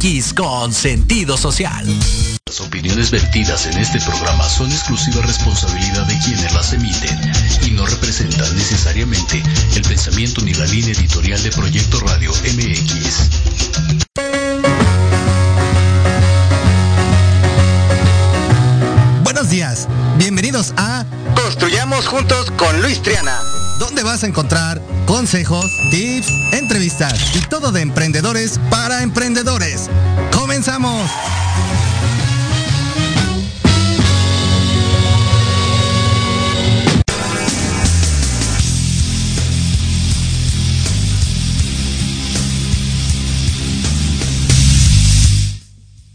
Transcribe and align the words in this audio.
MX 0.00 0.32
con 0.32 0.72
sentido 0.72 1.36
social. 1.36 1.86
Las 2.46 2.60
opiniones 2.60 3.10
vertidas 3.10 3.66
en 3.66 3.76
este 3.78 4.00
programa 4.00 4.48
son 4.48 4.70
exclusiva 4.72 5.20
responsabilidad 5.22 6.06
de 6.06 6.18
quienes 6.20 6.52
las 6.54 6.72
emiten 6.72 7.18
y 7.66 7.70
no 7.72 7.84
representan 7.86 8.56
necesariamente 8.56 9.42
el 9.76 9.82
pensamiento 9.82 10.40
ni 10.42 10.54
la 10.54 10.64
línea 10.66 10.92
editorial 10.92 11.42
de 11.42 11.50
Proyecto 11.50 12.00
Radio 12.00 12.32
MX. 12.32 13.30
Buenos 19.22 19.50
días, 19.50 19.86
bienvenidos 20.16 20.72
a 20.76 21.04
Construyamos 21.34 22.06
juntos 22.06 22.50
con 22.52 22.80
Luis 22.80 23.02
Triana. 23.02 23.49
Donde 23.80 24.02
vas 24.02 24.22
a 24.22 24.26
encontrar 24.26 24.80
consejos, 25.06 25.64
tips, 25.90 26.28
entrevistas 26.52 27.34
y 27.34 27.40
todo 27.48 27.72
de 27.72 27.80
emprendedores 27.80 28.60
para 28.68 29.02
emprendedores. 29.02 29.88
¡Comenzamos! 30.32 31.10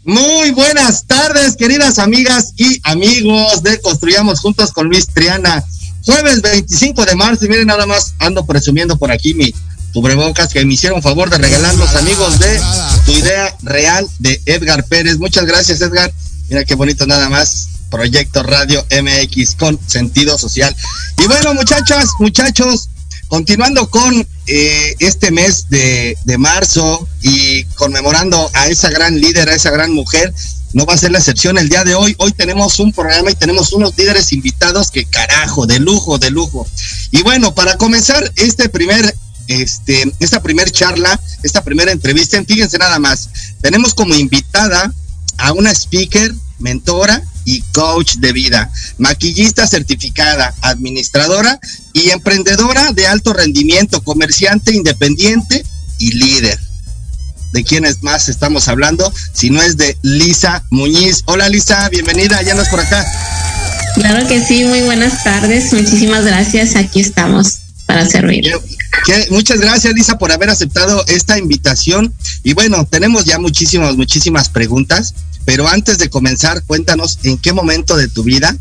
Muy 0.04 0.52
buenas 0.52 1.04
tardes, 1.08 1.56
queridas 1.56 1.98
amigas 1.98 2.52
y 2.56 2.80
amigos 2.84 3.64
de 3.64 3.80
Construyamos 3.80 4.38
Juntos 4.38 4.70
con 4.70 4.86
Luis 4.86 5.08
Triana. 5.08 5.64
Jueves 6.06 6.40
25 6.40 7.04
de 7.04 7.16
marzo, 7.16 7.44
y 7.44 7.48
miren 7.48 7.66
nada 7.66 7.84
más, 7.84 8.14
ando 8.20 8.46
presumiendo 8.46 8.96
por 8.96 9.10
aquí 9.10 9.34
mi 9.34 9.52
cubrebocas 9.92 10.52
que 10.52 10.64
me 10.64 10.74
hicieron 10.74 11.02
favor 11.02 11.28
de 11.30 11.38
regalar 11.38 11.74
los 11.74 11.96
amigos 11.96 12.38
de 12.38 12.60
Tu 13.06 13.12
Idea 13.12 13.56
Real 13.62 14.06
de 14.20 14.40
Edgar 14.46 14.84
Pérez. 14.84 15.18
Muchas 15.18 15.46
gracias, 15.46 15.80
Edgar. 15.80 16.12
Mira 16.48 16.64
qué 16.64 16.76
bonito 16.76 17.06
nada 17.06 17.28
más. 17.28 17.68
Proyecto 17.90 18.44
Radio 18.44 18.86
MX 18.90 19.56
con 19.56 19.80
sentido 19.84 20.38
social. 20.38 20.76
Y 21.18 21.26
bueno, 21.26 21.54
muchachas, 21.54 22.10
muchachos, 22.20 22.88
continuando 23.26 23.90
con 23.90 24.24
eh, 24.46 24.94
este 25.00 25.32
mes 25.32 25.68
de, 25.70 26.16
de 26.24 26.38
marzo 26.38 27.08
y 27.22 27.64
conmemorando 27.74 28.48
a 28.54 28.68
esa 28.68 28.90
gran 28.90 29.20
líder, 29.20 29.48
a 29.48 29.54
esa 29.54 29.70
gran 29.70 29.92
mujer, 29.92 30.32
no 30.76 30.84
va 30.84 30.92
a 30.92 30.98
ser 30.98 31.10
la 31.10 31.18
excepción 31.18 31.56
el 31.56 31.70
día 31.70 31.84
de 31.84 31.94
hoy. 31.94 32.14
Hoy 32.18 32.32
tenemos 32.32 32.80
un 32.80 32.92
programa 32.92 33.30
y 33.30 33.34
tenemos 33.34 33.72
unos 33.72 33.96
líderes 33.96 34.30
invitados 34.34 34.90
que 34.90 35.06
carajo, 35.06 35.66
de 35.66 35.78
lujo, 35.78 36.18
de 36.18 36.30
lujo. 36.30 36.68
Y 37.12 37.22
bueno, 37.22 37.54
para 37.54 37.78
comenzar 37.78 38.30
este 38.36 38.68
primer, 38.68 39.16
este, 39.48 40.04
esta 40.20 40.42
primer 40.42 40.70
charla, 40.70 41.18
esta 41.42 41.64
primera 41.64 41.92
entrevista, 41.92 42.44
fíjense 42.44 42.76
nada 42.76 42.98
más, 42.98 43.30
tenemos 43.62 43.94
como 43.94 44.14
invitada 44.16 44.92
a 45.38 45.52
una 45.52 45.70
speaker, 45.70 46.34
mentora 46.58 47.22
y 47.46 47.62
coach 47.72 48.16
de 48.16 48.34
vida, 48.34 48.70
maquillista 48.98 49.66
certificada, 49.66 50.54
administradora 50.60 51.58
y 51.94 52.10
emprendedora 52.10 52.92
de 52.92 53.06
alto 53.06 53.32
rendimiento, 53.32 54.04
comerciante 54.04 54.74
independiente 54.74 55.64
y 55.98 56.12
líder. 56.12 56.65
¿De 57.52 57.64
quiénes 57.64 58.02
más 58.02 58.28
estamos 58.28 58.68
hablando? 58.68 59.12
Si 59.32 59.50
no 59.50 59.62
es 59.62 59.76
de 59.76 59.96
Lisa 60.02 60.64
Muñiz. 60.70 61.22
Hola 61.26 61.48
Lisa, 61.48 61.88
bienvenida, 61.88 62.42
ya 62.42 62.54
no 62.54 62.62
es 62.62 62.68
por 62.68 62.80
acá. 62.80 63.04
Claro 63.94 64.26
que 64.28 64.44
sí, 64.44 64.64
muy 64.64 64.80
buenas 64.82 65.24
tardes, 65.24 65.72
muchísimas 65.72 66.24
gracias, 66.24 66.76
aquí 66.76 67.00
estamos 67.00 67.58
para 67.86 68.04
servir. 68.06 68.44
Que- 69.06 69.28
muchas 69.30 69.58
gracias 69.60 69.94
Lisa 69.94 70.18
por 70.18 70.32
haber 70.32 70.50
aceptado 70.50 71.04
esta 71.06 71.38
invitación. 71.38 72.12
Y 72.42 72.52
bueno, 72.52 72.86
tenemos 72.90 73.24
ya 73.24 73.38
muchísimas, 73.38 73.96
muchísimas 73.96 74.48
preguntas, 74.50 75.14
pero 75.46 75.66
antes 75.68 75.96
de 75.98 76.10
comenzar, 76.10 76.62
cuéntanos 76.64 77.18
en 77.22 77.38
qué 77.38 77.52
momento 77.52 77.96
de 77.96 78.08
tu 78.08 78.22
vida 78.22 78.54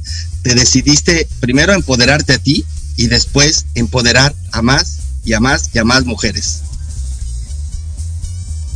te 0.44 0.53
decidiste 0.56 1.28
primero 1.41 1.73
empoderarte 1.73 2.34
a 2.34 2.38
ti 2.38 2.63
y 2.96 3.07
después 3.07 3.66
empoderar 3.75 4.34
a 4.52 4.62
más 4.62 4.97
y 5.25 5.34
a 5.34 5.40
más 5.41 5.69
y 5.73 5.79
a 5.79 5.84
más 5.84 6.06
mujeres. 6.06 6.62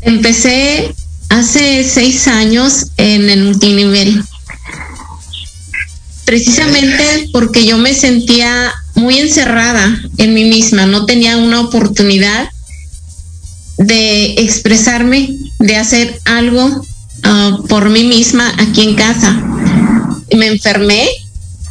Empecé 0.01 0.93
hace 1.29 1.83
seis 1.83 2.27
años 2.27 2.87
en 2.97 3.29
el 3.29 3.43
multinivel, 3.43 4.23
precisamente 6.25 7.29
porque 7.31 7.65
yo 7.65 7.77
me 7.77 7.93
sentía 7.93 8.73
muy 8.95 9.17
encerrada 9.17 10.01
en 10.17 10.33
mí 10.33 10.45
misma, 10.45 10.85
no 10.85 11.05
tenía 11.05 11.37
una 11.37 11.61
oportunidad 11.61 12.49
de 13.77 14.33
expresarme, 14.41 15.35
de 15.59 15.75
hacer 15.77 16.19
algo 16.25 16.85
ah, 17.23 17.57
por 17.67 17.89
mí 17.89 18.03
misma 18.03 18.53
aquí 18.57 18.81
en 18.81 18.95
casa. 18.95 19.41
Me 20.35 20.47
enfermé, 20.47 21.07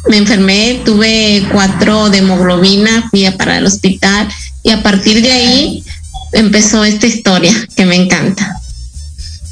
me 0.09 0.17
enfermé, 0.17 0.81
tuve 0.85 1.47
cuatro 1.51 2.09
de 2.09 2.19
hemoglobina, 2.19 3.07
fui 3.09 3.25
a 3.25 3.37
para 3.37 3.57
el 3.57 3.65
hospital 3.65 4.27
y 4.63 4.71
a 4.71 4.81
partir 4.83 5.21
de 5.21 5.31
ahí 5.31 5.83
empezó 6.31 6.83
esta 6.83 7.07
historia 7.07 7.53
que 7.75 7.85
me 7.85 7.95
encanta. 7.95 8.55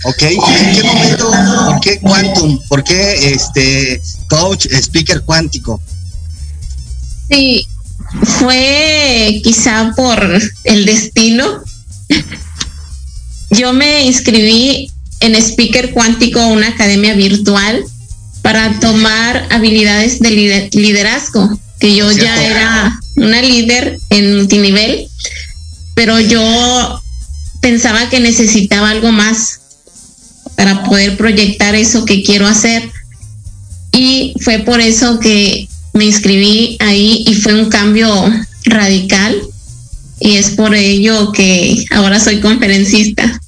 ¿Ok? 0.03 0.21
¿Y 0.21 0.25
en 0.35 0.75
qué 0.75 0.83
momento, 0.83 1.31
por 1.65 1.79
qué 1.81 1.99
Quantum? 1.99 2.59
¿Por 2.69 2.83
qué 2.83 3.33
este 3.33 4.01
coach, 4.29 4.67
speaker 4.71 5.21
cuántico? 5.21 5.81
Sí, 7.29 7.67
fue 8.23 9.41
quizá 9.43 9.91
por 9.95 10.39
el 10.63 10.85
destino. 10.85 11.63
Yo 13.49 13.73
me 13.73 14.05
inscribí 14.05 14.91
en 15.19 15.35
Speaker 15.35 15.91
Cuántico, 15.91 16.46
una 16.47 16.67
academia 16.67 17.13
virtual, 17.16 17.84
para 18.41 18.79
tomar 18.79 19.47
habilidades 19.49 20.19
de 20.19 20.29
lider- 20.29 20.73
liderazgo, 20.73 21.59
que 21.79 21.96
yo 21.96 22.11
ya 22.11 22.43
era 22.46 22.99
una 23.16 23.41
líder 23.41 23.99
en 24.09 24.37
multinivel, 24.37 25.06
pero 25.97 26.20
yo 26.20 27.02
pensaba 27.59 28.08
que 28.08 28.20
necesitaba 28.20 28.91
algo 28.91 29.11
más 29.11 29.61
para 30.55 30.84
poder 30.84 31.17
proyectar 31.17 31.73
eso 31.73 32.05
que 32.05 32.22
quiero 32.22 32.46
hacer. 32.46 32.88
Y 33.91 34.35
fue 34.41 34.59
por 34.59 34.79
eso 34.79 35.20
que 35.20 35.67
me 35.94 36.05
inscribí 36.05 36.78
ahí 36.82 37.23
y 37.26 37.34
fue 37.34 37.55
un 37.55 37.72
cambio 37.72 38.08
radical. 38.66 39.41
Y 40.20 40.35
es 40.35 40.52
por 40.52 40.76
ello 40.76 41.32
que 41.32 41.84
ahora 41.90 42.20
soy 42.20 42.41
conferencista. 42.41 43.41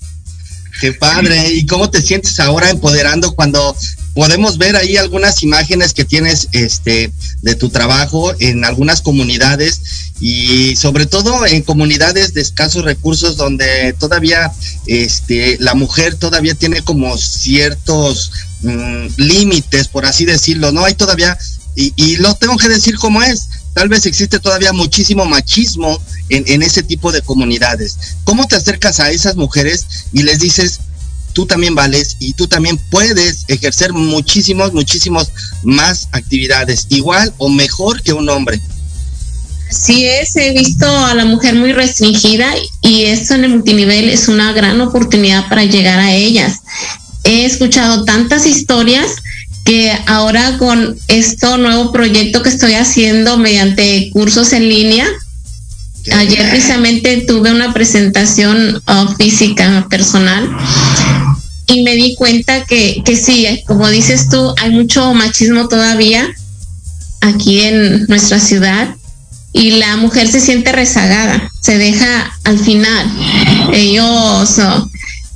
Qué 0.82 0.94
padre. 0.94 1.54
¿Y 1.54 1.68
cómo 1.68 1.92
te 1.92 2.02
sientes 2.02 2.40
ahora 2.40 2.72
empoderando 2.72 3.36
cuando 3.36 3.78
podemos 4.14 4.58
ver 4.58 4.76
ahí 4.76 4.98
algunas 4.98 5.44
imágenes 5.44 5.94
que 5.94 6.06
tienes 6.06 6.48
este 6.52 7.12
de 7.42 7.56
tu 7.56 7.70
trabajo 7.70 8.34
en 8.40 8.66
algunas 8.66 9.02
comunidades 9.02 9.82
y 10.20 10.76
sobre 10.76 11.06
todo 11.06 11.46
en 11.46 11.62
comunidades 11.62 12.34
de 12.34 12.42
escasos 12.42 12.84
recursos 12.84 13.38
donde 13.38 13.94
todavía 14.00 14.52
este 14.88 15.58
la 15.60 15.74
mujer 15.74 16.16
todavía 16.16 16.56
tiene 16.56 16.82
como 16.82 17.18
ciertos 17.18 18.32
mm, 18.62 19.08
límites 19.18 19.88
por 19.88 20.06
así 20.06 20.26
decirlo 20.26 20.72
no 20.72 20.84
hay 20.86 20.96
todavía 20.96 21.38
y, 21.76 21.94
y 21.96 22.18
lo 22.18 22.34
tengo 22.36 22.58
que 22.58 22.68
decir 22.68 22.98
como 22.98 23.24
es 23.24 23.48
tal 23.74 23.88
vez 23.88 24.06
existe 24.06 24.40
todavía 24.40 24.74
muchísimo 24.74 25.26
machismo 25.26 26.02
en, 26.30 26.44
en 26.48 26.64
ese 26.64 26.84
tipo 26.84 27.12
de 27.12 27.22
comunidades. 27.22 27.98
Cómo 28.24 28.48
te 28.48 28.56
acercas 28.56 29.00
a 29.00 29.12
esas 29.12 29.36
mujeres 29.36 29.86
y 30.12 30.24
les 30.24 30.40
dices 30.40 30.82
tú 31.34 31.46
también 31.46 31.76
vales 31.76 32.16
y 32.20 32.34
tú 32.34 32.48
también 32.48 32.78
puedes 32.90 33.46
ejercer 33.48 33.94
muchísimos, 33.94 34.74
muchísimos 34.74 35.32
más 35.64 36.08
actividades, 36.12 36.88
igual 36.90 37.34
o 37.38 37.50
mejor 37.50 38.02
que 38.02 38.14
un 38.14 38.30
hombre. 38.30 38.60
Sí 39.70 40.06
es, 40.06 40.36
he 40.36 40.52
visto 40.52 40.88
a 40.88 41.14
la 41.14 41.26
mujer 41.26 41.54
muy 41.56 41.74
restringida 41.74 42.48
y 42.82 43.04
esto 43.04 43.36
en 43.36 43.44
el 43.44 43.52
multinivel 43.52 44.10
es 44.10 44.28
una 44.28 44.52
gran 44.52 44.82
oportunidad 44.82 45.48
para 45.48 45.64
llegar 45.64 46.00
a 46.00 46.14
ellas. 46.14 46.62
He 47.24 47.46
escuchado 47.46 48.04
tantas 48.04 48.48
historias 48.48 49.18
que 49.66 49.96
ahora 50.08 50.58
con 50.58 50.98
este 51.08 51.58
nuevo 51.60 51.92
proyecto 51.92 52.42
que 52.42 52.50
estoy 52.50 52.74
haciendo 52.74 53.38
mediante 53.38 54.10
cursos 54.12 54.54
en 54.54 54.68
línea, 54.68 55.08
ayer 56.14 56.50
precisamente 56.50 57.26
tuve 57.28 57.52
una 57.52 57.72
presentación 57.72 58.82
uh, 58.88 59.16
física 59.16 59.86
personal 59.90 60.50
y 61.70 61.84
me 61.84 61.96
di 61.96 62.16
cuenta 62.16 62.66
que, 62.66 63.02
que 63.06 63.16
sí, 63.16 63.48
como 63.68 63.88
dices 63.90 64.30
tú, 64.30 64.54
hay 64.58 64.72
mucho 64.72 65.14
machismo 65.14 65.68
todavía 65.68 66.28
aquí 67.22 67.62
en 67.62 68.06
nuestra 68.08 68.40
ciudad 68.40 68.96
y 69.52 69.72
la 69.72 69.98
mujer 69.98 70.28
se 70.28 70.40
siente 70.40 70.72
rezagada, 70.72 71.52
se 71.62 71.78
deja 71.78 72.34
al 72.44 72.60
final. 72.60 73.12
Ellos 73.74 74.58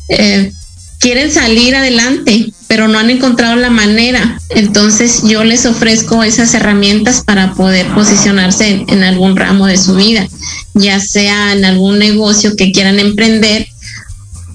eh, 0.09 0.51
quieren 0.99 1.31
salir 1.31 1.75
adelante, 1.75 2.53
pero 2.67 2.87
no 2.87 2.99
han 2.99 3.09
encontrado 3.09 3.55
la 3.55 3.69
manera. 3.69 4.39
Entonces 4.49 5.21
yo 5.23 5.43
les 5.43 5.65
ofrezco 5.65 6.23
esas 6.23 6.53
herramientas 6.53 7.21
para 7.21 7.53
poder 7.53 7.87
posicionarse 7.93 8.85
en, 8.87 9.03
algún 9.03 9.35
ramo 9.35 9.67
de 9.67 9.77
su 9.77 9.95
vida, 9.95 10.27
ya 10.73 10.99
sea 10.99 11.53
en 11.53 11.65
algún 11.65 11.99
negocio 11.99 12.55
que 12.55 12.71
quieran 12.71 12.99
emprender 12.99 13.67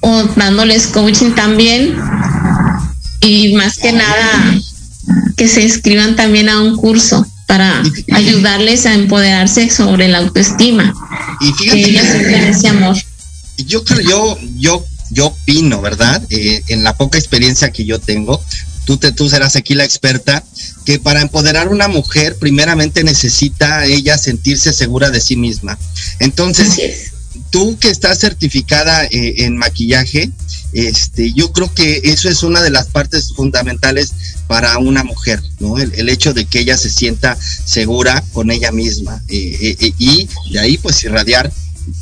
o 0.00 0.24
dándoles 0.36 0.86
coaching 0.88 1.32
también. 1.32 1.96
Y 3.20 3.54
más 3.54 3.78
que 3.78 3.92
nada, 3.92 4.60
que 5.36 5.48
se 5.48 5.62
inscriban 5.62 6.16
también 6.16 6.48
a 6.48 6.60
un 6.60 6.76
curso 6.76 7.26
para 7.46 7.82
ayudarles 8.12 8.84
a 8.86 8.94
empoderarse 8.94 9.70
sobre 9.70 10.08
la 10.08 10.18
autoestima. 10.18 10.92
Y 11.40 11.52
fíjate 11.52 11.82
que 11.82 11.90
ellas 11.90 12.14
ese 12.56 12.68
amor. 12.68 12.96
Yo 13.56 13.82
creo, 13.84 14.00
yo, 14.00 14.38
yo, 14.58 14.86
yo 15.10 15.26
opino, 15.28 15.80
¿verdad? 15.80 16.22
Eh, 16.30 16.62
en 16.68 16.84
la 16.84 16.96
poca 16.96 17.18
experiencia 17.18 17.72
que 17.72 17.84
yo 17.84 17.98
tengo, 17.98 18.42
tú, 18.84 18.98
te, 18.98 19.12
tú 19.12 19.28
serás 19.28 19.56
aquí 19.56 19.74
la 19.74 19.84
experta, 19.84 20.44
que 20.84 20.98
para 20.98 21.22
empoderar 21.22 21.66
a 21.66 21.70
una 21.70 21.88
mujer, 21.88 22.36
primeramente 22.38 23.02
necesita 23.02 23.86
ella 23.86 24.18
sentirse 24.18 24.72
segura 24.72 25.10
de 25.10 25.20
sí 25.20 25.36
misma. 25.36 25.78
Entonces, 26.20 27.12
tú 27.50 27.78
que 27.78 27.90
estás 27.90 28.18
certificada 28.18 29.04
eh, 29.04 29.44
en 29.44 29.56
maquillaje, 29.56 30.30
este, 30.72 31.32
yo 31.32 31.52
creo 31.52 31.72
que 31.72 32.00
eso 32.04 32.28
es 32.28 32.42
una 32.42 32.62
de 32.62 32.70
las 32.70 32.88
partes 32.88 33.32
fundamentales 33.34 34.12
para 34.46 34.78
una 34.78 35.04
mujer, 35.04 35.42
¿no? 35.58 35.78
El, 35.78 36.08
hecho 36.08 36.34
de 36.34 36.44
que 36.44 36.60
ella 36.60 36.76
se 36.76 36.90
sienta 36.90 37.36
segura 37.64 38.22
con 38.32 38.50
ella 38.50 38.72
misma 38.72 39.22
eh, 39.28 39.76
eh, 39.80 39.92
y 39.98 40.28
de 40.50 40.58
ahí 40.58 40.78
pues 40.78 41.02
irradiar 41.04 41.50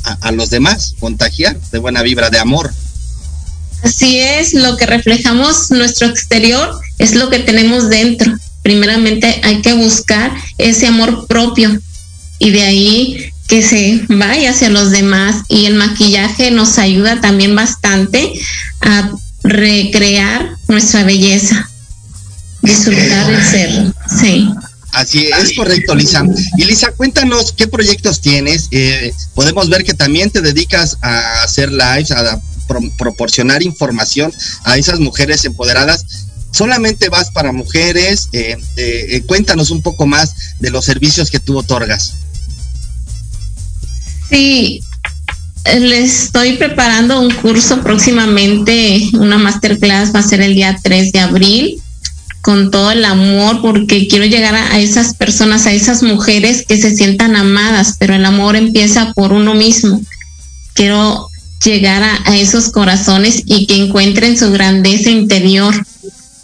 a, 0.03 0.31
los 0.31 0.49
demás, 0.49 0.95
contagiar 0.99 1.59
de 1.71 1.79
buena 1.79 2.01
vibra, 2.01 2.29
de 2.29 2.39
amor. 2.39 2.73
Así 3.83 4.19
es, 4.19 4.53
lo 4.53 4.75
que 4.75 4.85
reflejamos 4.85 5.71
nuestro 5.71 6.07
exterior 6.07 6.79
es 6.97 7.15
lo 7.15 7.29
que 7.29 7.39
tenemos 7.39 7.89
dentro. 7.89 8.35
Primeramente 8.63 9.39
hay 9.43 9.61
que 9.61 9.73
buscar 9.73 10.33
ese 10.57 10.87
amor 10.87 11.27
propio 11.27 11.79
y 12.39 12.51
de 12.51 12.63
ahí 12.63 13.33
que 13.47 13.63
se 13.63 14.01
vaya 14.09 14.51
hacia 14.51 14.69
los 14.69 14.91
demás 14.91 15.43
y 15.47 15.65
el 15.65 15.75
maquillaje 15.75 16.51
nos 16.51 16.77
ayuda 16.77 17.21
también 17.21 17.55
bastante 17.55 18.33
a 18.81 19.11
recrear 19.43 20.57
nuestra 20.67 21.03
belleza, 21.03 21.69
disfrutar 22.61 23.31
el 23.31 23.43
ser, 23.43 23.93
sí. 24.19 24.49
Así 24.91 25.27
es, 25.27 25.55
correcto, 25.55 25.93
Lisa. 25.93 26.25
Y 26.57 26.65
Lisa, 26.65 26.91
cuéntanos 26.91 27.51
qué 27.51 27.67
proyectos 27.67 28.19
tienes. 28.19 28.67
Eh, 28.71 29.13
podemos 29.35 29.69
ver 29.69 29.83
que 29.83 29.93
también 29.93 30.31
te 30.31 30.41
dedicas 30.41 30.97
a 31.01 31.43
hacer 31.43 31.71
lives, 31.71 32.11
a 32.11 32.41
proporcionar 32.97 33.61
información 33.61 34.33
a 34.63 34.77
esas 34.77 34.99
mujeres 34.99 35.45
empoderadas. 35.45 36.03
¿Solamente 36.51 37.09
vas 37.09 37.29
para 37.29 37.51
mujeres? 37.51 38.29
Eh, 38.31 38.57
eh, 38.77 39.21
cuéntanos 39.27 39.69
un 39.69 39.83
poco 39.83 40.07
más 40.07 40.33
de 40.59 40.71
los 40.71 40.83
servicios 40.85 41.29
que 41.29 41.39
tú 41.39 41.57
otorgas. 41.59 42.13
Sí, 44.29 44.81
le 45.79 46.03
estoy 46.03 46.53
preparando 46.53 47.21
un 47.21 47.31
curso 47.31 47.81
próximamente, 47.81 49.09
una 49.13 49.37
masterclass 49.37 50.13
va 50.13 50.19
a 50.19 50.23
ser 50.23 50.41
el 50.41 50.55
día 50.55 50.77
3 50.81 51.11
de 51.11 51.19
abril, 51.19 51.81
con 52.41 52.71
todo 52.71 52.91
el 52.91 53.03
amor, 53.03 53.61
porque 53.61 54.07
quiero 54.07 54.25
llegar 54.25 54.55
a, 54.55 54.79
esas 54.79 55.13
personas, 55.13 55.65
a 55.65 55.73
esas 55.73 56.03
mujeres 56.03 56.63
que 56.65 56.77
se 56.77 56.95
sientan 56.95 57.35
amadas, 57.35 57.95
pero 57.99 58.15
el 58.15 58.25
amor 58.25 58.55
empieza 58.55 59.11
por 59.13 59.33
uno 59.33 59.53
mismo. 59.53 60.01
Quiero 60.73 61.27
llegar 61.63 62.03
a, 62.03 62.21
a 62.25 62.37
esos 62.37 62.69
corazones 62.69 63.43
y 63.45 63.65
que 63.65 63.75
encuentren 63.75 64.37
su 64.37 64.51
grandeza 64.51 65.09
interior, 65.09 65.75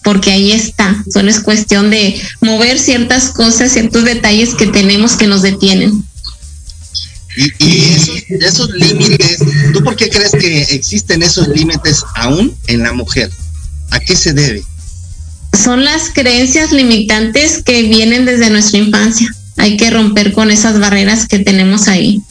porque 0.03 0.31
ahí 0.31 0.51
está, 0.51 1.03
solo 1.11 1.29
es 1.29 1.39
cuestión 1.39 1.89
de 1.89 2.21
mover 2.41 2.77
ciertas 2.77 3.29
cosas, 3.29 3.71
ciertos 3.71 4.03
detalles 4.03 4.55
que 4.55 4.67
tenemos 4.67 5.13
que 5.13 5.27
nos 5.27 5.41
detienen. 5.41 6.03
Y, 7.35 8.43
esos, 8.43 8.69
límites, 8.71 9.39
¿tú 9.73 9.83
por 9.83 9.95
qué 9.95 10.09
crees 10.09 10.31
que 10.31 10.61
existen 10.63 11.23
esos 11.23 11.47
límites 11.47 12.03
aún 12.15 12.55
en 12.67 12.83
la 12.83 12.93
mujer? 12.93 13.31
¿A 13.91 13.99
qué 13.99 14.15
se 14.15 14.33
debe? 14.33 14.63
Son 15.63 15.83
las 15.83 16.09
creencias 16.13 16.71
limitantes 16.71 17.63
que 17.63 17.83
vienen 17.83 18.25
desde 18.25 18.49
nuestra 18.49 18.79
infancia. 18.79 19.27
Hay 19.57 19.77
que 19.77 19.89
romper 19.89 20.33
con 20.33 20.51
esas 20.51 20.79
barreras 20.79 21.27
que 21.27 21.39
tenemos 21.39 21.87
ahí. 21.87 22.21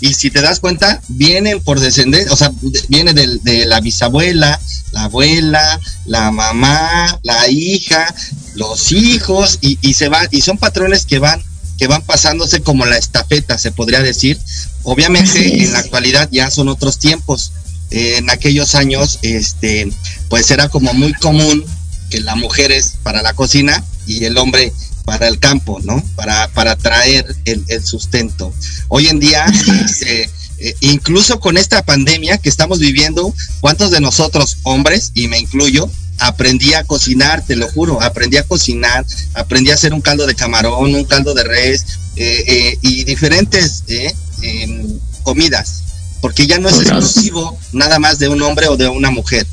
Y 0.00 0.14
si 0.14 0.30
te 0.30 0.40
das 0.40 0.60
cuenta, 0.60 1.00
vienen 1.08 1.60
por 1.60 1.80
descender, 1.80 2.30
o 2.30 2.36
sea, 2.36 2.52
viene 2.88 3.14
de, 3.14 3.38
de 3.42 3.66
la 3.66 3.80
bisabuela, 3.80 4.60
la 4.92 5.04
abuela, 5.04 5.80
la 6.06 6.30
mamá, 6.30 7.18
la 7.22 7.48
hija, 7.48 8.14
los 8.54 8.92
hijos, 8.92 9.58
y, 9.60 9.78
y 9.82 9.94
se 9.94 10.08
van, 10.08 10.28
y 10.30 10.40
son 10.40 10.56
patrones 10.56 11.04
que 11.04 11.18
van 11.18 11.42
que 11.78 11.86
van 11.86 12.02
pasándose 12.02 12.60
como 12.60 12.84
la 12.84 12.98
estafeta, 12.98 13.56
se 13.56 13.72
podría 13.72 14.02
decir. 14.02 14.38
Obviamente 14.82 15.62
en 15.62 15.72
la 15.72 15.78
actualidad 15.78 16.28
ya 16.30 16.50
son 16.50 16.68
otros 16.68 16.98
tiempos. 16.98 17.52
en 17.90 18.28
aquellos 18.28 18.74
años, 18.74 19.18
este, 19.22 19.90
pues 20.28 20.50
era 20.50 20.68
como 20.68 20.92
muy 20.92 21.14
común 21.14 21.64
que 22.10 22.20
la 22.20 22.34
mujer 22.34 22.70
es 22.70 22.96
para 23.02 23.22
la 23.22 23.32
cocina 23.32 23.82
y 24.06 24.24
el 24.24 24.36
hombre 24.36 24.74
para 25.04 25.26
el 25.26 25.38
campo, 25.38 25.80
¿no? 25.82 26.04
Para, 26.16 26.48
para 26.48 26.76
traer 26.76 27.34
el, 27.46 27.82
sustento. 27.82 28.52
Hoy 28.88 29.06
en 29.08 29.20
día, 29.20 29.46
este, 29.86 30.28
eh, 30.58 30.74
incluso 30.80 31.40
con 31.40 31.56
esta 31.56 31.82
pandemia 31.82 32.38
que 32.38 32.48
estamos 32.48 32.78
viviendo, 32.78 33.34
¿cuántos 33.60 33.90
de 33.90 34.00
nosotros, 34.00 34.58
hombres, 34.64 35.12
y 35.14 35.28
me 35.28 35.38
incluyo, 35.38 35.90
aprendí 36.18 36.74
a 36.74 36.84
cocinar, 36.84 37.44
te 37.46 37.56
lo 37.56 37.68
juro, 37.68 38.02
aprendí 38.02 38.36
a 38.36 38.42
cocinar, 38.42 39.04
aprendí 39.34 39.70
a 39.70 39.74
hacer 39.74 39.94
un 39.94 40.00
caldo 40.00 40.26
de 40.26 40.34
camarón, 40.34 40.94
un 40.94 41.04
caldo 41.04 41.34
de 41.34 41.44
res 41.44 41.84
eh, 42.16 42.44
eh, 42.46 42.78
y 42.82 43.04
diferentes 43.04 43.84
eh, 43.88 44.12
em, 44.42 44.98
comidas, 45.22 45.82
porque 46.20 46.46
ya 46.46 46.58
no 46.58 46.68
es 46.68 46.78
exclusivo 46.78 47.58
nada 47.72 47.98
más 47.98 48.18
de 48.18 48.28
un 48.28 48.42
hombre 48.42 48.68
o 48.68 48.76
de 48.76 48.88
una 48.88 49.10
mujer. 49.10 49.46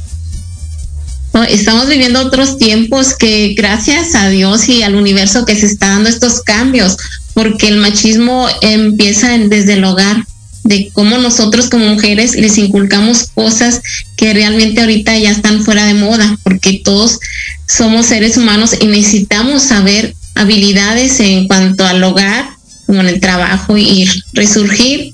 Estamos 1.50 1.90
viviendo 1.90 2.22
otros 2.22 2.58
tiempos 2.58 3.14
que 3.14 3.56
gracias 3.58 4.16
a 4.16 4.30
Dios 4.30 4.70
y 4.70 4.84
al 4.84 4.96
universo 4.96 5.46
que 5.46 5.56
se 5.56 5.66
está 5.66 5.90
dando 5.90 6.10
estos 6.10 6.42
cambios, 6.42 6.96
porque 7.34 7.68
el 7.68 7.78
machismo 7.78 8.48
empieza 8.62 9.38
desde 9.38 9.74
el 9.74 9.84
hogar 9.84 10.26
de 10.66 10.90
cómo 10.94 11.20
nosotros 11.20 11.70
como 11.70 11.86
mujeres 11.86 12.36
les 12.36 12.58
inculcamos 12.58 13.30
cosas 13.34 13.82
que 14.18 14.34
realmente 14.34 14.82
ahorita 14.82 15.18
ya 15.18 15.30
están 15.30 15.64
fuera 15.64 15.86
de 15.86 15.94
moda, 15.94 16.38
porque 16.44 16.82
todos 16.84 17.20
somos 17.68 18.08
seres 18.08 18.36
humanos 18.36 18.76
y 18.82 18.88
necesitamos 18.88 19.62
saber 19.62 20.16
habilidades 20.34 21.20
en 21.20 21.48
cuanto 21.48 21.86
al 21.86 22.04
hogar, 22.04 22.50
como 22.88 23.02
en 23.02 23.10
el 23.10 23.20
trabajo 23.20 23.78
y 23.78 24.10
resurgir 24.34 25.14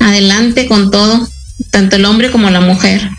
adelante 0.00 0.66
con 0.66 0.90
todo, 0.90 1.28
tanto 1.70 1.96
el 1.96 2.06
hombre 2.06 2.30
como 2.30 2.48
la 2.48 2.60
mujer. 2.60 3.10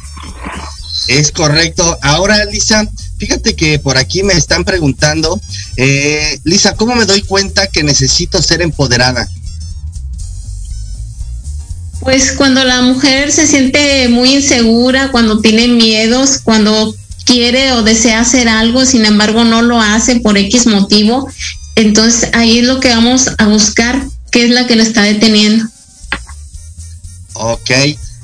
Es 1.07 1.31
correcto. 1.31 1.97
Ahora, 2.01 2.45
Lisa, 2.45 2.87
fíjate 3.17 3.55
que 3.55 3.77
por 3.77 3.97
aquí 3.97 4.23
me 4.23 4.33
están 4.33 4.63
preguntando, 4.63 5.39
eh, 5.77 6.39
Lisa, 6.43 6.75
¿cómo 6.75 6.95
me 6.95 7.05
doy 7.05 7.21
cuenta 7.21 7.67
que 7.67 7.83
necesito 7.83 8.41
ser 8.41 8.61
empoderada? 8.63 9.27
Pues 12.01 12.31
cuando 12.31 12.63
la 12.63 12.81
mujer 12.81 13.31
se 13.31 13.45
siente 13.45 14.07
muy 14.09 14.35
insegura, 14.35 15.11
cuando 15.11 15.41
tiene 15.41 15.67
miedos, 15.67 16.39
cuando 16.43 16.95
quiere 17.25 17.73
o 17.73 17.83
desea 17.83 18.21
hacer 18.21 18.47
algo, 18.47 18.85
sin 18.85 19.05
embargo 19.05 19.43
no 19.43 19.61
lo 19.61 19.81
hace 19.81 20.19
por 20.19 20.37
X 20.37 20.65
motivo, 20.65 21.29
entonces 21.75 22.29
ahí 22.33 22.59
es 22.59 22.65
lo 22.65 22.79
que 22.79 22.89
vamos 22.89 23.29
a 23.37 23.47
buscar, 23.47 24.01
qué 24.31 24.45
es 24.45 24.51
la 24.51 24.65
que 24.65 24.75
lo 24.75 24.83
está 24.83 25.03
deteniendo. 25.03 25.65
Ok, 27.33 27.71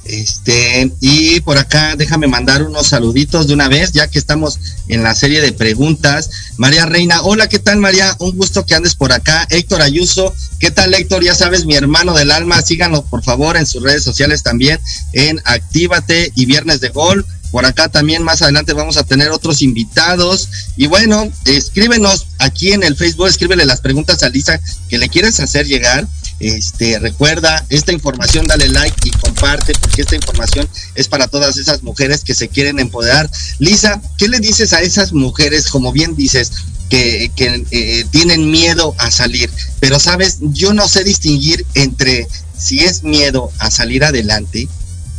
este, 0.06 0.92
y 1.02 1.40
por 1.42 1.58
acá 1.58 1.96
déjame 1.96 2.28
mandar 2.28 2.64
unos 2.64 2.88
saluditos 2.88 3.48
de 3.48 3.54
una 3.54 3.68
vez, 3.68 3.92
ya 3.92 4.08
que 4.08 4.20
estamos 4.20 4.60
en 4.88 5.04
la 5.04 5.16
serie 5.16 5.42
de 5.42 5.52
preguntas. 5.52 6.30
María 6.58 6.86
Reina, 6.86 7.22
hola, 7.24 7.50
¿qué 7.50 7.60
tal 7.60 7.78
María? 7.78 8.16
Un 8.20 8.38
gusto 8.38 8.66
que 8.66 8.76
andes 8.76 8.96
por 8.96 9.12
acá. 9.12 9.48
Héctor 9.50 9.82
Ayuso, 9.82 10.34
¿qué 10.60 10.72
tal 10.72 10.94
Héctor? 10.94 11.24
Ya 11.24 11.34
sabes, 11.34 11.66
mi 11.66 11.76
hermano 11.76 12.14
del 12.14 12.32
alma, 12.32 12.62
síganos 12.62 13.02
por 13.06 13.24
favor 13.24 13.58
en 13.58 13.66
sus 13.66 13.82
redes 13.82 14.04
sociales 14.04 14.44
también, 14.44 14.80
en 15.14 15.42
Actívate 15.44 16.32
y 16.36 16.46
Viernes 16.46 16.82
de 16.82 16.90
Gol. 16.90 17.26
Por 17.52 17.66
acá 17.66 17.90
también 17.90 18.24
más 18.24 18.42
adelante 18.42 18.74
vamos 18.74 18.98
a 18.98 19.04
tener 19.04 19.32
otros 19.32 19.62
invitados. 19.62 20.50
Y 20.78 20.88
bueno, 20.88 21.32
escríbenos 21.46 22.28
aquí 22.40 22.74
en 22.74 22.84
el 22.84 22.96
Facebook, 22.96 23.28
escríbele 23.28 23.66
las 23.66 23.82
preguntas 23.82 24.24
a 24.24 24.30
Lisa 24.30 24.60
que 24.90 24.98
le 24.98 25.10
quieres 25.10 25.40
hacer 25.40 25.66
llegar 25.66 26.08
este, 26.40 27.00
recuerda, 27.00 27.66
esta 27.70 27.94
información 27.94 28.46
dale 28.46 28.68
like 28.68 28.96
y 29.06 29.12
comparte 29.12 29.74
porque 29.80 30.02
esta 30.02 30.16
información 30.16 30.68
es 30.94 31.08
para 31.08 31.28
todas 31.28 31.58
esas 31.58 31.82
mujeres 31.84 32.24
que 32.24 32.34
se 32.34 32.50
quieren 32.50 32.80
empoderar. 32.80 33.30
Lisa, 33.60 34.02
¿qué 34.18 34.28
le 34.28 34.40
dices 34.40 34.74
a 34.74 34.82
esas 34.82 35.14
mujeres, 35.14 35.70
como 35.70 35.92
bien 35.92 36.16
dices, 36.16 36.52
que, 36.90 37.32
eh, 37.72 38.06
tienen 38.12 38.52
miedo 38.52 38.96
a 38.98 39.12
salir? 39.12 39.50
Pero 39.80 40.00
sabes, 40.00 40.38
yo 40.42 40.74
no 40.74 40.88
sé 40.88 41.04
distinguir 41.04 41.66
entre 41.74 42.28
si 42.58 42.80
es 42.80 43.04
miedo 43.04 43.52
a 43.60 43.72
salir 43.72 44.04
adelante 44.04 44.68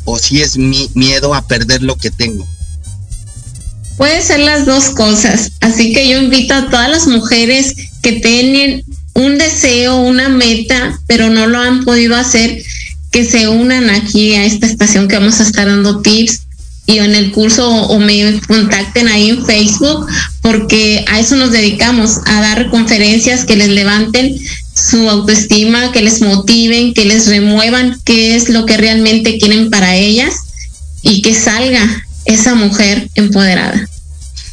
o 0.06 0.18
si 0.18 0.40
es 0.40 0.56
mi 0.56 0.88
miedo 0.94 1.34
a 1.34 1.46
perder 1.46 1.82
lo 1.82 1.96
que 1.96 2.10
tengo. 2.10 2.46
Puede 3.98 4.22
ser 4.22 4.40
las 4.40 4.64
dos 4.64 4.90
cosas. 4.90 5.52
Así 5.60 5.92
que 5.92 6.08
yo 6.08 6.18
invito 6.18 6.54
a 6.54 6.70
todas 6.70 6.88
las 6.88 7.06
mujeres 7.06 7.74
que 8.02 8.12
tienen 8.12 8.82
un 9.14 9.38
deseo, 9.38 9.96
una 9.96 10.28
meta, 10.28 10.98
pero 11.06 11.28
no 11.28 11.46
lo 11.46 11.58
han 11.58 11.84
podido 11.84 12.16
hacer, 12.16 12.62
que 13.10 13.24
se 13.24 13.48
unan 13.48 13.90
aquí 13.90 14.34
a 14.34 14.44
esta 14.44 14.66
estación 14.66 15.08
que 15.08 15.16
vamos 15.16 15.40
a 15.40 15.44
estar 15.44 15.66
dando 15.66 16.02
tips 16.02 16.42
y 16.86 16.98
en 16.98 17.14
el 17.14 17.32
curso 17.32 17.68
o 17.68 17.98
me 17.98 18.40
contacten 18.46 19.08
ahí 19.08 19.30
en 19.30 19.44
Facebook 19.44 20.06
porque 20.40 21.04
a 21.08 21.18
eso 21.18 21.34
nos 21.36 21.50
dedicamos, 21.50 22.18
a 22.26 22.40
dar 22.40 22.70
conferencias 22.70 23.44
que 23.44 23.56
les 23.56 23.68
levanten 23.68 24.36
su 24.76 25.08
autoestima, 25.08 25.90
que 25.90 26.02
les 26.02 26.20
motiven, 26.20 26.92
que 26.92 27.06
les 27.06 27.26
remuevan 27.28 27.98
qué 28.04 28.36
es 28.36 28.48
lo 28.50 28.66
que 28.66 28.76
realmente 28.76 29.38
quieren 29.38 29.70
para 29.70 29.96
ellas 29.96 30.34
y 31.02 31.22
que 31.22 31.34
salga 31.34 32.04
esa 32.26 32.54
mujer 32.54 33.08
empoderada. 33.14 33.88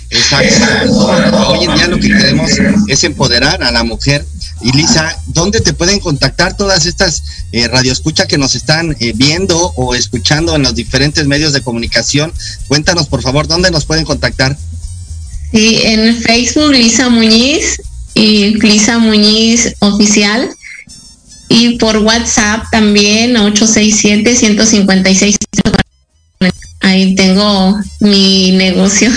Exacto. 0.10 1.08
Hoy 1.50 1.66
en 1.66 1.76
día 1.76 1.88
lo 1.88 2.00
que 2.00 2.08
queremos 2.08 2.52
es 2.88 3.04
empoderar 3.04 3.64
a 3.64 3.72
la 3.72 3.84
mujer. 3.84 4.26
Y 4.62 4.72
Lisa, 4.72 5.18
¿dónde 5.28 5.60
te 5.60 5.74
pueden 5.74 6.00
contactar 6.00 6.56
todas 6.56 6.86
estas 6.86 7.24
eh, 7.52 7.68
radioescuchas 7.68 8.28
que 8.28 8.38
nos 8.38 8.56
están 8.56 8.96
eh, 9.00 9.12
viendo 9.16 9.74
o 9.76 9.94
escuchando 9.96 10.56
en 10.56 10.62
los 10.62 10.76
diferentes 10.76 11.28
medios 11.28 11.52
de 11.52 11.62
comunicación? 11.62 12.32
Cuéntanos, 12.68 13.08
por 13.08 13.22
favor, 13.22 13.48
¿dónde 13.48 13.72
nos 13.72 13.86
pueden 13.86 14.06
contactar? 14.06 14.56
Sí, 15.52 15.82
en 15.84 16.16
Facebook 16.16 16.72
Lisa 16.72 17.10
Muñiz 17.10 17.82
y 18.14 18.60
Lisa 18.60 19.00
Muñiz 19.00 19.76
Oficial. 19.80 20.50
Y 21.50 21.78
por 21.78 21.98
WhatsApp 21.98 22.64
también, 22.72 23.36
867-156. 23.36 25.36
Ahí 26.80 27.16
tengo 27.16 27.78
mi 28.00 28.52
negocio. 28.52 29.12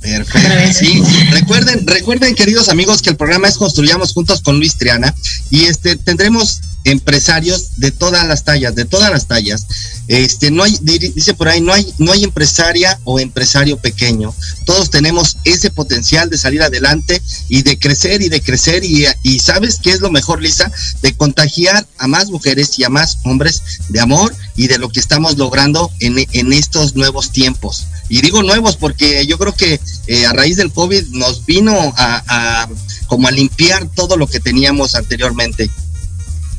Perfecto. 0.00 0.78
Sí, 0.78 1.02
recuerden, 1.32 1.86
recuerden, 1.86 2.34
queridos 2.34 2.68
amigos, 2.68 3.02
que 3.02 3.10
el 3.10 3.16
programa 3.16 3.48
es 3.48 3.56
Construyamos 3.56 4.12
Juntos 4.12 4.40
con 4.40 4.58
Luis 4.58 4.76
Triana 4.76 5.14
y 5.50 5.64
este 5.64 5.96
tendremos 5.96 6.60
empresarios 6.86 7.76
de 7.76 7.90
todas 7.90 8.26
las 8.26 8.44
tallas, 8.44 8.74
de 8.74 8.84
todas 8.84 9.10
las 9.10 9.26
tallas. 9.26 9.66
Este, 10.06 10.52
no 10.52 10.62
hay, 10.62 10.78
dice 10.80 11.34
por 11.34 11.48
ahí, 11.48 11.60
no 11.60 11.72
hay, 11.72 11.92
no 11.98 12.12
hay 12.12 12.22
empresaria 12.22 12.98
o 13.04 13.18
empresario 13.18 13.76
pequeño. 13.76 14.32
Todos 14.64 14.88
tenemos 14.90 15.36
ese 15.44 15.70
potencial 15.70 16.30
de 16.30 16.38
salir 16.38 16.62
adelante 16.62 17.20
y 17.48 17.62
de 17.62 17.78
crecer 17.78 18.22
y 18.22 18.28
de 18.28 18.40
crecer. 18.40 18.84
Y, 18.84 19.04
y 19.24 19.40
sabes 19.40 19.80
qué 19.82 19.90
es 19.90 20.00
lo 20.00 20.10
mejor, 20.10 20.40
Lisa, 20.40 20.70
de 21.02 21.14
contagiar 21.16 21.86
a 21.98 22.06
más 22.06 22.30
mujeres 22.30 22.78
y 22.78 22.84
a 22.84 22.88
más 22.88 23.18
hombres 23.24 23.62
de 23.88 24.00
amor 24.00 24.32
y 24.54 24.68
de 24.68 24.78
lo 24.78 24.88
que 24.88 25.00
estamos 25.00 25.36
logrando 25.36 25.90
en, 25.98 26.24
en 26.32 26.52
estos 26.52 26.94
nuevos 26.94 27.32
tiempos. 27.32 27.86
Y 28.08 28.20
digo 28.20 28.44
nuevos 28.44 28.76
porque 28.76 29.26
yo 29.26 29.38
creo 29.38 29.56
que 29.56 29.80
eh, 30.06 30.26
a 30.26 30.32
raíz 30.32 30.56
del 30.56 30.70
COVID 30.70 31.08
nos 31.08 31.44
vino 31.44 31.92
a, 31.96 32.22
a 32.28 32.68
como 33.08 33.26
a 33.26 33.32
limpiar 33.32 33.88
todo 33.94 34.16
lo 34.16 34.26
que 34.28 34.40
teníamos 34.40 34.94
anteriormente 34.94 35.70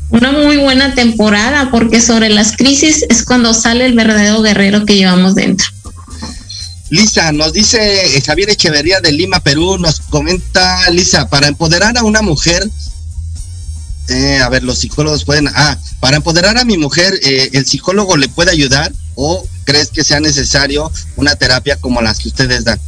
una 0.10 0.32
muy 0.32 0.58
buena 0.58 0.96
temporada 0.96 1.70
porque 1.72 2.02
sobre 2.02 2.30
las 2.30 2.56
crisis 2.56 3.06
es 3.10 3.24
cuando 3.24 3.54
sale 3.54 3.86
el 3.86 3.94
verdadero 3.94 4.42
guerrero 4.42 4.86
que 4.86 4.96
llevamos 4.96 5.36
dentro. 5.36 5.68
Lisa, 6.90 7.32
nos 7.34 7.52
dice 7.52 8.18
eh, 8.18 8.22
Javier 8.22 8.50
Echeverría 8.50 9.02
de 9.02 9.12
Lima, 9.12 9.42
Perú, 9.42 9.78
nos 9.78 10.00
comenta 10.00 10.90
Lisa, 10.92 11.30
para 11.30 11.48
empoderar 11.48 11.98
a 11.98 12.04
una 12.04 12.22
mujer, 12.22 12.70
eh, 14.08 14.40
a 14.40 14.48
ver, 14.48 14.64
los 14.64 14.80
psicólogos 14.80 15.26
pueden, 15.26 15.50
ah, 15.50 15.78
para 16.00 16.18
empoderar 16.18 16.58
a 16.58 16.64
mi 16.64 16.78
mujer, 16.78 17.20
eh, 17.24 17.50
¿el 17.54 17.66
psicólogo 17.66 18.16
le 18.16 18.30
puede 18.30 18.52
ayudar 18.52 18.94
o 19.16 19.46
crees 19.66 19.90
que 19.90 20.06
sea 20.06 20.22
necesario 20.22 20.90
una 21.18 21.36
terapia 21.36 21.76
como 21.76 22.02
las 22.02 22.20
que 22.20 22.30
ustedes 22.30 22.64
dan? 22.64 22.80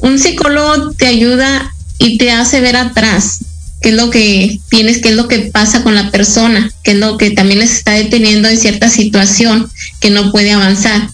Un 0.00 0.18
psicólogo 0.18 0.92
te 0.92 1.06
ayuda 1.06 1.74
y 1.96 2.18
te 2.18 2.30
hace 2.30 2.60
ver 2.60 2.76
atrás, 2.76 3.38
qué 3.80 3.90
es 3.90 3.94
lo 3.94 4.10
que 4.10 4.60
tienes, 4.68 4.98
qué 4.98 5.10
es 5.10 5.16
lo 5.16 5.28
que 5.28 5.38
pasa 5.40 5.82
con 5.82 5.94
la 5.94 6.10
persona, 6.10 6.70
qué 6.82 6.92
es 6.92 6.98
lo 6.98 7.16
que 7.16 7.30
también 7.30 7.60
les 7.60 7.72
está 7.72 7.92
deteniendo 7.92 8.48
en 8.48 8.58
cierta 8.58 8.88
situación 8.88 9.70
que 10.00 10.10
no 10.10 10.30
puede 10.32 10.52
avanzar. 10.52 11.08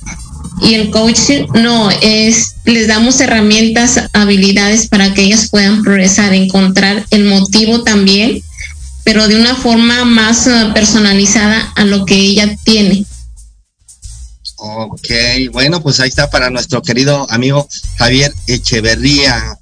Y 0.62 0.74
el 0.74 0.90
coaching 0.90 1.46
no 1.54 1.90
es, 2.02 2.56
les 2.64 2.88
damos 2.88 3.20
herramientas, 3.20 4.08
habilidades 4.12 4.88
para 4.88 5.12
que 5.12 5.22
ellas 5.22 5.48
puedan 5.50 5.82
progresar, 5.82 6.32
encontrar 6.32 7.04
el 7.10 7.24
motivo 7.26 7.82
también, 7.82 8.42
pero 9.04 9.28
de 9.28 9.36
una 9.36 9.54
forma 9.54 10.04
más 10.04 10.46
eh, 10.46 10.70
personalizada 10.74 11.72
a 11.76 11.84
lo 11.84 12.06
que 12.06 12.16
ella 12.16 12.56
tiene. 12.64 13.04
Ok, 14.56 15.08
bueno, 15.52 15.82
pues 15.82 16.00
ahí 16.00 16.08
está 16.08 16.30
para 16.30 16.48
nuestro 16.48 16.80
querido 16.80 17.26
amigo 17.30 17.68
Javier 17.98 18.32
Echeverría. 18.46 19.58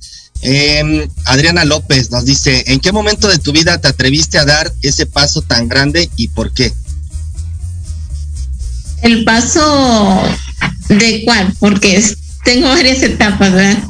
Eh, 0.47 1.09
Adriana 1.25 1.65
López 1.65 2.11
nos 2.11 2.27
dice, 2.27 2.65
¿en 2.67 2.79
qué 2.79 2.93
momento 2.93 3.29
de 3.29 3.39
tu 3.39 3.51
vida 3.51 3.81
te 3.81 3.89
atreviste 3.89 4.37
a 4.37 4.45
dar 4.45 4.71
ese 4.83 5.07
paso 5.07 5.41
tan 5.41 5.69
grande 5.69 6.11
y 6.17 6.29
por 6.29 6.53
qué? 6.53 6.71
El 9.01 9.25
paso 9.25 10.23
de 10.91 11.23
cuál, 11.25 11.55
porque 11.59 12.05
tengo 12.45 12.69
varias 12.69 13.03
etapas, 13.03 13.55
¿verdad? 13.55 13.83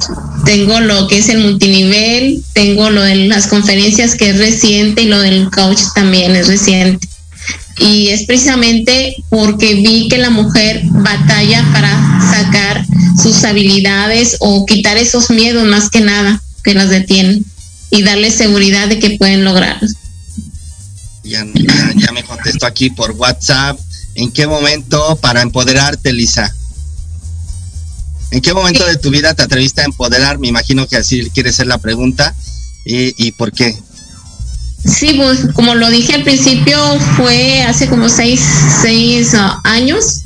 Tengo 0.45 0.79
lo 0.79 1.09
que 1.09 1.17
es 1.17 1.27
el 1.27 1.39
multinivel, 1.39 2.41
tengo 2.53 2.89
lo 2.89 3.01
de 3.01 3.15
las 3.27 3.47
conferencias 3.47 4.15
que 4.15 4.29
es 4.29 4.37
reciente 4.37 5.01
y 5.01 5.07
lo 5.09 5.19
del 5.19 5.51
coach 5.51 5.81
también 5.93 6.37
es 6.37 6.47
reciente. 6.47 7.05
Y 7.79 8.07
es 8.07 8.23
precisamente 8.23 9.17
porque 9.27 9.75
vi 9.75 10.07
que 10.07 10.19
la 10.19 10.29
mujer 10.29 10.83
batalla 10.85 11.65
para 11.73 12.21
sacar 12.31 12.85
sus 13.21 13.43
habilidades 13.43 14.37
o 14.39 14.65
quitar 14.65 14.95
esos 14.95 15.29
miedos 15.29 15.65
más 15.65 15.89
que 15.89 15.99
nada 15.99 16.41
que 16.65 16.73
las 16.73 16.89
detienen 16.89 17.45
y 17.91 18.01
darles 18.01 18.35
seguridad 18.35 18.89
de 18.89 18.99
que 18.99 19.17
pueden 19.17 19.45
lograrlo. 19.45 19.87
Ya, 21.23 21.45
ya, 21.95 22.11
me 22.11 22.23
contestó 22.23 22.65
aquí 22.65 22.89
por 22.89 23.11
WhatsApp. 23.11 23.79
¿En 24.15 24.31
qué 24.31 24.47
momento 24.47 25.17
para 25.21 25.41
empoderarte, 25.41 26.11
Lisa? 26.11 26.53
¿En 28.31 28.41
qué 28.41 28.53
momento 28.53 28.85
de 28.85 28.97
tu 28.97 29.09
vida 29.09 29.33
te 29.33 29.43
atreviste 29.43 29.81
a 29.81 29.85
empoderar? 29.85 30.39
Me 30.39 30.47
imagino 30.47 30.87
que 30.87 30.97
así 30.97 31.29
quiere 31.31 31.53
ser 31.53 31.67
la 31.67 31.77
pregunta. 31.77 32.35
¿Y, 32.85 33.13
y 33.25 33.31
por 33.31 33.51
qué? 33.51 33.75
Sí, 34.85 35.13
pues 35.15 35.47
como 35.53 35.73
lo 35.73 35.89
dije 35.89 36.13
al 36.13 36.23
principio, 36.23 36.77
fue 37.17 37.63
hace 37.63 37.87
como 37.87 38.07
seis, 38.07 38.39
seis 38.81 39.33
uh, 39.33 39.59
años, 39.63 40.21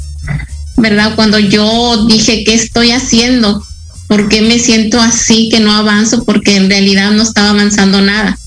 ¿verdad? 0.75 1.15
Cuando 1.15 1.39
yo 1.39 2.05
dije, 2.08 2.43
¿qué 2.43 2.55
estoy 2.55 2.91
haciendo? 2.91 3.63
¿Por 4.10 4.28
qué 4.28 4.42
me 4.42 4.58
siento 4.58 5.00
así 5.00 5.50
que 5.50 5.60
no 5.60 5.72
avanzo? 5.72 6.25
Porque 6.25 6.56
en 6.56 6.68
realidad 6.68 7.12
no 7.12 7.22
estaba 7.22 7.51
avanzando 7.51 8.01
nada. 8.01 8.38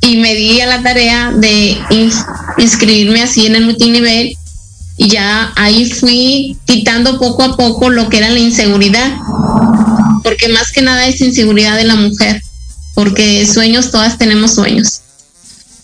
Y 0.00 0.18
me 0.18 0.32
di 0.36 0.60
a 0.60 0.66
la 0.66 0.80
tarea 0.80 1.32
de 1.32 1.76
inscribirme 2.56 3.20
así 3.20 3.46
en 3.46 3.56
el 3.56 3.64
multinivel 3.64 4.38
y 4.96 5.08
ya 5.08 5.52
ahí 5.56 5.90
fui 5.90 6.56
quitando 6.66 7.18
poco 7.18 7.42
a 7.42 7.56
poco 7.56 7.90
lo 7.90 8.08
que 8.08 8.18
era 8.18 8.30
la 8.30 8.38
inseguridad. 8.38 9.18
Porque 10.22 10.48
más 10.48 10.70
que 10.70 10.82
nada 10.82 11.04
es 11.08 11.20
inseguridad 11.20 11.76
de 11.76 11.84
la 11.84 11.96
mujer. 11.96 12.40
Porque 12.94 13.44
sueños, 13.52 13.90
todas 13.90 14.18
tenemos 14.18 14.54
sueños. 14.54 15.00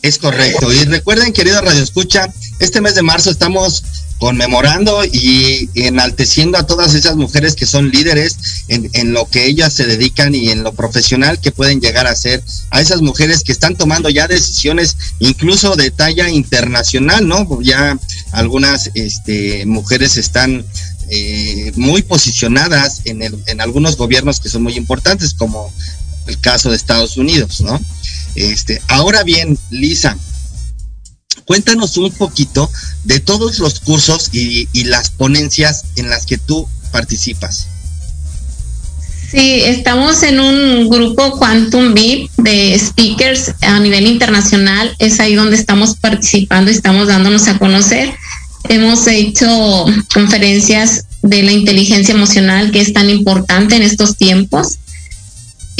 Es 0.03 0.17
correcto. 0.17 0.73
Y 0.73 0.85
recuerden, 0.85 1.33
querida 1.33 1.61
Radio 1.61 1.83
Escucha, 1.83 2.33
este 2.61 2.81
mes 2.81 2.95
de 2.95 3.03
marzo 3.03 3.33
estamos 3.33 3.83
conmemorando 4.21 5.03
y 5.07 5.71
enalteciendo 5.75 6.59
a 6.59 6.67
todas 6.67 6.95
esas 6.95 7.17
mujeres 7.17 7.55
que 7.55 7.65
son 7.65 7.91
líderes 7.91 8.37
en, 8.69 9.15
lo 9.15 9.27
que 9.29 9.47
ellas 9.47 9.73
se 9.73 9.87
dedican 9.87 10.35
y 10.35 10.51
en 10.51 10.63
lo 10.63 10.73
profesional 10.75 11.41
que 11.41 11.53
pueden 11.53 11.81
llegar 11.81 12.07
a 12.07 12.15
ser, 12.15 12.45
a 12.69 12.83
esas 12.83 13.01
mujeres 13.01 13.43
que 13.43 13.51
están 13.51 13.77
tomando 13.77 14.11
ya 14.11 14.29
decisiones 14.29 14.97
incluso 15.21 15.75
de 15.75 15.91
talla 15.91 16.29
internacional, 16.29 17.27
¿no? 17.27 17.63
Ya 17.63 17.99
algunas 18.33 18.91
este, 18.95 19.65
mujeres 19.65 20.19
están 20.19 20.67
eh, 21.09 21.73
muy 21.77 22.03
posicionadas 22.03 23.01
en, 23.07 23.23
el, 23.23 23.43
en 23.47 23.63
algunos 23.63 23.97
gobiernos 23.97 24.39
que 24.39 24.51
son 24.51 24.63
muy 24.63 24.77
importantes, 24.77 25.33
como 25.33 25.73
el 26.27 26.39
caso 26.41 26.69
de 26.69 26.77
Estados 26.77 27.17
Unidos, 27.17 27.63
¿no? 27.63 27.81
Este, 28.35 28.83
ahora 28.89 29.23
bien, 29.23 29.59
Lisa, 29.71 30.19
cuéntanos 31.45 31.97
un 31.97 32.11
poquito 32.13 32.71
de 33.05 33.21
todos 33.21 33.59
los 33.59 33.81
cursos 33.81 34.31
y, 34.33 34.67
las 34.85 35.11
ponencias 35.11 35.85
en 35.97 36.09
las 36.09 36.27
que 36.27 36.39
tú 36.39 36.67
participas. 36.91 37.67
Sí, 39.31 39.61
estamos 39.65 40.25
en 40.25 40.41
un 40.41 40.89
grupo 40.89 41.39
Quantum 41.39 41.95
VIP 41.95 42.31
de 42.39 42.77
speakers 42.79 43.53
a 43.61 43.79
nivel 43.79 44.07
internacional. 44.07 44.95
Es 44.99 45.21
ahí 45.21 45.37
donde 45.37 45.57
estamos 45.57 45.95
participando 45.95 46.71
y 46.71 46.75
estamos 46.75 47.07
dándonos 47.07 47.47
a 47.47 47.59
conocer. 47.59 48.13
Hemos 48.69 49.07
hecho 49.07 49.87
conferencias 50.13 51.05
de 51.23 51.45
la 51.45 51.53
inteligencia 51.53 52.15
emocional 52.15 52.73
que 52.73 52.81
es 52.81 52.93
tan 52.93 53.09
importante 53.09 53.77
en 53.77 53.83
estos 53.83 54.17
tiempos. 54.17 54.79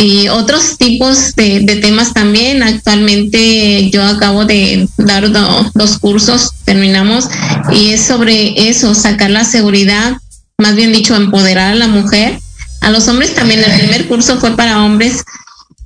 Y 0.01 0.29
otros 0.29 0.79
tipos 0.79 1.35
de, 1.37 1.79
temas 1.83 2.15
también. 2.15 2.63
Actualmente 2.63 3.91
yo 3.91 4.03
acabo 4.03 4.47
de 4.47 4.89
dar 4.97 5.31
dos 5.31 5.99
cursos, 5.99 6.53
terminamos, 6.65 7.29
y 7.71 7.91
es 7.91 8.01
sobre 8.07 8.71
eso, 8.71 8.95
sacar 8.95 9.31
la 9.31 9.45
seguridad, 9.45 10.17
más 10.57 10.75
bien 10.75 10.93
dicho, 10.93 11.15
empoderar 11.15 11.73
a 11.73 11.77
la 11.77 11.89
mujer. 11.89 12.41
A 12.81 12.91
los 12.91 13.09
hombres 13.09 13.35
también, 13.35 13.61
el 13.61 13.79
primer 13.79 14.09
curso 14.09 14.41
fue 14.41 14.57
para 14.57 14.83
hombres 14.83 15.23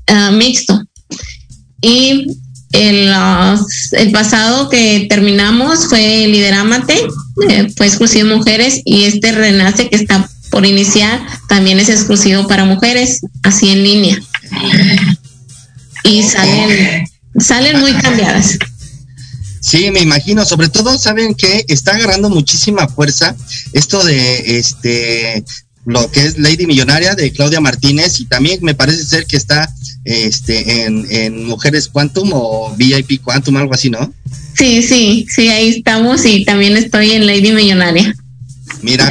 uh, 0.09 0.33
mixto. 0.33 0.81
Y 1.81 2.27
el, 2.71 3.13
el, 3.93 4.13
pasado 4.13 4.69
que 4.69 5.07
terminamos 5.09 5.87
fue 5.89 6.29
Liderámate, 6.29 7.05
eh, 7.49 7.69
fue 7.77 7.87
exclusivo 7.87 8.37
mujeres, 8.37 8.81
y 8.85 9.05
este 9.05 9.33
Renace 9.33 9.89
que 9.89 9.97
está 9.97 10.29
por 10.55 10.65
iniciar 10.65 11.21
también 11.49 11.81
es 11.81 11.89
exclusivo 11.89 12.47
para 12.47 12.65
mujeres, 12.65 13.23
así 13.43 13.71
en 13.71 13.83
línea. 13.83 14.23
Y 16.05 16.23
salen, 16.23 17.09
salen 17.41 17.81
muy 17.81 17.93
cambiadas. 17.95 18.57
Sí, 19.61 19.91
me 19.91 19.99
imagino, 19.99 20.45
sobre 20.45 20.69
todo 20.69 20.97
saben 20.97 21.35
que 21.35 21.65
está 21.67 21.97
agarrando 21.97 22.31
muchísima 22.31 22.87
fuerza 22.87 23.35
esto 23.73 24.05
de 24.05 24.59
este 24.59 25.43
lo 25.87 26.09
que 26.13 26.25
es 26.25 26.39
Lady 26.39 26.69
Millonaria 26.69 27.17
de 27.17 27.33
Claudia 27.33 27.61
Martínez 27.61 28.21
y 28.21 28.27
también 28.27 28.61
me 28.63 28.77
parece 28.77 29.05
ser 29.05 29.27
que 29.27 29.37
está 29.37 29.69
este 30.05 30.85
en, 30.85 31.05
en 31.11 31.47
Mujeres 31.47 31.89
Quantum 31.89 32.31
o 32.33 32.73
VIP 32.77 33.21
Quantum, 33.25 33.57
algo 33.57 33.75
así, 33.75 33.91
¿no? 33.91 34.15
Sí, 34.57 34.85
sí, 34.85 35.27
sí, 35.29 35.49
ahí 35.49 35.71
estamos 35.71 36.25
y 36.25 36.45
también 36.45 36.77
estoy 36.77 37.11
en 37.11 37.27
Lady 37.27 37.51
Millonaria. 37.51 38.15
Mira, 38.85 39.09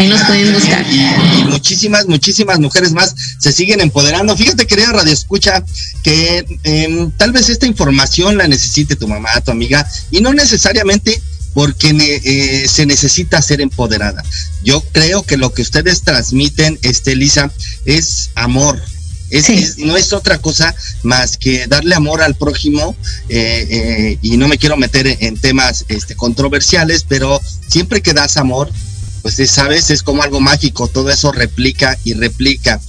Y, 0.92 1.44
muchísimas, 1.50 2.06
muchísimas 2.08 2.60
mujeres 2.60 2.92
más 2.92 3.16
se 3.40 3.52
siguen 3.52 3.82
empoderando. 3.82 4.38
Fíjate, 4.38 4.68
querida 4.68 4.92
Radio 4.92 5.12
Escucha, 5.12 5.64
que 6.04 6.46
em, 6.64 7.10
tal 7.18 7.32
vez 7.32 7.50
esta 7.50 7.66
información 7.66 8.38
la 8.38 8.48
necesite 8.48 8.96
tu 8.96 9.08
mamá, 9.08 9.32
tu 9.42 9.50
amiga, 9.50 9.90
y 10.12 10.22
no 10.22 10.32
necesariamente 10.32 11.20
porque 11.56 11.90
eh, 12.24 12.68
se 12.68 12.86
necesita 12.86 13.42
ser 13.42 13.62
empoderada. 13.62 14.24
Yo 14.64 14.82
creo 14.92 15.24
que 15.24 15.38
lo 15.38 15.52
que 15.54 15.64
ustedes 15.64 16.04
transmiten, 16.04 16.78
este, 16.84 17.16
Lisa, 17.16 17.52
es 17.86 18.30
amor, 18.36 18.80
es, 19.32 19.80
no 19.80 19.98
es 19.98 20.14
otra 20.14 20.38
cosa 20.38 20.76
más 21.02 21.38
que 21.38 21.66
darle 21.66 21.96
amor 21.96 22.22
al 22.22 22.36
prójimo 22.36 22.96
eh, 23.30 23.68
eh, 23.70 24.18
y 24.22 24.38
no 24.38 24.48
me 24.48 24.60
quiero 24.60 24.78
meter 24.78 25.08
en, 25.20 25.38
temas 25.38 25.86
este, 25.88 26.16
controversiales, 26.16 27.06
pero 27.08 27.42
siempre 27.68 28.02
que 28.02 28.14
das 28.14 28.38
amor, 28.38 28.70
pues 29.24 29.50
sabes, 29.50 29.90
es 29.90 30.04
como 30.04 30.22
algo 30.22 30.42
mágico, 30.42 30.90
todo 30.90 31.10
eso 31.10 31.32
replica 31.32 31.98
y 32.04 32.14
replica. 32.14 32.80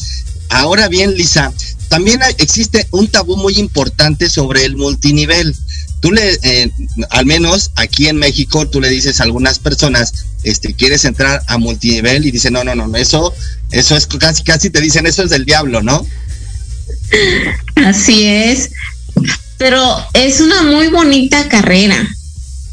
Ahora 0.51 0.89
bien, 0.89 1.15
Lisa, 1.15 1.53
también 1.89 2.21
existe 2.39 2.89
un 2.91 3.07
tabú 3.07 3.37
muy 3.37 3.55
importante 3.59 4.29
sobre 4.29 4.65
el 4.65 4.77
multinivel. 4.77 5.55
Tú 6.01 6.11
le, 6.11 6.37
eh, 6.43 6.71
al 7.11 7.25
menos 7.25 7.71
aquí 7.77 8.09
en 8.09 8.17
México, 8.17 8.69
tú 8.69 8.81
le 8.81 8.91
dices 8.91 9.21
a 9.21 9.23
algunas 9.23 9.61
personas, 9.61 10.13
este, 10.43 10.75
quieres 10.75 11.05
entrar 11.05 11.41
a 11.47 11.57
multinivel 11.57 12.27
y 12.27 12.33
dicen, 12.33 12.55
no, 12.55 12.65
no, 12.65 12.75
no, 12.75 12.95
eso, 12.97 13.33
eso 13.71 13.97
es 13.97 14.07
casi, 14.07 14.43
casi 14.43 14.71
te 14.71 14.81
dicen, 14.81 15.07
eso 15.07 15.23
es 15.23 15.31
del 15.31 15.45
diablo, 15.45 15.83
¿no? 15.83 16.05
Así 17.77 18.25
es, 18.25 18.71
pero 19.57 20.05
es 20.15 20.41
una 20.41 20.65
muy 20.65 20.89
bonita 20.89 21.49
carrera. 21.49 22.09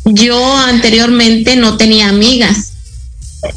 Yo 0.04 0.58
anteriormente 0.58 1.56
no 1.56 1.78
tenía 1.78 2.10
amigas 2.10 2.71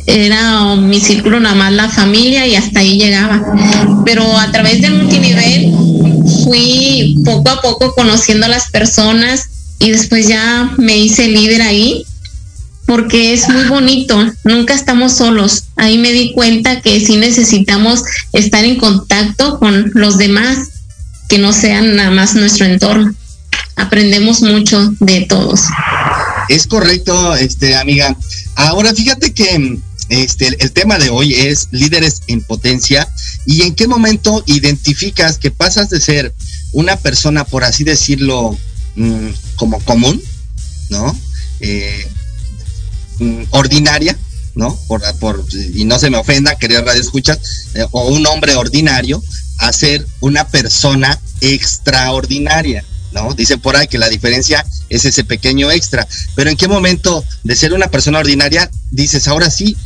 era 0.06 0.76
mi 0.76 1.00
círculo 1.00 1.40
nada 1.40 1.54
más 1.54 1.72
la 1.72 1.88
familia 1.88 2.46
y 2.46 2.56
hasta 2.56 2.80
ahí 2.80 2.98
llegaba. 2.98 3.42
Pero 4.04 4.38
a 4.38 4.50
través 4.50 4.80
del 4.80 4.94
multinivel 4.94 5.72
fui 6.44 7.16
poco 7.24 7.50
a 7.50 7.60
poco 7.60 7.94
conociendo 7.94 8.46
a 8.46 8.48
las 8.48 8.70
personas 8.70 9.48
y 9.78 9.90
después 9.90 10.28
ya 10.28 10.72
me 10.78 10.96
hice 10.96 11.28
líder 11.28 11.62
ahí 11.62 12.06
porque 12.86 13.32
es 13.32 13.48
muy 13.48 13.64
bonito, 13.64 14.32
nunca 14.44 14.74
estamos 14.74 15.12
solos. 15.12 15.64
Ahí 15.76 15.98
me 15.98 16.12
di 16.12 16.32
cuenta 16.32 16.80
que 16.80 17.00
sí 17.00 17.16
necesitamos 17.16 18.02
estar 18.32 18.64
en 18.64 18.76
contacto 18.76 19.58
con 19.58 19.90
los 19.94 20.18
demás, 20.18 20.70
que 21.28 21.38
no 21.38 21.52
sean 21.52 21.96
nada 21.96 22.10
más 22.10 22.34
nuestro 22.34 22.66
entorno. 22.66 23.14
Aprendemos 23.76 24.42
mucho 24.42 24.92
de 25.00 25.22
todos. 25.22 25.62
Es 26.48 26.66
correcto, 26.66 27.34
este 27.36 27.76
amiga. 27.76 28.16
Ahora 28.56 28.94
fíjate 28.94 29.32
que 29.32 29.78
este, 30.08 30.48
el, 30.58 30.72
tema 30.72 30.98
de 30.98 31.08
hoy 31.08 31.34
es 31.34 31.68
líderes 31.70 32.22
en 32.26 32.42
potencia 32.42 33.08
y 33.46 33.62
en 33.62 33.74
qué 33.74 33.88
momento 33.88 34.42
identificas 34.46 35.38
que 35.38 35.50
pasas 35.50 35.88
de 35.90 36.00
ser 36.00 36.34
una 36.72 36.96
persona, 36.96 37.44
por 37.44 37.64
así 37.64 37.84
decirlo, 37.84 38.58
mm, 38.96 39.28
como 39.56 39.80
común, 39.80 40.22
¿no? 40.90 41.18
Eh, 41.60 42.06
mm, 43.18 43.44
ordinaria, 43.50 44.18
¿no? 44.54 44.78
Por, 44.88 45.02
por, 45.18 45.44
y 45.74 45.84
no 45.84 45.98
se 45.98 46.10
me 46.10 46.18
ofenda, 46.18 46.56
querida 46.56 46.82
radio 46.82 47.00
escuchas, 47.00 47.38
eh, 47.74 47.86
o 47.90 48.08
un 48.08 48.26
hombre 48.26 48.54
ordinario, 48.56 49.22
a 49.58 49.72
ser 49.72 50.06
una 50.20 50.46
persona 50.46 51.18
extraordinaria. 51.40 52.84
¿No? 53.14 53.32
Dicen 53.32 53.60
por 53.60 53.76
ahí 53.76 53.86
que 53.86 53.98
la 53.98 54.08
diferencia 54.08 54.64
es 54.90 55.04
ese 55.04 55.24
pequeño 55.24 55.70
extra. 55.70 56.06
Pero 56.34 56.50
¿en 56.50 56.56
qué 56.56 56.68
momento 56.68 57.24
de 57.44 57.56
ser 57.56 57.72
una 57.72 57.86
persona 57.86 58.18
ordinaria 58.18 58.70
dices, 58.90 59.28
ahora 59.28 59.48
sí, 59.48 59.76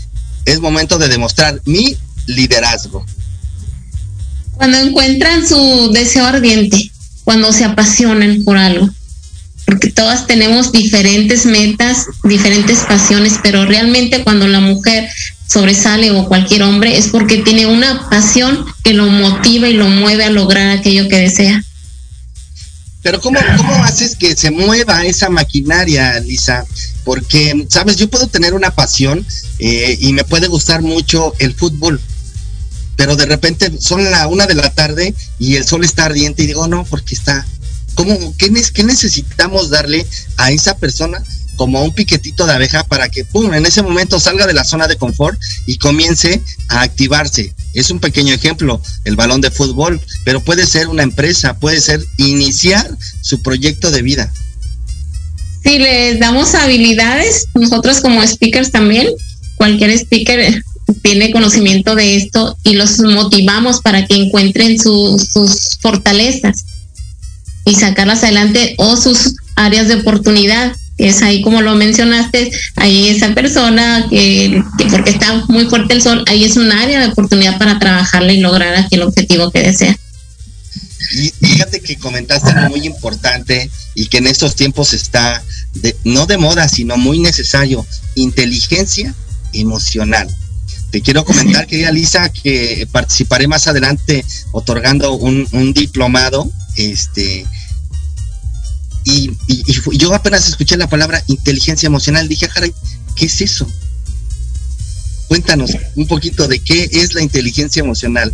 es 0.44 0.60
momento 0.60 0.98
de 0.98 1.08
demostrar 1.08 1.60
mi 1.66 1.96
liderazgo? 2.26 3.04
Cuando 4.54 4.78
encuentran 4.78 5.46
su 5.46 5.90
deseo 5.92 6.26
ardiente, 6.26 6.90
cuando 7.22 7.52
se 7.52 7.64
apasionan 7.64 8.42
por 8.42 8.56
algo. 8.56 8.88
Porque 9.66 9.90
todas 9.90 10.26
tenemos 10.26 10.72
diferentes 10.72 11.44
metas, 11.44 12.06
diferentes 12.24 12.78
pasiones, 12.88 13.34
pero 13.42 13.66
realmente 13.66 14.24
cuando 14.24 14.48
la 14.48 14.60
mujer 14.60 15.06
sobresale 15.46 16.10
o 16.10 16.26
cualquier 16.26 16.62
hombre 16.62 16.96
es 16.96 17.08
porque 17.08 17.38
tiene 17.38 17.66
una 17.66 18.08
pasión 18.08 18.64
que 18.82 18.94
lo 18.94 19.06
motiva 19.06 19.68
y 19.68 19.74
lo 19.74 19.88
mueve 19.88 20.24
a 20.24 20.30
lograr 20.30 20.70
aquello 20.70 21.08
que 21.08 21.18
desea. 21.18 21.62
Pero 23.08 23.22
¿cómo, 23.22 23.40
¿cómo 23.56 23.72
haces 23.84 24.16
que 24.16 24.36
se 24.36 24.50
mueva 24.50 25.06
esa 25.06 25.30
maquinaria, 25.30 26.20
Lisa? 26.20 26.66
Porque, 27.04 27.66
sabes, 27.70 27.96
yo 27.96 28.10
puedo 28.10 28.26
tener 28.26 28.52
una 28.52 28.70
pasión 28.70 29.26
eh, 29.58 29.96
y 29.98 30.12
me 30.12 30.24
puede 30.24 30.46
gustar 30.46 30.82
mucho 30.82 31.32
el 31.38 31.54
fútbol, 31.54 32.02
pero 32.96 33.16
de 33.16 33.24
repente 33.24 33.72
son 33.80 34.10
la 34.10 34.26
una 34.26 34.46
de 34.46 34.56
la 34.56 34.68
tarde 34.74 35.14
y 35.38 35.54
el 35.54 35.64
sol 35.64 35.86
está 35.86 36.04
ardiente 36.04 36.42
y 36.42 36.48
digo, 36.48 36.68
no, 36.68 36.84
porque 36.84 37.14
está... 37.14 37.46
¿Cómo, 37.94 38.36
qué, 38.36 38.52
qué 38.74 38.84
necesitamos 38.84 39.70
darle 39.70 40.06
a 40.36 40.50
esa 40.50 40.76
persona 40.76 41.24
como 41.58 41.82
un 41.82 41.92
piquetito 41.92 42.46
de 42.46 42.54
abeja 42.54 42.84
para 42.84 43.10
que, 43.10 43.26
pum, 43.26 43.52
en 43.52 43.66
ese 43.66 43.82
momento 43.82 44.18
salga 44.18 44.46
de 44.46 44.54
la 44.54 44.64
zona 44.64 44.88
de 44.88 44.96
confort 44.96 45.38
y 45.66 45.76
comience 45.76 46.40
a 46.68 46.80
activarse. 46.80 47.52
Es 47.74 47.90
un 47.90 48.00
pequeño 48.00 48.32
ejemplo, 48.32 48.80
el 49.04 49.16
balón 49.16 49.42
de 49.42 49.50
fútbol, 49.50 50.00
pero 50.24 50.40
puede 50.40 50.64
ser 50.66 50.88
una 50.88 51.02
empresa, 51.02 51.58
puede 51.58 51.80
ser 51.82 52.02
iniciar 52.16 52.88
su 53.20 53.42
proyecto 53.42 53.90
de 53.90 54.00
vida. 54.00 54.32
Sí, 55.62 55.78
les 55.78 56.18
damos 56.18 56.54
habilidades, 56.54 57.48
nosotros 57.54 58.00
como 58.00 58.26
speakers 58.26 58.70
también, 58.70 59.08
cualquier 59.56 59.90
speaker 59.90 60.62
tiene 61.02 61.30
conocimiento 61.30 61.94
de 61.94 62.16
esto 62.16 62.56
y 62.62 62.74
los 62.74 63.00
motivamos 63.00 63.82
para 63.82 64.06
que 64.06 64.14
encuentren 64.14 64.78
sus 64.78 65.78
fortalezas 65.80 66.64
y 67.64 67.74
sacarlas 67.74 68.22
adelante 68.22 68.74
o 68.78 68.96
sus 68.96 69.34
áreas 69.56 69.88
de 69.88 69.96
oportunidad 69.96 70.74
es 70.98 71.22
ahí 71.22 71.42
como 71.42 71.62
lo 71.62 71.74
mencionaste, 71.76 72.50
ahí 72.76 73.08
esa 73.08 73.32
persona 73.34 74.06
que, 74.10 74.62
porque 74.90 75.10
está 75.10 75.44
muy 75.48 75.66
fuerte 75.66 75.94
el 75.94 76.02
sol, 76.02 76.24
ahí 76.26 76.44
es 76.44 76.56
un 76.56 76.70
área 76.72 77.00
de 77.00 77.06
oportunidad 77.06 77.56
para 77.58 77.78
trabajarle 77.78 78.34
y 78.34 78.40
lograr 78.40 78.74
aquel 78.74 79.02
objetivo 79.02 79.50
que 79.50 79.62
desea. 79.62 79.96
Y 81.12 81.30
fíjate 81.30 81.80
que 81.80 81.96
comentaste 81.96 82.50
algo 82.50 82.76
muy 82.76 82.86
importante 82.86 83.70
y 83.94 84.06
que 84.06 84.18
en 84.18 84.26
estos 84.26 84.56
tiempos 84.56 84.92
está 84.92 85.42
no 86.04 86.26
de 86.26 86.36
moda, 86.36 86.68
sino 86.68 86.96
muy 86.96 87.18
necesario, 87.20 87.86
inteligencia 88.14 89.14
emocional. 89.52 90.28
Te 90.90 91.00
quiero 91.00 91.24
comentar, 91.24 91.66
querida 91.68 91.92
Lisa, 91.92 92.28
que 92.28 92.86
participaré 92.90 93.46
más 93.46 93.68
adelante 93.68 94.24
otorgando 94.52 95.12
un, 95.12 95.46
un 95.52 95.72
diplomado 95.72 96.50
este, 96.76 97.46
y, 99.08 99.30
yo 99.96 100.14
apenas 100.14 100.48
escuché 100.48 100.76
la 100.76 100.88
palabra 100.88 101.22
inteligencia 101.28 101.86
emocional, 101.86 102.28
dije, 102.28 102.48
Jaray, 102.48 102.72
¿qué 103.16 103.26
es 103.26 103.40
eso? 103.40 103.66
Cuéntanos 105.28 105.70
un 105.94 106.06
poquito 106.06 106.46
de 106.46 106.58
qué 106.60 106.88
es 106.92 107.14
la 107.14 107.22
inteligencia 107.22 107.80
emocional. 107.80 108.32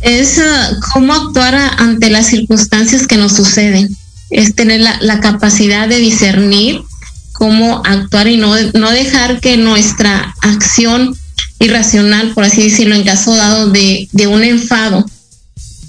Es 0.00 0.38
uh, 0.38 0.80
cómo 0.92 1.14
actuar 1.14 1.54
ante 1.78 2.10
las 2.10 2.26
circunstancias 2.26 3.06
que 3.06 3.16
nos 3.16 3.32
suceden. 3.32 3.96
Es 4.30 4.54
tener 4.54 4.80
la, 4.80 5.20
capacidad 5.20 5.88
de 5.88 5.98
discernir 5.98 6.82
cómo 7.32 7.82
actuar 7.84 8.26
y 8.28 8.36
no, 8.36 8.54
no 8.72 8.90
dejar 8.90 9.40
que 9.40 9.56
nuestra 9.56 10.34
acción 10.40 11.16
irracional, 11.60 12.32
por 12.34 12.44
así 12.44 12.64
decirlo, 12.64 12.96
en 12.96 13.04
caso 13.04 13.34
dado 13.36 13.70
de, 13.70 14.08
de 14.12 14.26
un 14.26 14.42
enfado, 14.42 15.04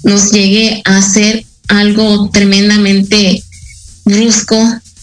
nos 0.04 0.30
llegue 0.30 0.82
a 0.84 0.98
hacer 0.98 1.44
algo 1.68 2.30
tremendamente 2.30 3.42
brusco, 4.06 4.56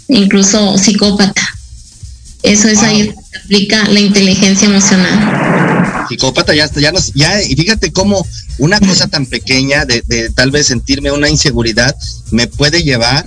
incluso 0.08 0.78
psicópata. 0.80 1.44
Eso 2.42 2.68
es 2.68 2.80
ahí 2.80 3.08
donde 3.08 3.22
se 3.30 3.38
aplica 3.38 3.88
la 3.89 4.00
inteligencia 4.00 4.68
emocional. 4.68 6.08
Psicópata, 6.10 6.56
ya, 6.56 6.70
ya 6.74 6.92
nos, 6.92 7.13
ya, 7.13 7.42
y 7.42 7.56
fíjate 7.56 7.94
cómo 7.94 8.26
una 8.58 8.80
cosa 8.80 9.08
tan 9.08 9.26
pequeña 9.26 9.86
de, 9.86 10.04
de 10.08 10.30
tal 10.32 10.52
vez 10.52 10.68
sentirme 10.68 11.12
una 11.12 11.30
inseguridad 11.30 11.96
me 12.32 12.48
puede 12.48 12.84
llevar 12.84 13.26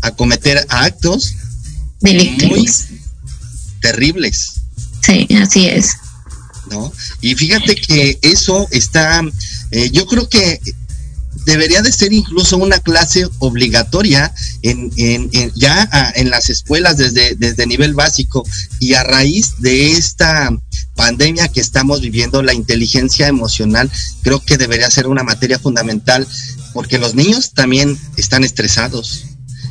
a 0.00 0.10
cometer 0.12 0.64
actos 0.70 1.34
muy 2.00 2.66
terribles. 3.80 4.54
Sí, 5.02 5.28
así 5.40 5.66
es. 5.66 5.96
¿No? 6.70 6.92
Y 7.20 7.34
fíjate 7.34 7.76
que 7.76 8.18
eso 8.22 8.68
está, 8.70 9.22
eh, 9.70 9.90
yo 9.90 10.06
creo 10.06 10.28
que 10.28 10.60
debería 11.48 11.80
de 11.80 11.90
ser 11.90 12.12
incluso 12.12 12.58
una 12.58 12.78
clase 12.78 13.26
obligatoria 13.38 14.34
en, 14.60 14.92
en, 14.96 15.30
ya 15.54 16.12
en 16.14 16.28
las 16.28 16.50
escuelas 16.50 16.98
desde, 16.98 17.36
desde 17.36 17.66
nivel 17.66 17.94
básico 17.94 18.44
y 18.80 18.92
a 18.92 19.02
raíz 19.02 19.54
de 19.58 19.92
esta 19.92 20.50
pandemia 20.94 21.48
que 21.48 21.62
estamos 21.62 22.02
viviendo, 22.02 22.42
la 22.42 22.52
inteligencia 22.52 23.28
emocional 23.28 23.90
creo 24.22 24.44
que 24.44 24.58
debería 24.58 24.90
ser 24.90 25.06
una 25.06 25.22
materia 25.22 25.58
fundamental 25.58 26.28
porque 26.74 26.98
los 26.98 27.14
niños 27.14 27.52
también 27.54 27.98
están 28.18 28.44
estresados. 28.44 29.24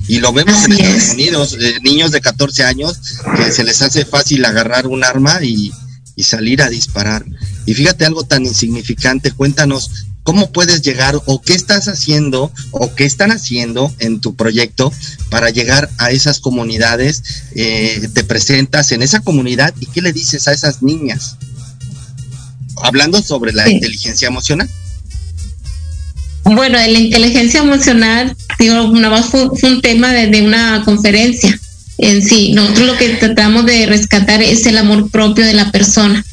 Y 0.08 0.20
lo 0.20 0.34
vemos 0.34 0.66
en 0.66 0.72
Estados 0.72 1.14
Unidos, 1.14 1.58
eh, 1.60 1.80
niños 1.84 2.12
de 2.12 2.22
14 2.22 2.64
años 2.64 3.00
que 3.36 3.52
se 3.52 3.64
les 3.64 3.84
hace 3.84 4.04
fácil 4.04 4.44
agarrar 4.46 4.88
un 4.88 5.04
arma 5.04 5.44
y, 5.44 5.72
y 6.16 6.24
salir 6.24 6.64
a 6.64 6.70
disparar. 6.70 7.24
Y 7.68 7.76
fíjate 7.76 8.06
algo 8.06 8.24
tan 8.24 8.46
insignificante, 8.46 9.32
cuéntanos 9.32 9.92
cómo 10.28 10.52
puedes 10.52 10.82
llegar 10.82 11.16
o 11.26 11.42
qué 11.42 11.54
estás 11.54 11.88
haciendo 11.88 12.52
o 12.72 12.94
qué 12.96 13.06
están 13.06 13.32
haciendo 13.32 13.94
en 14.00 14.20
tu 14.20 14.36
proyecto 14.36 14.92
para 15.30 15.52
llegar 15.52 15.90
a 16.00 16.12
esas 16.12 16.42
comunidades, 16.42 17.24
eh, 17.56 18.10
te 18.14 18.26
presentas 18.26 18.92
en 18.92 19.04
esa 19.04 19.22
comunidad 19.22 19.74
y 19.80 19.86
qué 19.86 20.02
le 20.02 20.12
dices 20.12 20.50
a 20.50 20.52
esas 20.52 20.84
niñas. 20.84 21.38
Hablando 22.84 23.22
sobre 23.22 23.54
la 23.54 23.70
inteligencia 23.70 24.28
emocional. 24.28 24.70
Bueno, 26.44 26.78
la 26.78 27.00
inteligencia 27.00 27.62
emocional, 27.62 28.36
digo, 28.60 28.84
una 28.84 29.08
vez 29.08 29.28
fue, 29.28 29.48
un 29.64 29.80
tema 29.80 30.12
de, 30.12 30.42
una 30.42 30.82
conferencia 30.84 31.58
en 32.00 32.22
sí. 32.22 32.52
Nosotros 32.52 32.86
lo 32.86 32.98
que 32.98 33.12
tratamos 33.12 33.66
de 33.66 33.86
rescatar 33.86 34.44
es 34.44 34.66
el 34.66 34.78
amor 34.78 35.10
propio 35.10 35.46
de 35.46 35.54
la 35.54 35.72
persona. 35.72 36.26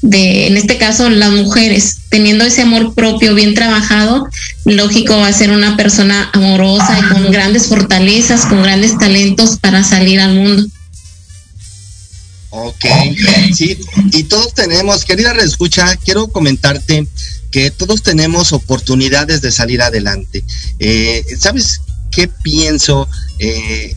De, 0.00 0.46
en 0.46 0.56
este 0.56 0.78
caso, 0.78 1.10
las 1.10 1.32
mujeres, 1.32 2.01
teniendo 2.12 2.44
ese 2.44 2.60
amor 2.60 2.94
propio 2.94 3.34
bien 3.34 3.54
trabajado, 3.54 4.28
lógico 4.66 5.16
va 5.16 5.28
a 5.28 5.32
ser 5.32 5.50
una 5.50 5.78
persona 5.78 6.28
amorosa 6.34 6.98
y 6.98 7.08
con 7.08 7.32
grandes 7.32 7.68
fortalezas, 7.68 8.44
con 8.44 8.62
grandes 8.62 8.98
talentos 8.98 9.56
para 9.58 9.82
salir 9.82 10.20
al 10.20 10.34
mundo. 10.34 10.68
Ok, 12.50 12.84
sí, 13.54 13.78
y 14.12 14.24
todos 14.24 14.52
tenemos, 14.52 15.06
querida 15.06 15.32
escucha, 15.42 15.96
quiero 15.96 16.28
comentarte 16.28 17.08
que 17.50 17.70
todos 17.70 18.02
tenemos 18.02 18.52
oportunidades 18.52 19.40
de 19.40 19.50
salir 19.50 19.80
adelante. 19.80 20.44
Eh, 20.78 21.24
¿Sabes 21.38 21.80
qué 22.10 22.28
pienso? 22.28 23.08
Eh, 23.38 23.96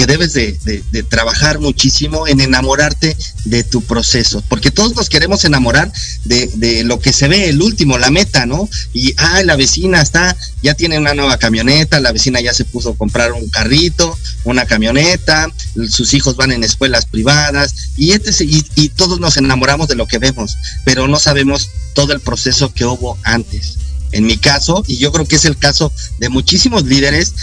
que 0.00 0.06
debes 0.06 0.32
de, 0.32 1.04
trabajar 1.10 1.58
muchísimo 1.58 2.26
en 2.26 2.40
enamorarte 2.40 3.14
de 3.44 3.64
tu 3.64 3.82
proceso, 3.82 4.42
porque 4.48 4.70
todos 4.70 4.96
nos 4.96 5.10
queremos 5.10 5.44
enamorar 5.44 5.92
de, 6.24 6.84
lo 6.84 6.98
que 7.00 7.12
se 7.12 7.28
ve, 7.28 7.50
el 7.50 7.60
último, 7.60 7.98
la 7.98 8.10
meta, 8.10 8.46
¿no? 8.46 8.66
Y, 8.94 9.12
ah, 9.18 9.42
la 9.44 9.56
vecina 9.56 10.00
está, 10.00 10.34
ya 10.62 10.72
tiene 10.72 10.98
una 10.98 11.12
nueva 11.12 11.36
camioneta, 11.36 12.00
la 12.00 12.12
vecina 12.12 12.40
ya 12.40 12.54
se 12.54 12.64
puso 12.64 12.92
a 12.92 12.96
comprar 12.96 13.34
un 13.34 13.50
carrito, 13.50 14.18
una 14.44 14.64
camioneta, 14.64 15.52
sus 15.90 16.14
hijos 16.14 16.34
van 16.34 16.52
en 16.52 16.64
escuelas 16.64 17.04
privadas, 17.04 17.74
y, 17.98 18.12
este, 18.12 18.42
y, 18.42 18.64
y 18.76 18.88
todos 18.88 19.20
nos 19.20 19.36
enamoramos 19.36 19.86
de 19.86 19.96
lo 19.96 20.06
que 20.06 20.16
vemos, 20.16 20.56
pero 20.86 21.08
no 21.08 21.18
sabemos 21.18 21.68
todo 21.92 22.14
el 22.14 22.20
proceso 22.20 22.72
que 22.72 22.86
hubo 22.86 23.18
antes. 23.22 23.76
En 24.12 24.24
mi 24.24 24.38
caso, 24.38 24.82
y 24.86 24.96
yo 24.96 25.12
creo 25.12 25.26
que 25.26 25.36
es 25.36 25.44
el 25.44 25.58
caso 25.58 25.92
de 26.18 26.30
muchísimos 26.30 26.84
líderes, 26.84 27.34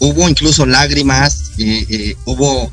hubo 0.00 0.28
incluso 0.28 0.66
lágrimas, 0.66 1.52
hubo 2.24 2.70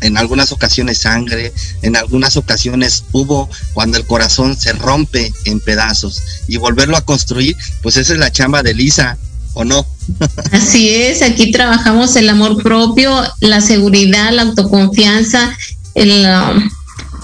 en 0.00 0.16
algunas 0.16 0.52
ocasiones 0.52 0.98
sangre, 0.98 1.52
en 1.82 1.96
algunas 1.96 2.36
ocasiones 2.36 3.04
hubo 3.12 3.48
cuando 3.72 3.98
el 3.98 4.06
corazón 4.06 4.56
se 4.56 4.72
rompe 4.72 5.32
en 5.44 5.60
pedazos 5.60 6.22
y 6.46 6.56
volverlo 6.58 6.96
a 6.96 7.04
construir, 7.04 7.56
pues 7.82 7.96
esa 7.96 8.12
es 8.12 8.18
la 8.18 8.30
chamba 8.30 8.62
de 8.62 8.74
Lisa, 8.74 9.18
¿o 9.54 9.64
no? 9.64 9.86
Así 10.52 10.90
es, 10.90 11.22
aquí 11.22 11.50
trabajamos 11.50 12.16
el 12.16 12.28
amor 12.28 12.62
propio, 12.62 13.10
la 13.40 13.60
seguridad, 13.60 14.32
la 14.32 14.42
autoconfianza, 14.42 15.56
el, 15.94 16.26
um, 16.26 16.70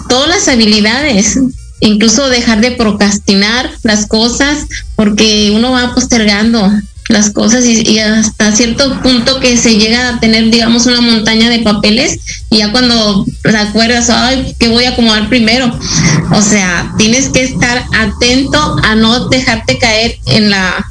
todas 0.09 0.29
las 0.29 0.49
habilidades, 0.49 1.39
incluso 1.81 2.29
dejar 2.29 2.61
de 2.61 2.73
procrastinar 2.73 3.71
las 3.83 4.07
cosas 4.07 4.67
porque 4.97 5.53
uno 5.55 5.73
va 5.73 5.95
postergando 5.95 6.71
las 7.11 7.31
cosas 7.31 7.65
y, 7.67 7.99
hasta 7.99 8.53
cierto 8.53 9.01
punto 9.03 9.41
que 9.41 9.57
se 9.57 9.77
llega 9.77 10.09
a 10.09 10.21
tener, 10.21 10.51
digamos, 10.51 10.87
una 10.87 11.01
montaña 11.01 11.51
de 11.51 11.61
papeles 11.61 12.19
y 12.51 12.59
ya 12.59 12.73
cuando 12.73 13.27
te 13.43 13.57
acuerdas, 13.57 14.11
ay, 14.11 14.55
¿qué 14.59 14.69
voy 14.69 14.85
a 14.85 14.91
acomodar 14.91 15.29
primero? 15.29 15.71
O 16.33 16.43
sea, 16.43 16.93
tienes 16.99 17.29
que 17.29 17.43
estar 17.43 17.85
atento 17.99 18.77
a 18.83 18.95
no 18.95 19.29
dejarte 19.29 19.79
caer 19.79 20.19
en 20.27 20.51
la 20.51 20.87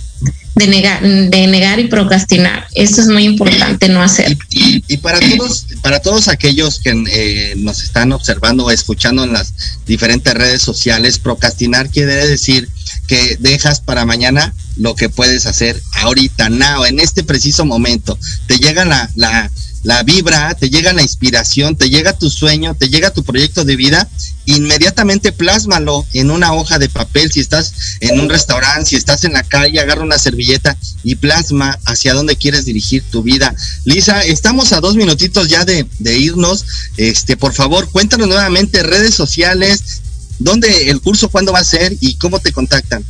de 0.60 0.67
negar, 0.67 1.02
de 1.02 1.48
negar 1.48 1.80
y 1.80 1.88
procrastinar. 1.88 2.67
Eso 2.76 3.02
es 3.02 3.08
muy 3.08 3.24
importante 3.24 3.88
no 3.88 4.04
hacer. 4.04 4.38
Y, 4.50 4.98
para 4.98 5.19
todos, 5.19 5.65
para 5.82 6.02
todos 6.02 6.28
aquellos 6.28 6.80
que 6.80 6.91
eh, 7.12 7.54
nos 7.58 7.82
están 7.82 8.12
observando 8.12 8.65
o 8.65 8.72
escuchando 8.72 9.24
en 9.24 9.34
las 9.34 9.54
diferentes 9.88 10.34
redes 10.34 10.62
sociales, 10.62 11.17
procrastinar 11.17 11.89
quiere 11.89 12.28
decir 12.28 12.69
que 13.08 13.38
dejas 13.39 13.80
para 13.80 14.06
mañana 14.06 14.54
lo 14.76 14.95
que 14.95 15.10
puedes 15.10 15.45
hacer 15.45 15.82
ahorita, 15.93 16.50
now, 16.50 16.86
en 16.86 17.00
este 17.00 17.24
preciso 17.24 17.65
momento. 17.65 18.17
Te 18.48 18.58
llega 18.58 18.84
la, 18.86 19.10
la, 19.15 19.50
la 19.84 20.04
vibra, 20.04 20.54
te 20.56 20.70
llega 20.70 20.94
la 20.94 21.02
inspiración, 21.02 21.76
te 21.76 21.89
llega 21.89 22.18
tu 22.18 22.30
sueño, 22.30 22.76
te 22.76 22.89
llega 22.89 23.12
tu 23.12 23.24
proyecto 23.24 23.63
de 23.63 23.76
vida, 23.76 24.10
inmediatamente 24.46 25.32
plásmalo 25.32 26.06
en 26.13 26.32
una 26.32 26.54
hoja 26.54 26.80
de 26.80 26.89
papel. 26.89 27.32
Si 27.32 27.39
estás 27.39 27.74
en 28.02 28.20
un 28.20 28.30
restaurante, 28.30 28.89
si 28.89 28.96
estás 28.96 29.24
en 29.24 29.34
la 29.34 29.44
calle, 29.44 29.80
agarra 29.80 30.04
una 30.04 30.18
servilleta 30.18 30.78
y 31.04 31.15
plasma 31.15 31.80
hacia 31.86 32.13
dónde 32.13 32.36
quieres 32.36 32.65
dirigir 32.65 33.04
tu 33.10 33.24
vida. 33.24 33.56
Lisa, 33.86 34.22
estamos 34.22 34.74
a 34.74 34.82
dos 34.82 34.96
minutitos 34.96 35.48
ya 35.48 35.63
de, 35.65 35.88
irnos. 36.00 36.65
Este, 36.98 37.38
por 37.38 37.54
favor, 37.54 37.89
cuéntanos 37.89 38.28
nuevamente 38.28 38.84
redes 38.84 39.13
sociales, 39.13 40.02
dónde 40.39 40.89
el 40.89 41.00
curso, 41.00 41.30
cuándo 41.30 41.54
va 41.54 41.60
a 41.60 41.63
ser 41.63 41.96
y 42.02 42.15
cómo 42.15 42.39
te 42.39 42.52
contactan. 42.52 43.06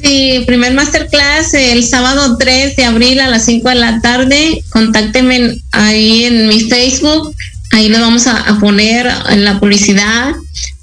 Sí, 0.00 0.44
primer 0.46 0.74
masterclass 0.74 1.54
el 1.54 1.82
sábado 1.84 2.36
3 2.38 2.76
de 2.76 2.84
abril 2.84 3.18
a 3.20 3.28
las 3.28 3.46
5 3.46 3.68
de 3.68 3.74
la 3.74 4.00
tarde. 4.00 4.62
Contáctenme 4.70 5.60
ahí 5.72 6.22
en 6.24 6.46
mi 6.48 6.60
Facebook. 6.60 7.34
Ahí 7.72 7.88
lo 7.88 8.00
vamos 8.00 8.28
a, 8.28 8.58
poner 8.60 9.10
en 9.30 9.44
la 9.44 9.58
publicidad. 9.58 10.34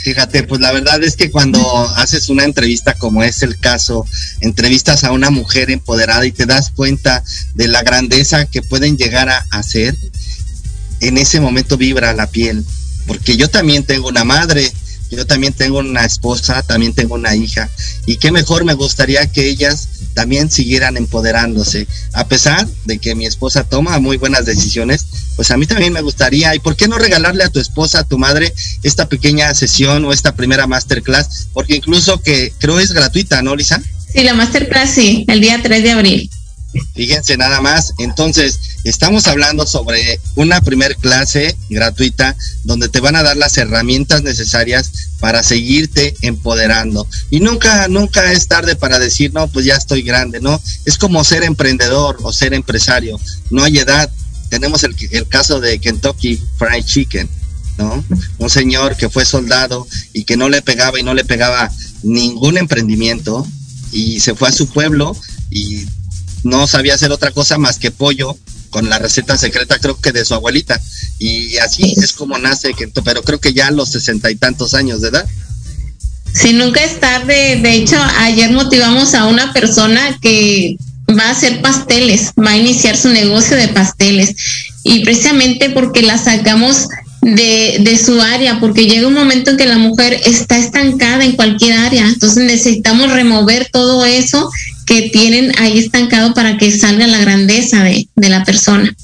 Fíjate, 0.05 0.43
pues 0.43 0.61
la 0.61 0.71
verdad 0.71 1.03
es 1.03 1.17
que 1.17 1.31
cuando 1.31 1.59
haces 1.97 2.29
una 2.29 2.45
entrevista 2.45 2.93
como 2.93 3.23
es 3.23 3.43
el 3.43 3.59
caso, 3.59 4.07
entrevistas 4.41 5.03
a 5.03 5.13
una 5.13 5.31
mujer 5.31 5.71
empoderada 5.71 6.27
y 6.27 6.31
te 6.31 6.45
das 6.45 6.71
cuenta 6.71 7.25
de 7.55 7.69
la 7.69 7.83
grandeza 7.83 8.45
que 8.45 8.61
pueden 8.61 8.99
llegar 8.99 9.31
a 9.31 9.47
hacer, 9.51 9.97
en 11.01 11.17
ese 11.17 11.41
momento 11.41 11.79
vibra 11.79 12.13
la 12.13 12.27
piel. 12.27 12.67
Porque 13.07 13.39
yo 13.39 13.49
también 13.49 13.85
tengo 13.85 14.09
una 14.09 14.25
madre, 14.25 14.71
yo 15.11 15.27
también 15.27 15.53
tengo 15.53 15.79
una 15.79 16.05
esposa, 16.05 16.63
también 16.63 16.95
tengo 16.95 17.15
una 17.15 17.35
hija. 17.35 17.69
Y 18.07 18.17
qué 18.17 18.33
mejor 18.33 18.65
me 18.65 18.75
gustaría 18.75 19.27
que 19.31 19.49
ellas 19.49 19.89
también 20.15 20.51
siguieran 20.51 20.97
empoderándose. 20.97 21.87
A 22.13 22.27
pesar 22.27 22.67
de 22.85 22.99
que 22.99 23.15
mi 23.15 23.27
esposa 23.27 23.65
toma 23.65 23.99
muy 23.99 24.17
buenas 24.17 24.45
decisiones, 24.45 25.07
pues 25.37 25.51
a 25.51 25.57
mí 25.57 25.67
también 25.67 25.93
me 25.93 26.03
gustaría. 26.03 26.55
¿Y 26.55 26.61
por 26.61 26.77
qué 26.77 26.89
no 26.89 26.99
regalarle 26.99 27.45
a 27.45 27.51
tu 27.51 27.61
esposa, 27.61 28.01
a 28.01 28.09
tu 28.09 28.19
madre, 28.19 28.53
esta 28.83 29.09
pequeña 29.09 29.55
sesión 29.55 30.05
o 30.05 30.13
esta 30.13 30.35
primera 30.35 30.67
masterclass? 30.67 31.49
Porque 31.53 31.77
incluso 31.77 32.21
que 32.21 32.53
creo 32.59 32.81
es 32.81 32.93
gratuita, 32.93 33.43
¿no, 33.43 33.57
Lisa? 33.57 33.83
Sí, 34.13 34.23
la 34.23 34.35
masterclass 34.35 34.91
sí, 34.91 35.25
el 35.29 35.41
día 35.41 35.61
3 35.63 35.83
de 35.83 35.91
abril. 35.91 36.31
Fíjense 36.95 37.37
nada 37.37 37.61
más. 37.61 37.95
Entonces, 37.99 38.59
Estamos 38.85 39.27
hablando 39.29 39.67
sobre 39.67 40.21
una 40.37 40.61
primer 40.61 40.97
clase 40.97 41.57
gratuita 41.71 42.37
donde 42.65 42.91
te 42.91 43.01
van 43.01 43.17
a 43.17 43.23
dar 43.23 43.35
las 43.35 43.57
herramientas 43.57 44.23
necesarias 44.23 44.93
para 45.21 45.43
seguirte 45.43 46.15
empoderando. 46.21 47.09
Y 47.31 47.41
nunca, 47.41 47.89
nunca 47.89 48.31
es 48.31 48.47
tarde 48.47 48.77
para 48.77 48.99
decir, 48.99 49.33
no, 49.33 49.49
pues 49.49 49.65
ya 49.65 49.77
estoy 49.77 50.03
grande, 50.03 50.39
¿no? 50.43 50.61
Es 50.85 50.99
como 50.99 51.25
ser 51.25 51.45
emprendedor 51.45 52.19
o 52.23 52.31
ser 52.31 52.53
empresario. 52.53 53.19
No 53.51 53.65
hay 53.65 53.79
edad. 53.79 54.11
Tenemos 54.51 54.85
el, 54.85 54.95
el 55.13 55.27
caso 55.29 55.61
de 55.61 55.79
Kentucky 55.79 56.43
Fried 56.59 56.85
Chicken, 56.85 57.27
¿no? 57.79 58.05
Un 58.37 58.51
señor 58.51 58.99
que 58.99 59.09
fue 59.09 59.25
soldado 59.25 59.89
y 60.13 60.25
que 60.25 60.37
no 60.37 60.51
le 60.51 60.61
pegaba 60.61 61.01
y 61.01 61.03
no 61.03 61.15
le 61.15 61.25
pegaba 61.25 61.73
ningún 62.03 62.59
emprendimiento 62.59 63.47
y 63.93 64.21
se 64.21 64.35
fue 64.35 64.51
a 64.51 64.53
su 64.53 64.69
pueblo 64.69 65.17
y 65.49 65.87
no 66.45 66.67
sabía 66.67 66.95
hacer 66.95 67.11
otra 67.11 67.33
cosa 67.33 67.59
más 67.59 67.79
que 67.79 67.91
pollo 67.91 68.37
con 68.71 68.89
la 68.89 68.99
receta 68.99 69.39
secreta 69.39 69.79
creo 69.79 70.01
que 70.01 70.13
de 70.13 70.25
su 70.25 70.35
abuelita. 70.35 70.81
Y 71.19 71.57
así 71.59 71.95
es 71.97 72.13
como 72.13 72.39
nace 72.39 72.75
pero 73.05 73.23
creo 73.23 73.41
que 73.41 73.53
ya 73.53 73.69
a 73.69 73.71
los 73.71 73.91
sesenta 73.91 74.31
y 74.31 74.37
tantos 74.37 74.75
años 74.75 75.01
de 75.01 75.09
edad. 75.09 75.27
Si 76.33 76.53
nunca 76.53 76.83
es 76.83 77.01
tarde. 77.01 77.61
De 77.63 77.75
hecho 77.75 77.97
ayer 78.19 78.51
motivamos 78.51 79.15
a 79.15 79.27
una 79.27 79.53
persona 79.53 80.19
que 80.21 80.77
va 81.09 81.29
a 81.29 81.31
hacer 81.31 81.61
pasteles 81.61 82.33
va 82.39 82.51
a 82.51 82.57
iniciar 82.57 82.97
su 82.97 83.09
negocio 83.09 83.57
de 83.57 83.69
pasteles. 83.69 84.35
Y 84.83 85.05
precisamente 85.05 85.71
porque 85.71 86.03
la 86.03 86.19
sacamos 86.19 86.89
de, 87.23 87.79
de, 87.81 87.97
su 87.97 88.21
área, 88.21 88.61
porque 88.61 88.87
llega 88.87 89.09
un 89.09 89.15
momento 89.15 89.53
en 89.53 89.57
que 89.57 89.65
la 89.65 89.79
mujer 89.79 90.21
está 90.27 90.59
estancada 90.59 91.25
en 91.25 91.37
cualquier 91.37 91.79
área, 91.79 92.07
entonces 92.07 92.45
necesitamos 92.45 93.11
remover 93.13 93.71
todo 93.73 94.05
eso 94.05 94.51
que 94.87 95.11
tienen 95.11 95.53
ahí 95.59 95.79
estancado 95.79 96.35
para 96.35 96.59
que 96.59 96.77
salga 96.77 97.07
la 97.07 97.19
grandeza 97.19 97.83
de, 97.83 98.09
de 98.15 98.29
la 98.29 98.45
persona 98.45 98.95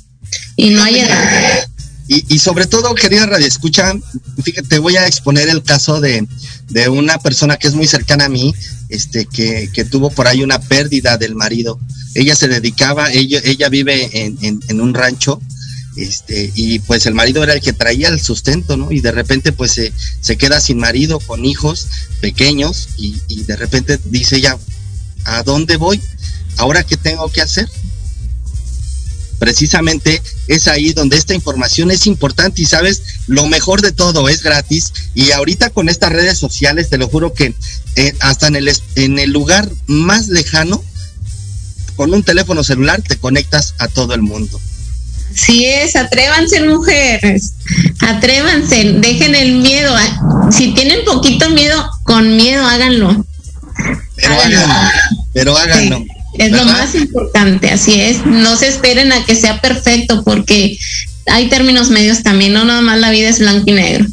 y 0.57 0.71
no 0.71 0.83
haya 0.83 1.07
edad. 1.07 1.69
Y, 2.09 2.25
y, 2.35 2.39
sobre 2.41 2.67
todo, 2.67 2.93
querida 2.97 3.25
Radio 3.27 3.47
Escucha, 3.47 3.95
fíjate, 4.43 4.67
te 4.67 4.79
voy 4.81 4.97
a 4.97 5.07
exponer 5.07 5.49
el 5.49 5.63
caso 5.63 6.01
de, 6.01 6.27
de 6.69 6.89
una 6.89 7.19
persona 7.19 7.57
que 7.57 7.69
es 7.69 7.75
muy 7.75 7.87
cercana 7.87 8.25
a 8.25 8.29
mí, 8.29 8.53
este, 8.89 9.27
que, 9.27 9.71
que, 9.73 9.85
tuvo 9.85 10.11
por 10.11 10.27
ahí 10.27 10.43
una 10.43 10.61
pérdida 10.61 11.17
del 11.19 11.37
marido. 11.37 11.79
Ella 12.15 12.35
se 12.35 12.49
dedicaba, 12.49 13.13
ella, 13.13 13.41
ella 13.45 13.69
vive 13.69 14.11
en, 14.13 14.37
en, 14.43 14.61
en 14.67 14.81
un 14.81 14.93
rancho, 14.93 15.41
este, 15.97 16.51
y 16.57 16.81
pues 16.81 17.07
el 17.07 17.15
marido 17.15 17.45
era 17.45 17.53
el 17.53 17.61
que 17.61 17.73
traía 17.73 18.09
el 18.09 18.21
sustento, 18.21 18.77
¿no? 18.77 18.91
Y 18.91 19.01
de 19.01 19.13
repente 19.13 19.53
pues 19.53 19.71
se, 19.73 19.93
se 20.21 20.37
queda 20.37 20.61
sin 20.61 20.79
marido, 20.79 21.21
con 21.21 21.45
hijos 21.45 21.87
pequeños, 22.21 22.89
y, 22.97 23.21
y 23.29 23.45
de 23.45 23.55
repente 23.55 24.01
dice 24.07 24.37
ella, 24.37 24.59
¿a 25.25 25.43
dónde 25.43 25.77
voy? 25.77 26.01
¿Ahora 26.57 26.83
qué 26.83 26.97
tengo 26.97 27.31
que 27.31 27.41
hacer? 27.41 27.69
Precisamente 29.39 30.23
es 30.49 30.69
ahí 30.69 30.93
donde 30.93 31.17
esta 31.17 31.35
información 31.35 31.91
es 31.91 32.07
importante 32.07 32.61
y 32.61 32.67
sabes, 32.67 33.03
lo 33.27 33.47
mejor 33.47 33.81
de 33.81 33.93
todo 33.93 34.29
es 34.29 34.43
gratis 34.43 34.93
y 35.15 35.31
ahorita 35.31 35.71
con 35.71 35.89
estas 35.89 36.13
redes 36.13 36.37
sociales 36.37 36.91
te 36.91 36.99
lo 36.99 37.09
juro 37.09 37.33
que 37.33 37.55
eh, 37.97 38.15
hasta 38.21 38.49
en 38.49 38.57
el, 38.57 38.71
en 38.97 39.19
el 39.19 39.31
lugar 39.31 39.71
más 39.87 40.29
lejano, 40.29 40.85
con 41.97 42.13
un 42.13 42.23
teléfono 42.23 42.65
celular 42.65 43.03
te 43.03 43.17
conectas 43.17 43.75
a 43.79 43.89
todo 43.89 44.15
el 44.15 44.23
mundo. 44.23 44.61
Sí 45.35 45.65
es, 45.65 45.97
atrévanse 45.97 46.61
mujeres, 46.67 47.55
atrévanse, 48.01 48.95
dejen 48.95 49.35
el 49.35 49.57
miedo. 49.57 49.95
Si 50.51 50.75
tienen 50.75 51.05
poquito 51.05 51.51
miedo, 51.51 51.91
con 52.03 52.37
miedo 52.37 52.65
háganlo. 52.67 53.25
Pero 54.21 54.35
háganlo, 54.35 54.91
pero 55.33 55.57
háganlo. 55.57 55.99
Sí, 55.99 56.09
es 56.39 56.51
¿verdad? 56.51 56.67
lo 56.67 56.73
más 56.73 56.95
importante, 56.95 57.71
así 57.71 58.01
es. 58.01 58.25
No 58.25 58.57
se 58.57 58.69
esperen 58.69 59.13
a 59.13 59.25
que 59.25 59.37
sea 59.37 59.61
perfecto 59.61 60.23
porque 60.25 60.79
hay 61.27 61.49
términos 61.49 61.91
medios 61.91 62.23
también, 62.23 62.53
no 62.53 62.65
nada 62.65 62.81
más 62.81 62.99
la 62.99 63.11
vida 63.11 63.29
es 63.29 63.39
blanco 63.39 63.65
y 63.67 63.73
negro. 63.73 64.07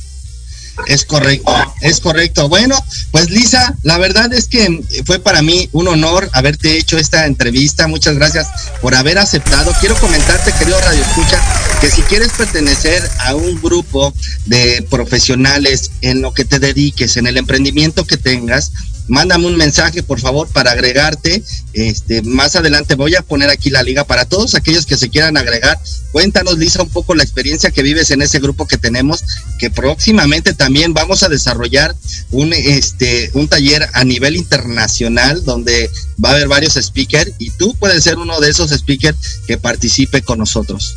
Es 0.85 1.05
correcto, 1.05 1.53
es 1.81 1.99
correcto. 1.99 2.47
Bueno, 2.49 2.81
pues 3.11 3.29
Lisa, 3.29 3.75
la 3.83 3.97
verdad 3.97 4.31
es 4.31 4.47
que 4.47 4.83
fue 5.05 5.19
para 5.19 5.41
mí 5.41 5.69
un 5.71 5.87
honor 5.87 6.29
haberte 6.33 6.77
hecho 6.77 6.97
esta 6.97 7.25
entrevista. 7.25 7.87
Muchas 7.87 8.15
gracias 8.15 8.47
por 8.81 8.95
haber 8.95 9.17
aceptado. 9.17 9.73
Quiero 9.79 9.95
comentarte, 9.99 10.51
querido 10.53 10.79
Radio 10.79 11.01
Escucha, 11.01 11.41
que 11.81 11.89
si 11.89 12.01
quieres 12.03 12.31
pertenecer 12.33 13.09
a 13.19 13.35
un 13.35 13.59
grupo 13.61 14.13
de 14.45 14.85
profesionales 14.89 15.91
en 16.01 16.21
lo 16.21 16.33
que 16.33 16.45
te 16.45 16.59
dediques, 16.59 17.17
en 17.17 17.27
el 17.27 17.37
emprendimiento 17.37 18.05
que 18.05 18.17
tengas, 18.17 18.71
mándame 19.07 19.47
un 19.47 19.57
mensaje, 19.57 20.03
por 20.03 20.19
favor, 20.19 20.47
para 20.49 20.71
agregarte. 20.71 21.43
Este, 21.73 22.21
más 22.21 22.55
adelante 22.55 22.95
voy 22.95 23.15
a 23.15 23.21
poner 23.21 23.49
aquí 23.49 23.69
la 23.69 23.83
liga 23.83 24.03
para 24.03 24.25
todos 24.25 24.55
aquellos 24.55 24.85
que 24.85 24.97
se 24.97 25.09
quieran 25.09 25.37
agregar. 25.37 25.79
Cuéntanos, 26.17 26.57
Lisa, 26.57 26.81
un 26.81 26.89
poco 26.89 27.13
la 27.13 27.21
experiencia 27.21 27.69
que 27.69 27.83
vives 27.83 28.09
en 28.09 28.23
ese 28.23 28.39
grupo 28.39 28.67
que 28.67 28.79
tenemos, 28.79 29.23
que 29.59 29.69
próximamente 29.69 30.55
también 30.55 30.91
vamos 30.91 31.21
a 31.21 31.29
desarrollar 31.29 31.95
un, 32.31 32.53
este, 32.53 33.29
un 33.33 33.47
taller 33.47 33.87
a 33.93 34.03
nivel 34.03 34.35
internacional 34.35 35.43
donde 35.45 35.91
va 36.23 36.29
a 36.29 36.33
haber 36.33 36.47
varios 36.47 36.73
speakers 36.73 37.33
y 37.37 37.51
tú 37.51 37.75
puedes 37.75 38.03
ser 38.03 38.17
uno 38.17 38.39
de 38.39 38.49
esos 38.49 38.71
speakers 38.71 39.17
que 39.45 39.59
participe 39.59 40.23
con 40.23 40.39
nosotros. 40.39 40.95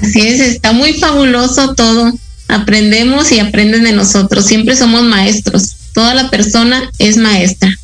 Así 0.00 0.20
es, 0.20 0.40
está 0.40 0.72
muy 0.72 0.94
fabuloso 0.94 1.74
todo. 1.74 2.12
Aprendemos 2.46 3.32
y 3.32 3.40
aprenden 3.40 3.82
de 3.82 3.92
nosotros. 3.92 4.46
Siempre 4.46 4.76
somos 4.76 5.02
maestros 5.02 5.74
toda 5.92 6.14
la 6.14 6.30
persona 6.30 6.90
es 6.98 7.16
maestra. 7.16 7.76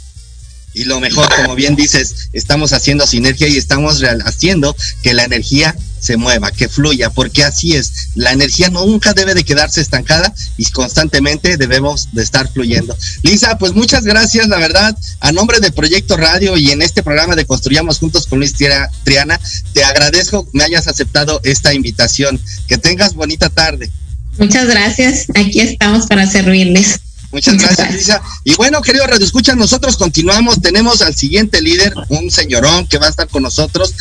Y 0.75 0.85
lo 0.85 1.01
mejor, 1.01 1.27
como 1.35 1.55
bien 1.55 1.75
dices, 1.75 2.29
estamos 2.35 2.75
haciendo 2.75 3.07
sinergia 3.07 3.49
y 3.49 3.57
estamos 3.57 4.03
haciendo 4.25 4.77
que 5.03 5.15
la 5.15 5.25
energía 5.25 5.75
se 6.07 6.17
mueva, 6.17 6.51
que 6.51 6.69
fluya, 6.69 7.11
porque 7.11 7.43
así 7.45 7.75
es. 7.75 8.11
La 8.15 8.33
energía 8.33 8.71
nunca 8.71 9.13
debe 9.13 9.35
de 9.35 9.45
quedarse 9.45 9.81
estancada 9.81 10.33
y 10.57 10.65
constantemente 10.67 11.57
debemos 11.57 12.09
de 12.13 12.23
estar 12.23 12.51
fluyendo. 12.51 12.97
Lisa, 13.23 13.59
pues 13.59 13.75
muchas 13.75 14.05
gracias, 14.05 14.49
la 14.49 14.59
verdad, 14.59 14.97
a 15.21 15.33
nombre 15.33 15.61
de 15.61 15.73
Proyecto 15.73 16.17
Radio 16.17 16.57
y 16.57 16.71
en 16.71 16.83
este 16.83 17.03
programa 17.03 17.35
de 17.35 17.45
Construyamos 17.45 17.99
Juntos 17.99 18.27
con 18.27 18.39
Luis 18.39 18.55
Triana, 18.55 19.41
te 19.73 19.85
agradezco 19.85 20.47
me 20.53 20.65
hayas 20.65 20.89
aceptado 20.89 21.41
esta 21.45 21.75
invitación. 21.75 22.41
Que 22.69 22.79
tengas 22.79 23.15
bonita 23.15 23.49
tarde. 23.49 23.91
Muchas 24.39 24.67
gracias, 24.67 25.27
aquí 25.35 25.61
estamos 25.61 26.07
para 26.07 26.27
servirles. 26.27 27.01
Muchas 27.33 27.57
gracias, 27.57 27.95
Lisa. 27.95 28.23
Y 28.45 28.55
bueno, 28.55 28.81
querido 28.83 29.07
Radio 29.07 29.25
Escucha, 29.25 29.55
nosotros 29.55 29.97
continuamos. 29.97 30.61
Tenemos 30.61 31.03
al 31.03 31.15
siguiente 31.15 31.61
líder, 31.61 31.93
un 32.09 32.31
señorón 32.31 32.87
que 32.87 32.99
va 32.99 33.07
a 33.07 33.11
estar 33.11 33.29
con 33.29 33.43
nosotros. 33.43 33.95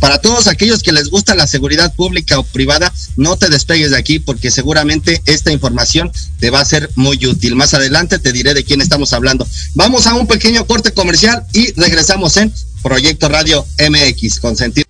Para 0.00 0.20
todos 0.20 0.46
aquellos 0.46 0.82
que 0.82 0.92
les 0.92 1.08
gusta 1.08 1.34
la 1.34 1.46
seguridad 1.46 1.94
pública 1.94 2.38
o 2.38 2.42
privada, 2.42 2.92
no 3.16 3.36
te 3.36 3.48
despegues 3.48 3.90
de 3.90 3.96
aquí 3.96 4.18
porque 4.18 4.50
seguramente 4.50 5.22
esta 5.26 5.52
información 5.52 6.12
te 6.38 6.50
va 6.50 6.60
a 6.60 6.64
ser 6.64 6.90
muy 6.96 7.24
útil. 7.26 7.56
Más 7.56 7.74
adelante 7.74 8.18
te 8.18 8.32
diré 8.32 8.54
de 8.54 8.64
quién 8.64 8.80
estamos 8.80 9.12
hablando. 9.12 9.46
Vamos 9.74 10.06
a 10.06 10.14
un 10.14 10.26
pequeño 10.26 10.66
corte 10.66 10.92
comercial 10.92 11.44
y 11.52 11.72
regresamos 11.72 12.36
en 12.36 12.52
Proyecto 12.82 13.28
Radio 13.28 13.66
MX 13.78 14.40
con 14.40 14.56
sentido. 14.56 14.86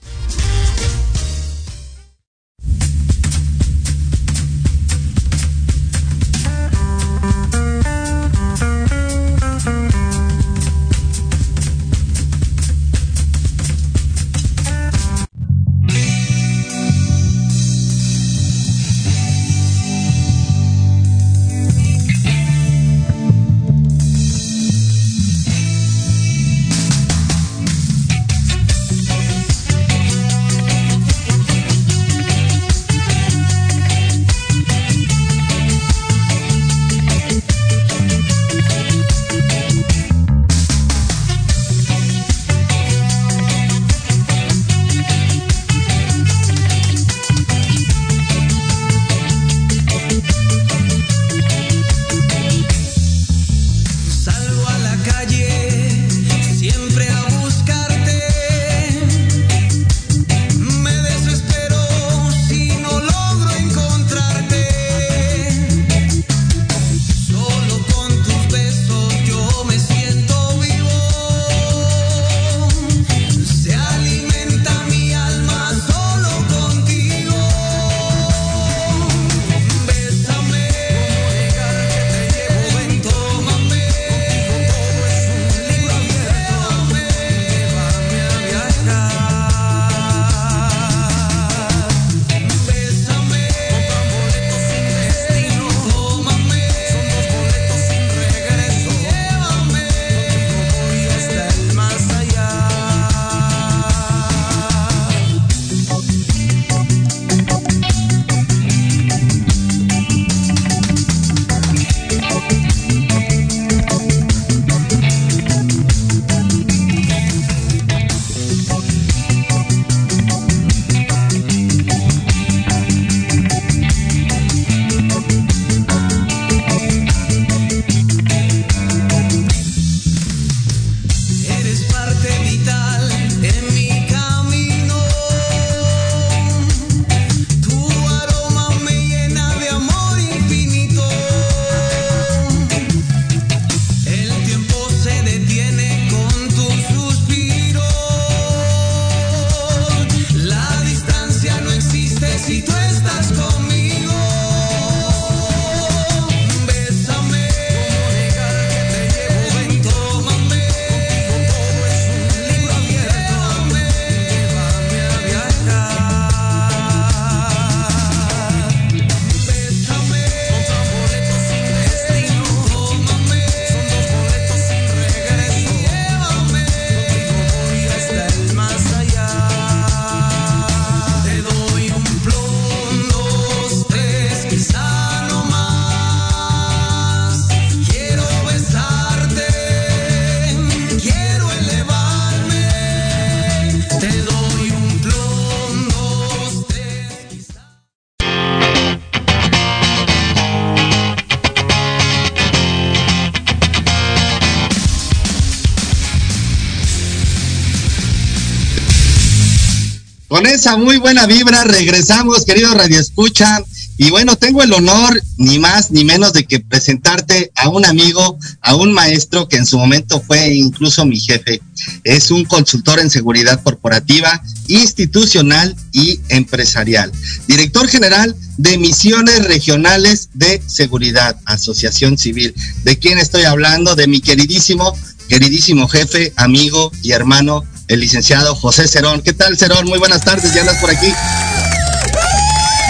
Muy 210.75 210.97
buena 210.97 211.27
vibra 211.27 211.63
regresamos, 211.63 212.45
querido 212.45 212.75
Radio 212.75 212.99
Escucha. 212.99 213.63
Y 213.99 214.11
bueno, 214.11 214.37
tengo 214.37 214.63
el 214.65 214.73
honor, 214.73 215.23
ni 215.37 215.61
más 215.61 215.93
ni 215.93 216.05
menos, 216.05 216.33
de 216.33 216.45
que 216.45 216.59
presentarte 216.59 217.53
a 217.55 217.69
un 217.69 217.87
amigo, 217.87 218.37
a 218.63 218.75
un 218.75 218.93
maestro 218.93 219.49
que 219.49 219.59
en 219.59 219.65
su 219.65 219.79
momento 219.79 220.21
fue 220.21 220.55
incluso 220.55 221.07
mi 221.07 221.21
jefe. 221.21 221.63
Es 222.03 222.33
un 222.33 222.45
consultor 222.45 222.99
en 222.99 223.11
seguridad 223.11 223.63
corporativa, 223.63 224.43
institucional 224.67 225.77
y 225.93 226.19
empresarial. 226.31 227.13
Director 227.47 227.87
general 227.87 228.35
de 228.59 228.77
Misiones 228.77 229.45
Regionales 229.47 230.31
de 230.35 230.61
Seguridad, 230.67 231.37
Asociación 231.45 232.19
Civil. 232.19 232.55
¿De 232.83 232.99
quién 232.99 233.19
estoy 233.19 233.45
hablando? 233.45 233.95
De 233.95 234.09
mi 234.09 234.21
queridísimo, 234.21 234.95
queridísimo 235.29 235.87
jefe, 235.87 236.33
amigo 236.37 236.91
y 237.03 237.13
hermano, 237.13 237.63
el 237.89 238.01
licenciado 238.01 238.55
José 238.55 238.89
Cerón. 238.89 239.23
¿Qué 239.23 239.33
tal, 239.33 239.57
Cerón? 239.57 239.87
Muy 239.87 239.99
buenas 239.99 240.23
tardes, 240.23 240.53
ya 240.55 240.63
andas 240.63 240.79
por 240.79 240.91
aquí. 240.91 241.09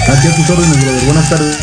Aquí 0.08 0.26
a 0.28 0.36
tus 0.36 0.50
órdenes, 0.50 0.80
brother. 0.82 1.04
Buenas 1.04 1.28
tardes. 1.28 1.56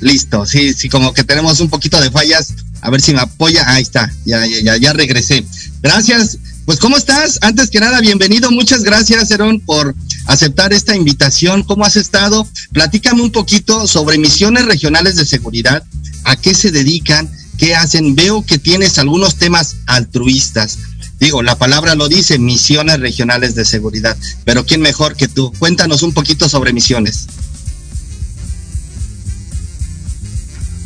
Listo, 0.00 0.46
sí, 0.46 0.74
sí, 0.74 0.88
como 0.88 1.12
que 1.12 1.22
tenemos 1.22 1.60
un 1.60 1.68
poquito 1.68 2.00
de 2.00 2.10
fallas. 2.10 2.54
A 2.80 2.90
ver 2.90 3.00
si 3.00 3.14
me 3.14 3.20
apoya. 3.20 3.64
Ahí 3.70 3.82
está, 3.82 4.12
ya, 4.24 4.44
ya, 4.46 4.60
ya, 4.60 4.76
ya 4.76 4.92
regresé. 4.92 5.44
Gracias. 5.80 6.38
Pues, 6.64 6.78
¿cómo 6.78 6.96
estás? 6.96 7.38
Antes 7.42 7.70
que 7.70 7.80
nada, 7.80 8.00
bienvenido. 8.00 8.50
Muchas 8.50 8.82
gracias, 8.82 9.30
Herón, 9.30 9.60
por 9.60 9.94
aceptar 10.26 10.72
esta 10.72 10.96
invitación. 10.96 11.62
¿Cómo 11.62 11.84
has 11.84 11.96
estado? 11.96 12.48
Platícame 12.72 13.22
un 13.22 13.32
poquito 13.32 13.86
sobre 13.86 14.18
misiones 14.18 14.64
regionales 14.64 15.16
de 15.16 15.24
seguridad. 15.24 15.84
¿A 16.24 16.36
qué 16.36 16.54
se 16.54 16.70
dedican? 16.70 17.30
¿Qué 17.62 17.76
hacen? 17.76 18.16
Veo 18.16 18.44
que 18.44 18.58
tienes 18.58 18.98
algunos 18.98 19.36
temas 19.36 19.76
altruistas. 19.86 20.80
Digo, 21.20 21.44
la 21.44 21.56
palabra 21.56 21.94
lo 21.94 22.08
dice, 22.08 22.36
misiones 22.40 22.98
regionales 22.98 23.54
de 23.54 23.64
seguridad. 23.64 24.16
Pero 24.44 24.66
¿quién 24.66 24.80
mejor 24.80 25.14
que 25.14 25.28
tú? 25.28 25.52
Cuéntanos 25.60 26.02
un 26.02 26.12
poquito 26.12 26.48
sobre 26.48 26.72
misiones. 26.72 27.28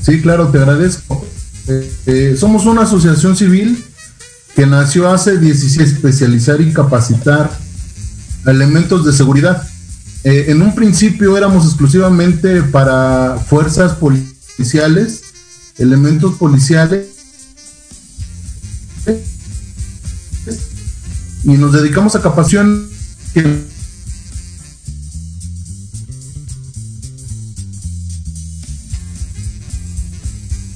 Sí, 0.03 0.21
claro, 0.21 0.49
te 0.49 0.59
agradezco. 0.59 1.27
Eh, 1.67 1.93
eh, 2.05 2.37
somos 2.39 2.67
una 2.67 2.83
asociación 2.83 3.39
civil 3.39 3.83
que 4.55 4.67
nació 4.67 5.09
hace 5.09 5.39
16 5.39 5.93
especializar 5.93 6.61
y 6.61 6.75
capacitar 6.75 7.59
elementos 8.45 9.07
de 9.07 9.15
seguridad. 9.15 9.67
Eh, 10.25 10.45
en 10.49 10.61
un 10.61 10.75
principio 10.75 11.39
éramos 11.39 11.65
exclusivamente 11.65 12.63
para 12.65 13.43
fuerzas 13.49 13.95
policiales, 13.95 15.23
elementos 15.79 16.37
policiales 16.37 17.07
y 21.45 21.51
nos 21.51 21.73
dedicamos 21.73 22.17
a 22.17 22.23
capacitación 22.23 22.89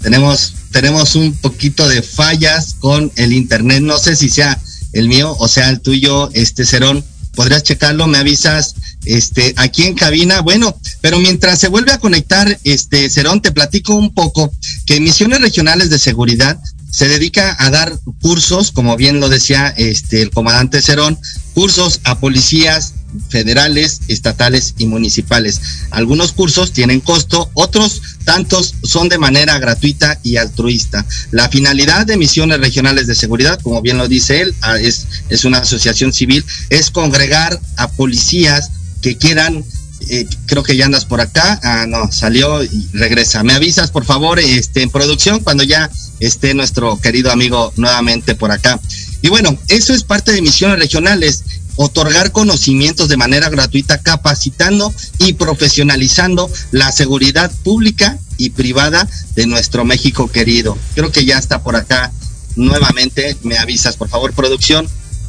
tenemos 0.03 0.55
tenemos 0.71 1.15
un 1.17 1.33
poquito 1.35 1.89
de 1.89 2.03
fallas 2.03 2.77
con 2.79 3.11
el 3.17 3.33
internet. 3.33 3.83
No 3.83 3.99
sé 3.99 4.15
si 4.15 4.29
sea 4.31 4.61
el 4.93 5.09
mío 5.09 5.35
o 5.39 5.49
sea 5.49 5.69
el 5.69 5.81
tuyo 5.81 6.31
este 6.33 6.65
Cerón. 6.65 7.05
Podrías 7.35 7.63
checarlo 7.63 8.07
me 8.07 8.19
avisas 8.19 8.75
este 9.05 9.55
aquí 9.57 9.85
en 9.85 9.95
cabina 9.95 10.41
bueno 10.41 10.77
pero 11.01 11.19
mientras 11.19 11.59
se 11.59 11.69
vuelve 11.69 11.93
a 11.93 11.99
conectar 11.99 12.59
este 12.65 13.09
Cerón 13.09 13.41
te 13.41 13.53
platico 13.53 13.95
un 13.95 14.13
poco 14.13 14.53
que 14.87 15.01
misiones 15.01 15.41
regionales 15.41 15.91
de 15.91 15.99
seguridad 15.99 16.61
se 16.91 17.09
dedica 17.09 17.57
a 17.59 17.71
dar 17.71 17.99
cursos, 18.21 18.73
como 18.73 18.97
bien 18.97 19.21
lo 19.21 19.29
decía 19.29 19.69
este 19.77 20.23
el 20.23 20.31
comandante 20.31 20.83
Cerón, 20.83 21.19
cursos 21.55 22.01
a 22.05 22.19
policías 22.19 22.95
federales, 23.29 24.03
estatales 24.09 24.75
y 24.79 24.87
municipales. 24.87 25.61
Algunos 25.91 26.33
cursos 26.33 26.73
tienen 26.73 27.01
costo, 27.01 27.51
otros 27.55 28.03
tantos 28.25 28.75
son 28.85 29.09
de 29.09 29.19
manera 29.19 29.59
gratuita 29.59 30.21
y 30.23 30.37
altruista. 30.37 31.05
La 31.31 31.49
finalidad 31.49 32.07
de 32.07 32.17
misiones 32.17 32.61
regionales 32.61 33.07
de 33.07 33.15
seguridad, 33.15 33.61
como 33.61 33.83
bien 33.83 33.99
lo 33.99 34.09
dice 34.09 34.43
él, 34.43 34.55
ah, 34.63 34.79
es, 34.79 35.07
es 35.29 35.45
una 35.45 35.59
asociación 35.59 36.13
civil, 36.13 36.45
es 36.71 36.91
congregar 36.91 37.61
a 37.77 37.91
policías 37.91 38.71
que 39.01 39.17
quieran 39.17 39.65
eh, 40.09 40.27
creo 40.47 40.63
que 40.63 40.77
ya 40.77 40.87
andas 40.87 41.05
por 41.05 41.21
acá. 41.21 41.61
Ah, 41.63 41.87
no, 41.87 42.11
salió 42.11 42.65
y 42.65 42.89
regresa. 42.93 43.43
Me 43.43 43.53
avisas, 43.53 43.91
por 43.91 44.05
favor, 44.05 44.39
este, 44.39 44.83
en 44.83 44.91
producción, 44.91 45.41
cuando 45.41 45.63
ya 45.63 45.91
esté 46.21 46.55
nuestro 46.55 46.99
querido 47.01 47.31
amigo 47.31 47.73
nuevamente 47.77 48.35
por 48.35 48.51
acá. 48.51 48.81
Y 49.23 49.29
bueno, 49.29 49.57
eso 49.69 49.93
es 49.93 50.03
parte 50.03 50.33
de 50.33 50.43
misiones 50.43 50.79
regionales, 50.79 51.45
otorgar 51.77 52.33
conocimientos 52.33 53.09
de 53.09 53.19
manera 53.19 53.51
gratuita, 53.51 53.99
capacitando 53.99 54.93
y 55.19 55.35
profesionalizando 55.35 56.51
la 56.73 56.91
seguridad 56.93 57.51
pública 57.63 58.19
y 58.39 58.51
privada 58.51 59.07
de 59.35 59.47
nuestro 59.47 59.85
México 59.85 60.31
querido. 60.31 60.77
Creo 60.95 61.13
que 61.13 61.27
ya 61.27 61.39
está 61.39 61.63
por 61.63 61.77
acá 61.77 62.11
nuevamente. 62.57 63.37
Me 63.43 63.59
avisas, 63.59 63.97
por 63.97 64.09
favor, 64.09 64.33
producción. 64.33 64.89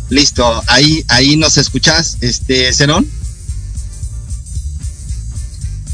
Listo, 0.09 0.61
ahí, 0.67 1.05
ahí 1.07 1.38
nos 1.38 1.57
escuchas, 1.57 2.17
este, 2.22 2.74
Cerón 2.74 3.07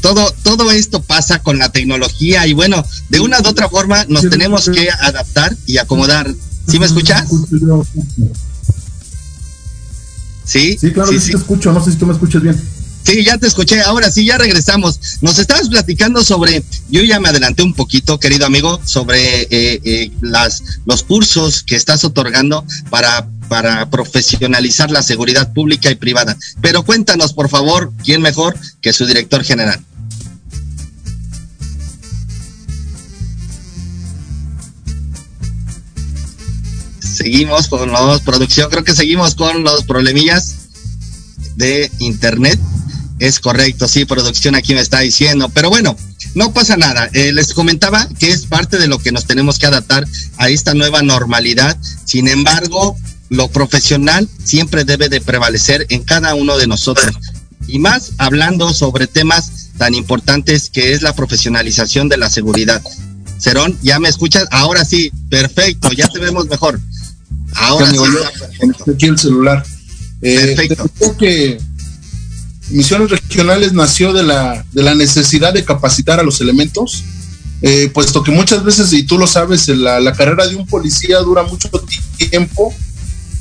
todo, 0.00 0.34
todo 0.42 0.70
esto 0.70 1.02
pasa 1.02 1.40
con 1.40 1.58
la 1.58 1.70
tecnología 1.70 2.46
y 2.46 2.52
bueno, 2.52 2.84
de 3.08 3.20
una 3.20 3.40
u 3.40 3.48
otra 3.48 3.68
forma 3.68 4.04
nos 4.08 4.28
tenemos 4.28 4.68
que 4.68 4.90
adaptar 4.90 5.56
y 5.66 5.78
acomodar. 5.78 6.32
¿Sí 6.68 6.78
me 6.78 6.86
escuchas? 6.86 7.28
Sí, 10.44 10.78
sí, 10.80 10.92
claro, 10.92 11.10
sí, 11.10 11.30
te 11.30 11.36
escucho, 11.36 11.72
no 11.72 11.84
sé 11.84 11.92
si 11.92 11.96
tú 11.98 12.06
me 12.06 12.12
escuchas 12.12 12.42
bien. 12.42 12.60
Sí, 13.04 13.24
ya 13.24 13.38
te 13.38 13.46
escuché, 13.46 13.80
ahora 13.80 14.10
sí, 14.10 14.26
ya 14.26 14.36
regresamos. 14.36 15.00
Nos 15.22 15.38
estabas 15.38 15.70
platicando 15.70 16.22
sobre, 16.22 16.62
yo 16.90 17.02
ya 17.02 17.18
me 17.20 17.30
adelanté 17.30 17.62
un 17.62 17.72
poquito, 17.72 18.20
querido 18.20 18.44
amigo, 18.44 18.80
sobre 18.84 19.42
eh, 19.42 19.80
eh, 19.82 20.10
las, 20.20 20.62
los 20.84 21.04
cursos 21.04 21.62
que 21.62 21.74
estás 21.74 22.04
otorgando 22.04 22.66
para, 22.90 23.26
para 23.48 23.88
profesionalizar 23.88 24.90
la 24.90 25.02
seguridad 25.02 25.54
pública 25.54 25.90
y 25.90 25.94
privada. 25.94 26.36
Pero 26.60 26.82
cuéntanos, 26.82 27.32
por 27.32 27.48
favor, 27.48 27.92
¿quién 28.04 28.20
mejor 28.20 28.56
que 28.82 28.92
su 28.92 29.06
director 29.06 29.42
general? 29.42 29.82
Seguimos 37.18 37.66
con 37.66 37.90
los 37.90 38.20
producción, 38.22 38.70
creo 38.70 38.84
que 38.84 38.94
seguimos 38.94 39.34
con 39.34 39.64
los 39.64 39.82
problemillas 39.82 40.54
de 41.56 41.90
internet. 41.98 42.60
Es 43.18 43.40
correcto, 43.40 43.88
sí, 43.88 44.04
producción 44.04 44.54
aquí 44.54 44.72
me 44.72 44.80
está 44.80 45.00
diciendo, 45.00 45.48
pero 45.48 45.68
bueno, 45.68 45.96
no 46.34 46.52
pasa 46.52 46.76
nada. 46.76 47.10
Eh, 47.14 47.32
les 47.32 47.54
comentaba 47.54 48.08
que 48.20 48.30
es 48.30 48.46
parte 48.46 48.78
de 48.78 48.86
lo 48.86 49.00
que 49.00 49.10
nos 49.10 49.26
tenemos 49.26 49.58
que 49.58 49.66
adaptar 49.66 50.06
a 50.36 50.48
esta 50.48 50.74
nueva 50.74 51.02
normalidad. 51.02 51.76
Sin 52.04 52.28
embargo, 52.28 52.96
lo 53.30 53.48
profesional 53.48 54.28
siempre 54.44 54.84
debe 54.84 55.08
de 55.08 55.20
prevalecer 55.20 55.86
en 55.88 56.04
cada 56.04 56.36
uno 56.36 56.56
de 56.56 56.68
nosotros. 56.68 57.16
Y 57.66 57.80
más 57.80 58.12
hablando 58.18 58.72
sobre 58.72 59.08
temas 59.08 59.70
tan 59.76 59.94
importantes 59.94 60.70
que 60.70 60.92
es 60.92 61.02
la 61.02 61.16
profesionalización 61.16 62.08
de 62.08 62.18
la 62.18 62.30
seguridad. 62.30 62.80
Cerón, 63.38 63.76
¿ya 63.82 63.98
me 63.98 64.08
escuchas? 64.08 64.46
Ahora 64.52 64.84
sí, 64.84 65.10
perfecto, 65.28 65.90
ya 65.90 66.06
te 66.06 66.20
vemos 66.20 66.46
mejor. 66.46 66.80
Ahora 67.60 67.90
sí. 67.90 67.96
Aquí 68.90 69.06
el 69.06 69.18
celular. 69.18 69.64
Eh, 70.22 70.54
Perfecto. 70.56 71.16
que 71.16 71.58
Misiones 72.70 73.10
Regionales 73.10 73.72
nació 73.72 74.12
de 74.12 74.22
la, 74.22 74.64
de 74.72 74.82
la 74.82 74.94
necesidad 74.94 75.52
de 75.52 75.64
capacitar 75.64 76.20
a 76.20 76.22
los 76.22 76.40
elementos, 76.40 77.04
eh, 77.62 77.90
puesto 77.92 78.22
que 78.22 78.30
muchas 78.30 78.62
veces, 78.64 78.92
y 78.92 79.04
tú 79.04 79.18
lo 79.18 79.26
sabes, 79.26 79.68
la, 79.68 80.00
la 80.00 80.12
carrera 80.12 80.46
de 80.46 80.56
un 80.56 80.66
policía 80.66 81.18
dura 81.20 81.42
mucho 81.44 81.70
tiempo 82.16 82.74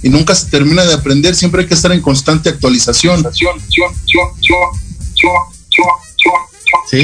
y 0.02 0.10
nunca 0.10 0.36
se 0.36 0.48
termina 0.48 0.86
de 0.86 0.94
aprender, 0.94 1.36
siempre 1.36 1.62
hay 1.62 1.68
que 1.68 1.74
estar 1.74 1.92
en 1.92 2.02
constante 2.02 2.50
actualización. 2.50 3.26
¿Sí? 6.90 7.04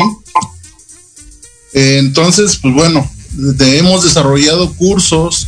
Eh, 1.73 1.97
entonces, 1.99 2.57
pues 2.57 2.73
bueno, 2.73 3.09
hemos 3.59 4.03
desarrollado 4.03 4.73
cursos 4.75 5.47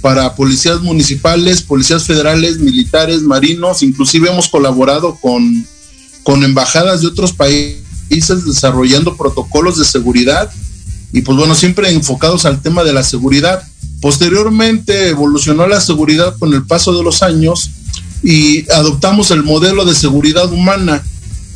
para 0.00 0.34
policías 0.34 0.80
municipales, 0.80 1.62
policías 1.62 2.04
federales, 2.04 2.58
militares, 2.58 3.22
marinos, 3.22 3.82
inclusive 3.82 4.30
hemos 4.30 4.48
colaborado 4.48 5.16
con, 5.20 5.66
con 6.22 6.44
embajadas 6.44 7.00
de 7.00 7.08
otros 7.08 7.32
países 7.32 8.44
desarrollando 8.44 9.16
protocolos 9.16 9.78
de 9.78 9.84
seguridad 9.84 10.50
y 11.12 11.22
pues 11.22 11.38
bueno, 11.38 11.54
siempre 11.54 11.90
enfocados 11.90 12.44
al 12.44 12.60
tema 12.60 12.84
de 12.84 12.92
la 12.92 13.02
seguridad. 13.02 13.62
Posteriormente 14.00 15.08
evolucionó 15.08 15.66
la 15.66 15.80
seguridad 15.80 16.36
con 16.38 16.52
el 16.52 16.64
paso 16.64 16.96
de 16.96 17.02
los 17.02 17.22
años 17.22 17.70
y 18.22 18.70
adoptamos 18.70 19.30
el 19.30 19.42
modelo 19.42 19.84
de 19.84 19.94
seguridad 19.94 20.52
humana. 20.52 21.02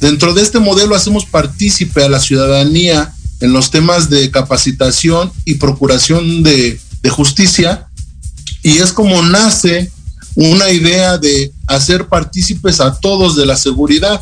Dentro 0.00 0.34
de 0.34 0.42
este 0.42 0.58
modelo 0.58 0.96
hacemos 0.96 1.26
partícipe 1.26 2.02
a 2.02 2.08
la 2.08 2.18
ciudadanía 2.18 3.14
en 3.40 3.52
los 3.52 3.70
temas 3.70 4.08
de 4.10 4.30
capacitación 4.30 5.32
y 5.44 5.54
procuración 5.54 6.42
de, 6.42 6.80
de 7.02 7.10
justicia 7.10 7.88
y 8.62 8.78
es 8.78 8.92
como 8.92 9.22
nace 9.22 9.90
una 10.34 10.70
idea 10.70 11.18
de 11.18 11.52
hacer 11.66 12.06
partícipes 12.08 12.80
a 12.80 12.98
todos 12.98 13.36
de 13.36 13.46
la 13.46 13.56
seguridad. 13.56 14.20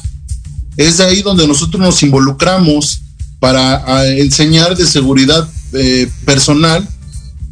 Es 0.76 0.98
de 0.98 1.04
ahí 1.04 1.22
donde 1.22 1.46
nosotros 1.46 1.80
nos 1.80 2.02
involucramos 2.02 3.02
para 3.38 4.06
enseñar 4.08 4.76
de 4.76 4.86
seguridad 4.86 5.48
eh, 5.72 6.10
personal 6.24 6.86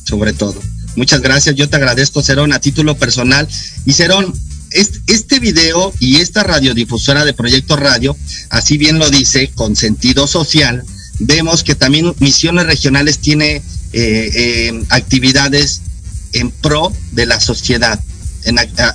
sobre 0.05 0.31
todo. 0.31 0.61
Muchas 0.95 1.21
gracias, 1.21 1.55
yo 1.55 1.67
te 1.67 1.75
agradezco, 1.75 2.23
Cerón, 2.23 2.53
a 2.53 2.61
título 2.61 2.97
personal. 2.97 3.49
Y 3.85 3.91
Cerón, 3.91 4.33
este 4.71 5.39
video 5.39 5.93
y 5.99 6.21
esta 6.21 6.43
radiodifusora 6.43 7.25
de 7.25 7.33
Proyecto 7.33 7.75
Radio, 7.75 8.15
así 8.49 8.77
bien 8.77 8.97
lo 8.97 9.09
dice, 9.09 9.51
con 9.53 9.75
sentido 9.75 10.25
social, 10.25 10.85
vemos 11.19 11.63
que 11.63 11.75
también 11.75 12.13
Misiones 12.19 12.65
Regionales 12.65 13.19
tiene 13.19 13.57
eh, 13.57 13.63
eh, 13.93 14.83
actividades 14.89 15.81
en 16.33 16.51
pro 16.51 16.91
de 17.11 17.25
la 17.25 17.39
sociedad, 17.39 17.99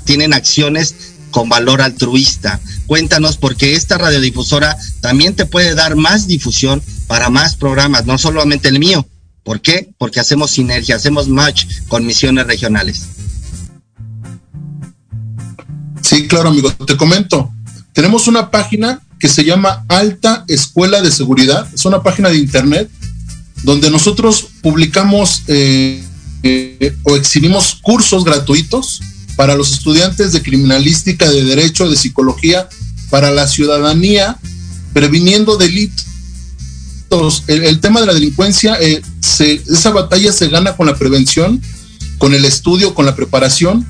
tienen 0.05 0.33
acciones 0.33 0.95
con 1.31 1.49
valor 1.49 1.83
altruista. 1.83 2.61
Cuéntanos, 2.87 3.37
porque 3.37 3.75
esta 3.75 3.99
radiodifusora 3.99 4.77
también 5.01 5.35
te 5.35 5.47
puede 5.47 5.75
dar 5.75 5.97
más 5.97 6.29
difusión 6.29 6.81
para 7.09 7.29
más 7.29 7.57
programas, 7.57 8.07
no 8.07 8.18
solamente 8.18 8.68
el 8.68 8.79
mío. 8.79 9.07
¿Por 9.43 9.61
qué? 9.61 9.91
Porque 9.99 10.20
hacemos 10.20 10.53
sinergia, 10.53 10.97
hacemos 10.97 11.29
match 11.29 11.66
con 11.89 12.07
misiones 12.07 12.47
regionales. 12.47 13.07
Sí, 16.01 16.29
claro, 16.29 16.51
amigo. 16.51 16.70
Te 16.87 16.97
comento. 16.97 17.53
Tenemos 17.93 18.29
una 18.29 18.51
página 18.51 19.03
que 19.25 19.31
se 19.31 19.43
llama 19.43 19.87
Alta 19.89 20.45
Escuela 20.49 21.01
de 21.01 21.11
Seguridad. 21.11 21.66
Es 21.72 21.87
una 21.87 22.03
página 22.03 22.29
de 22.29 22.37
internet 22.37 22.91
donde 23.62 23.89
nosotros 23.89 24.49
publicamos 24.61 25.45
eh, 25.47 26.05
eh, 26.43 26.95
o 27.05 27.16
exhibimos 27.16 27.79
cursos 27.81 28.22
gratuitos 28.22 29.01
para 29.35 29.57
los 29.57 29.72
estudiantes 29.72 30.33
de 30.33 30.43
criminalística, 30.43 31.27
de 31.31 31.43
derecho, 31.43 31.89
de 31.89 31.97
psicología, 31.97 32.68
para 33.09 33.31
la 33.31 33.49
ciudadanía, 33.49 34.37
previniendo 34.93 35.57
delitos. 35.57 36.05
El, 37.47 37.81
tema 37.81 38.01
de 38.01 38.07
la 38.07 38.12
delincuencia, 38.12 38.77
eh, 38.79 39.01
esa 39.39 39.91
batalla 39.91 40.35
se 40.35 40.49
gana 40.49 40.77
con 40.77 40.87
la 40.87 40.97
prevención, 40.97 41.62
con 42.18 42.35
el 42.35 42.45
estudio, 42.45 42.95
con 42.95 43.07
la 43.07 43.16
preparación, 43.16 43.87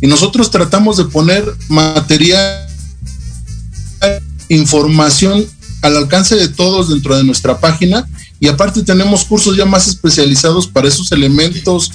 y 0.00 0.06
nosotros 0.06 0.52
tratamos 0.52 0.96
de 0.96 1.06
poner 1.06 1.44
material 1.68 2.65
información 4.48 5.46
al 5.82 5.96
alcance 5.96 6.36
de 6.36 6.48
todos 6.48 6.88
dentro 6.88 7.16
de 7.16 7.24
nuestra 7.24 7.58
página 7.60 8.08
y 8.40 8.48
aparte 8.48 8.82
tenemos 8.82 9.24
cursos 9.24 9.56
ya 9.56 9.64
más 9.64 9.88
especializados 9.88 10.66
para 10.66 10.88
esos 10.88 11.10
elementos 11.12 11.90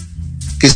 que 0.60 0.72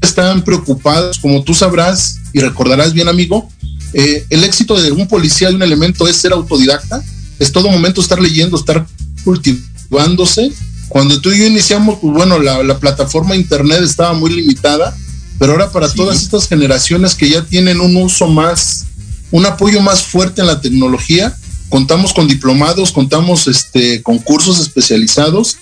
están 0.00 0.42
preocupados, 0.42 1.18
como 1.18 1.42
tú 1.42 1.54
sabrás 1.54 2.18
y 2.32 2.40
recordarás 2.40 2.92
bien 2.92 3.08
amigo, 3.08 3.48
eh, 3.94 4.26
el 4.28 4.42
éxito 4.42 4.80
de 4.80 4.90
un 4.90 5.06
policía 5.06 5.48
de 5.48 5.54
un 5.54 5.62
elemento 5.62 6.08
es 6.08 6.16
ser 6.16 6.32
autodidacta, 6.32 7.02
es 7.38 7.52
todo 7.52 7.70
momento 7.70 8.00
estar 8.00 8.20
leyendo, 8.20 8.56
estar 8.56 8.86
cultivándose. 9.24 10.52
Cuando 10.88 11.20
tú 11.20 11.30
y 11.32 11.38
yo 11.38 11.46
iniciamos, 11.46 11.98
pues 12.00 12.12
bueno, 12.12 12.38
la, 12.40 12.78
plataforma 12.78 13.36
internet 13.36 13.82
estaba 13.82 14.12
muy 14.12 14.30
limitada, 14.30 14.96
pero 15.38 15.52
ahora 15.52 15.70
para 15.70 15.88
todas 15.92 16.22
estas 16.22 16.48
generaciones 16.48 17.14
que 17.14 17.28
ya 17.28 17.44
tienen 17.44 17.80
un 17.80 17.96
uso 17.96 18.26
más 18.26 18.86
un 19.30 19.46
apoyo 19.46 19.80
más 19.80 20.02
fuerte 20.02 20.40
en 20.40 20.46
la 20.46 20.60
tecnología. 20.60 21.36
Contamos 21.68 22.12
con 22.12 22.28
diplomados, 22.28 22.92
contamos 22.92 23.48
este, 23.48 24.02
con 24.02 24.18
cursos 24.18 24.60
especializados. 24.60 25.56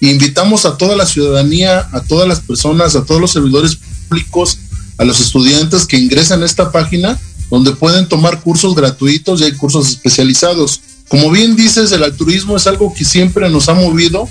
E 0.00 0.08
invitamos 0.08 0.64
a 0.64 0.76
toda 0.76 0.96
la 0.96 1.06
ciudadanía, 1.06 1.88
a 1.92 2.00
todas 2.00 2.26
las 2.26 2.40
personas, 2.40 2.96
a 2.96 3.04
todos 3.04 3.20
los 3.20 3.32
servidores 3.32 3.78
públicos, 4.08 4.58
a 4.96 5.04
los 5.04 5.20
estudiantes 5.20 5.86
que 5.86 5.98
ingresan 5.98 6.42
a 6.42 6.46
esta 6.46 6.72
página 6.72 7.20
donde 7.50 7.72
pueden 7.72 8.08
tomar 8.08 8.40
cursos 8.40 8.74
gratuitos 8.74 9.40
y 9.40 9.44
hay 9.44 9.52
cursos 9.52 9.88
especializados. 9.88 10.80
Como 11.08 11.30
bien 11.30 11.56
dices, 11.56 11.90
el 11.92 12.04
altruismo 12.04 12.56
es 12.56 12.66
algo 12.66 12.94
que 12.94 13.04
siempre 13.04 13.50
nos 13.50 13.68
ha 13.68 13.74
movido 13.74 14.28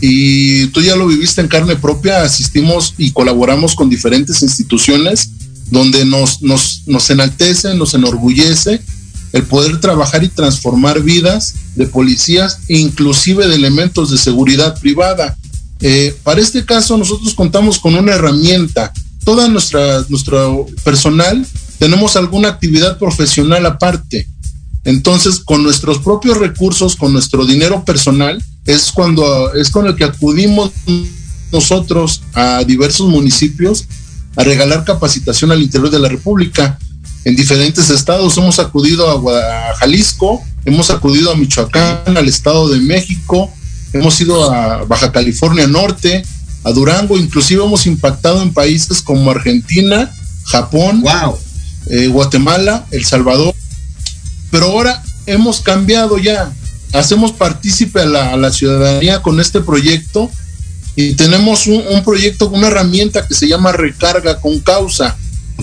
y 0.00 0.68
tú 0.68 0.80
ya 0.80 0.94
lo 0.94 1.08
viviste 1.08 1.40
en 1.40 1.48
carne 1.48 1.74
propia, 1.74 2.22
asistimos 2.22 2.94
y 2.96 3.10
colaboramos 3.10 3.74
con 3.74 3.90
diferentes 3.90 4.42
instituciones 4.42 5.30
donde 5.70 6.04
nos, 6.04 6.42
nos, 6.42 6.82
nos 6.86 7.10
enaltece, 7.10 7.74
nos 7.74 7.94
enorgullece 7.94 8.80
el 9.32 9.42
poder 9.44 9.80
trabajar 9.80 10.24
y 10.24 10.28
transformar 10.28 11.02
vidas 11.02 11.54
de 11.76 11.86
policías, 11.86 12.60
inclusive 12.68 13.46
de 13.46 13.54
elementos 13.54 14.10
de 14.10 14.18
seguridad 14.18 14.78
privada. 14.80 15.36
Eh, 15.80 16.16
para 16.22 16.40
este 16.40 16.64
caso, 16.64 16.96
nosotros 16.96 17.34
contamos 17.34 17.78
con 17.78 17.94
una 17.94 18.14
herramienta. 18.14 18.92
Toda 19.24 19.48
nuestra 19.48 20.04
nuestro 20.08 20.66
personal 20.82 21.46
tenemos 21.78 22.16
alguna 22.16 22.48
actividad 22.48 22.98
profesional 22.98 23.66
aparte. 23.66 24.26
Entonces, 24.84 25.40
con 25.40 25.62
nuestros 25.62 25.98
propios 25.98 26.38
recursos, 26.38 26.96
con 26.96 27.12
nuestro 27.12 27.44
dinero 27.44 27.84
personal, 27.84 28.42
es 28.64 28.90
cuando 28.90 29.52
es 29.54 29.70
con 29.70 29.86
el 29.86 29.94
que 29.94 30.04
acudimos 30.04 30.72
nosotros 31.52 32.22
a 32.34 32.64
diversos 32.64 33.08
municipios 33.08 33.84
a 34.38 34.44
regalar 34.44 34.84
capacitación 34.84 35.50
al 35.50 35.60
interior 35.60 35.90
de 35.90 35.98
la 35.98 36.08
República. 36.08 36.78
En 37.24 37.34
diferentes 37.34 37.90
estados 37.90 38.38
hemos 38.38 38.60
acudido 38.60 39.28
a, 39.28 39.74
Jalisco, 39.74 40.40
hemos 40.64 40.90
acudido 40.90 41.32
a 41.32 41.34
Michoacán, 41.34 42.16
al 42.16 42.28
Estado 42.28 42.68
de 42.68 42.78
México, 42.78 43.52
hemos 43.92 44.20
ido 44.20 44.52
a 44.52 44.84
Baja 44.84 45.10
California 45.10 45.66
Norte, 45.66 46.22
a 46.62 46.70
Durango, 46.70 47.18
inclusive 47.18 47.64
hemos 47.64 47.84
impactado 47.86 48.40
en 48.40 48.54
países 48.54 49.02
como 49.02 49.28
Argentina, 49.32 50.08
Japón, 50.44 51.02
eh, 51.86 52.06
Guatemala, 52.06 52.86
El 52.92 53.04
Salvador. 53.04 53.52
Pero 54.52 54.66
ahora 54.66 55.02
hemos 55.26 55.60
cambiado 55.60 56.16
ya, 56.16 56.52
hacemos 56.92 57.32
partícipe 57.32 58.02
a 58.02 58.06
la, 58.06 58.32
a 58.34 58.36
la 58.36 58.52
ciudadanía 58.52 59.20
con 59.20 59.40
este 59.40 59.60
proyecto 59.60 60.30
y 61.00 61.14
tenemos 61.14 61.68
un, 61.68 61.84
un 61.90 62.02
proyecto, 62.02 62.48
una 62.48 62.66
herramienta 62.66 63.24
que 63.24 63.32
se 63.32 63.46
llama 63.46 63.70
Recarga 63.70 64.40
con 64.40 64.58
Causa. 64.58 65.16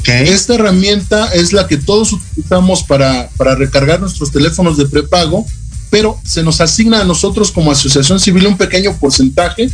Esta 0.06 0.56
herramienta 0.56 1.28
es 1.34 1.52
la 1.52 1.68
que 1.68 1.76
todos 1.76 2.14
utilizamos 2.14 2.84
para, 2.84 3.28
para 3.36 3.54
recargar 3.54 4.00
nuestros 4.00 4.32
teléfonos 4.32 4.78
de 4.78 4.86
prepago, 4.86 5.46
pero 5.90 6.18
se 6.24 6.42
nos 6.42 6.62
asigna 6.62 7.02
a 7.02 7.04
nosotros 7.04 7.52
como 7.52 7.70
asociación 7.70 8.18
civil 8.18 8.48
un 8.48 8.56
pequeño 8.56 8.98
porcentaje 8.98 9.70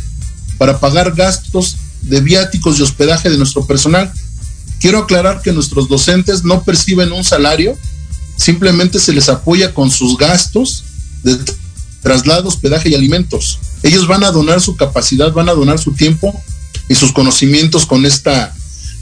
para 0.58 0.80
pagar 0.80 1.12
gastos 1.12 1.76
de 2.00 2.20
viáticos 2.20 2.80
y 2.80 2.82
hospedaje 2.82 3.30
de 3.30 3.38
nuestro 3.38 3.64
personal. 3.64 4.10
Quiero 4.80 4.98
aclarar 4.98 5.42
que 5.42 5.52
nuestros 5.52 5.88
docentes 5.88 6.42
no 6.42 6.64
perciben 6.64 7.12
un 7.12 7.22
salario, 7.22 7.78
simplemente 8.36 8.98
se 8.98 9.12
les 9.12 9.28
apoya 9.28 9.72
con 9.72 9.92
sus 9.92 10.18
gastos 10.18 10.82
de 11.22 11.38
traslado, 12.02 12.48
hospedaje 12.48 12.90
y 12.90 12.94
alimentos. 12.94 13.58
Ellos 13.82 14.06
van 14.06 14.24
a 14.24 14.30
donar 14.30 14.60
su 14.60 14.76
capacidad, 14.76 15.32
van 15.32 15.48
a 15.48 15.54
donar 15.54 15.78
su 15.78 15.92
tiempo 15.92 16.34
y 16.88 16.94
sus 16.94 17.12
conocimientos 17.12 17.86
con 17.86 18.04
esta, 18.04 18.54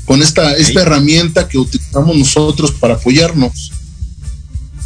con 0.04 0.22
esta, 0.22 0.56
esta 0.56 0.82
herramienta 0.82 1.48
que 1.48 1.58
utilizamos 1.58 2.16
nosotros 2.16 2.72
para 2.72 2.94
apoyarnos. 2.94 3.72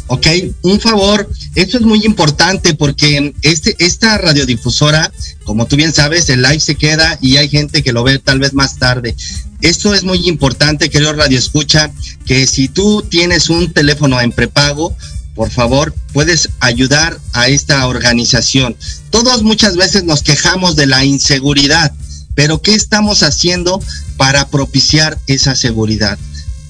Ok, 0.07 0.27
un 0.61 0.79
favor, 0.79 1.27
esto 1.55 1.77
es 1.77 1.83
muy 1.83 2.05
importante 2.05 2.75
porque 2.75 3.33
este, 3.41 3.75
esta 3.79 4.19
radiodifusora, 4.19 5.11
como 5.45 5.65
tú 5.65 5.77
bien 5.77 5.93
sabes, 5.93 6.29
el 6.29 6.43
live 6.43 6.59
se 6.59 6.75
queda 6.75 7.17
y 7.21 7.37
hay 7.37 7.49
gente 7.49 7.81
que 7.81 7.91
lo 7.91 8.03
ve 8.03 8.19
tal 8.19 8.37
vez 8.37 8.53
más 8.53 8.77
tarde. 8.77 9.15
Esto 9.61 9.95
es 9.95 10.03
muy 10.03 10.27
importante, 10.27 10.91
querido 10.91 11.13
Radio 11.13 11.39
Escucha, 11.39 11.91
que 12.27 12.45
si 12.45 12.67
tú 12.67 13.03
tienes 13.09 13.49
un 13.49 13.73
teléfono 13.73 14.21
en 14.21 14.31
prepago, 14.31 14.95
por 15.35 15.51
favor, 15.51 15.93
puedes 16.13 16.49
ayudar 16.61 17.19
a 17.33 17.49
esta 17.49 17.85
organización. 17.87 18.75
Todos 19.09 19.43
muchas 19.43 19.75
veces 19.75 20.05
nos 20.05 20.23
quejamos 20.23 20.77
de 20.77 20.87
la 20.87 21.03
inseguridad, 21.03 21.93
pero 22.35 22.61
¿qué 22.61 22.73
estamos 22.73 23.21
haciendo 23.21 23.81
para 24.15 24.47
propiciar 24.47 25.19
esa 25.27 25.55
seguridad? 25.55 26.17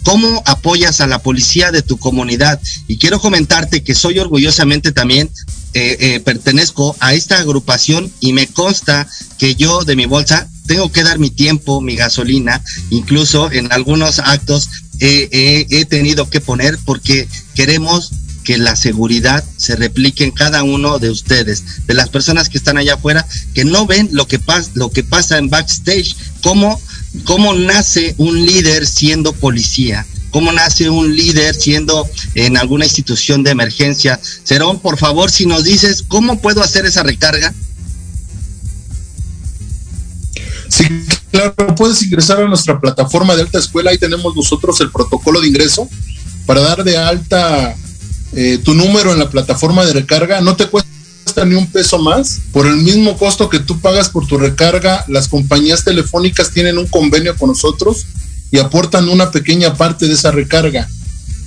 ¿Cómo 0.03 0.43
apoyas 0.45 0.99
a 0.99 1.07
la 1.07 1.19
policía 1.19 1.71
de 1.71 1.83
tu 1.83 1.97
comunidad? 1.97 2.59
Y 2.87 2.97
quiero 2.97 3.19
comentarte 3.19 3.83
que 3.83 3.95
soy 3.95 4.19
orgullosamente 4.19 4.91
también, 4.91 5.29
eh, 5.73 5.97
eh, 5.99 6.19
pertenezco 6.19 6.95
a 6.99 7.13
esta 7.13 7.39
agrupación 7.39 8.11
y 8.19 8.33
me 8.33 8.47
consta 8.47 9.07
que 9.37 9.55
yo 9.55 9.83
de 9.83 9.95
mi 9.95 10.05
bolsa 10.05 10.49
tengo 10.65 10.91
que 10.91 11.03
dar 11.03 11.19
mi 11.19 11.29
tiempo, 11.29 11.81
mi 11.81 11.95
gasolina, 11.95 12.63
incluso 12.89 13.51
en 13.51 13.71
algunos 13.71 14.19
actos 14.19 14.69
he 14.99 15.85
tenido 15.89 16.29
que 16.29 16.39
poner 16.39 16.79
porque 16.85 17.27
queremos 17.53 18.11
que 18.45 18.57
la 18.57 18.77
seguridad 18.77 19.43
se 19.57 19.75
replique 19.75 20.23
en 20.23 20.31
cada 20.31 20.63
uno 20.63 20.99
de 20.99 21.09
ustedes, 21.09 21.85
de 21.87 21.93
las 21.93 22.07
personas 22.07 22.47
que 22.47 22.57
están 22.57 22.77
allá 22.77 22.93
afuera, 22.93 23.27
que 23.53 23.65
no 23.65 23.85
ven 23.85 24.07
lo 24.13 24.27
que, 24.27 24.39
pasa 24.39 24.71
lo 24.75 24.89
que 24.91 25.03
pasa 25.03 25.37
en 25.37 25.49
backstage, 25.49 26.15
cómo, 26.41 26.79
cómo 27.25 27.53
nace 27.53 28.15
un 28.17 28.45
líder 28.45 28.85
siendo 28.85 29.33
policía, 29.33 30.05
cómo 30.29 30.51
nace 30.53 30.89
un 30.89 31.13
líder 31.13 31.55
siendo 31.55 32.07
en 32.35 32.55
alguna 32.55 32.85
institución 32.85 33.43
de 33.43 33.51
emergencia. 33.51 34.19
Cerón, 34.43 34.79
por 34.79 34.97
favor, 34.97 35.31
si 35.31 35.45
nos 35.47 35.63
dices 35.63 36.03
cómo 36.07 36.39
puedo 36.39 36.61
hacer 36.61 36.85
esa 36.85 37.03
recarga. 37.03 37.53
Sí, 40.69 40.87
claro, 41.31 41.55
puedes 41.75 42.01
ingresar 42.03 42.41
a 42.41 42.47
nuestra 42.47 42.79
plataforma 42.79 43.35
de 43.35 43.41
alta 43.41 43.59
escuela, 43.59 43.91
ahí 43.91 43.97
tenemos 43.97 44.35
nosotros 44.35 44.79
el 44.81 44.91
protocolo 44.91 45.41
de 45.41 45.47
ingreso 45.47 45.89
para 46.45 46.61
dar 46.61 46.83
de 46.83 46.97
alta 46.97 47.75
eh, 48.35 48.59
tu 48.63 48.73
número 48.73 49.13
en 49.13 49.19
la 49.19 49.29
plataforma 49.29 49.85
de 49.85 49.93
recarga, 49.93 50.41
no 50.41 50.55
te 50.55 50.67
cuesta 50.67 50.89
ni 51.45 51.55
un 51.55 51.67
peso 51.67 51.99
más. 51.99 52.41
Por 52.51 52.67
el 52.67 52.77
mismo 52.77 53.17
costo 53.17 53.49
que 53.49 53.59
tú 53.59 53.79
pagas 53.79 54.09
por 54.09 54.27
tu 54.27 54.37
recarga, 54.37 55.05
las 55.07 55.27
compañías 55.27 55.83
telefónicas 55.83 56.51
tienen 56.51 56.77
un 56.77 56.87
convenio 56.87 57.35
con 57.37 57.49
nosotros 57.49 58.05
y 58.51 58.59
aportan 58.59 59.09
una 59.09 59.31
pequeña 59.31 59.75
parte 59.75 60.07
de 60.07 60.13
esa 60.13 60.31
recarga. 60.31 60.87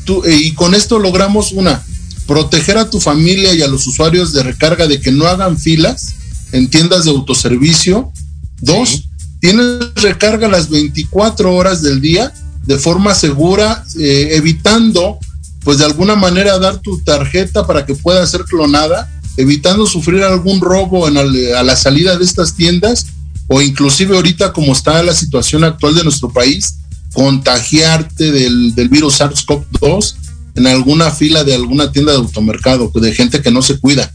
Tú, 0.04 0.22
eh, 0.24 0.34
y 0.34 0.52
con 0.52 0.74
esto 0.74 0.98
logramos 0.98 1.52
una, 1.52 1.82
proteger 2.26 2.78
a 2.78 2.90
tu 2.90 3.00
familia 3.00 3.54
y 3.54 3.62
a 3.62 3.68
los 3.68 3.86
usuarios 3.86 4.32
de 4.32 4.42
recarga 4.42 4.86
de 4.86 5.00
que 5.00 5.12
no 5.12 5.26
hagan 5.26 5.58
filas 5.58 6.14
en 6.52 6.68
tiendas 6.68 7.04
de 7.04 7.10
autoservicio. 7.10 8.12
Dos, 8.60 9.04
tienes 9.40 9.94
recarga 9.96 10.48
las 10.48 10.68
24 10.68 11.54
horas 11.54 11.82
del 11.82 12.00
día 12.00 12.32
de 12.64 12.78
forma 12.78 13.14
segura, 13.14 13.84
eh, 13.98 14.30
evitando 14.32 15.18
pues 15.64 15.78
de 15.78 15.84
alguna 15.84 16.16
manera 16.16 16.58
dar 16.58 16.78
tu 16.78 17.00
tarjeta 17.02 17.66
para 17.66 17.84
que 17.84 17.94
pueda 17.94 18.26
ser 18.26 18.44
clonada, 18.44 19.10
evitando 19.36 19.86
sufrir 19.86 20.22
algún 20.22 20.60
robo 20.60 21.08
en 21.08 21.16
a 21.16 21.62
la 21.62 21.76
salida 21.76 22.16
de 22.16 22.24
estas 22.24 22.54
tiendas 22.54 23.06
o 23.48 23.62
inclusive 23.62 24.14
ahorita 24.14 24.52
como 24.52 24.72
está 24.72 25.02
la 25.02 25.14
situación 25.14 25.64
actual 25.64 25.94
de 25.94 26.04
nuestro 26.04 26.30
país, 26.30 26.76
contagiarte 27.12 28.30
del, 28.30 28.74
del 28.74 28.88
virus 28.88 29.20
SARS-CoV-2 29.20 30.14
en 30.54 30.66
alguna 30.66 31.10
fila 31.10 31.44
de 31.44 31.54
alguna 31.54 31.90
tienda 31.90 32.12
de 32.12 32.18
automercado, 32.18 32.90
de 32.94 33.14
gente 33.14 33.40
que 33.40 33.50
no 33.50 33.62
se 33.62 33.78
cuida. 33.78 34.12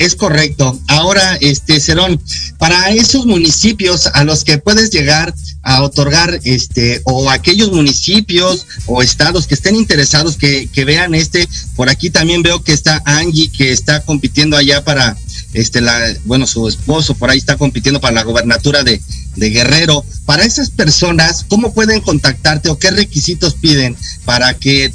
Es 0.00 0.16
correcto. 0.16 0.80
Ahora, 0.88 1.36
este, 1.42 1.78
Cerón, 1.78 2.18
para 2.56 2.88
esos 2.88 3.26
municipios 3.26 4.06
a 4.06 4.24
los 4.24 4.44
que 4.44 4.56
puedes 4.56 4.88
llegar 4.88 5.34
a 5.60 5.82
otorgar, 5.82 6.40
este, 6.44 7.02
o 7.04 7.28
aquellos 7.28 7.70
municipios 7.70 8.66
o 8.86 9.02
estados 9.02 9.46
que 9.46 9.52
estén 9.52 9.76
interesados 9.76 10.38
que, 10.38 10.70
que 10.72 10.86
vean 10.86 11.14
este, 11.14 11.46
por 11.76 11.90
aquí 11.90 12.08
también 12.08 12.40
veo 12.40 12.64
que 12.64 12.72
está 12.72 13.02
Angie, 13.04 13.52
que 13.52 13.72
está 13.72 14.00
compitiendo 14.00 14.56
allá 14.56 14.82
para, 14.82 15.18
este, 15.52 15.82
la, 15.82 16.00
bueno, 16.24 16.46
su 16.46 16.66
esposo 16.66 17.12
por 17.12 17.28
ahí 17.28 17.36
está 17.36 17.58
compitiendo 17.58 18.00
para 18.00 18.14
la 18.14 18.22
gobernatura 18.22 18.82
de, 18.82 19.02
de 19.36 19.50
Guerrero. 19.50 20.02
Para 20.24 20.44
esas 20.44 20.70
personas, 20.70 21.44
¿cómo 21.46 21.74
pueden 21.74 22.00
contactarte 22.00 22.70
o 22.70 22.78
qué 22.78 22.90
requisitos 22.90 23.52
piden 23.52 23.98
para 24.24 24.54
que 24.54 24.94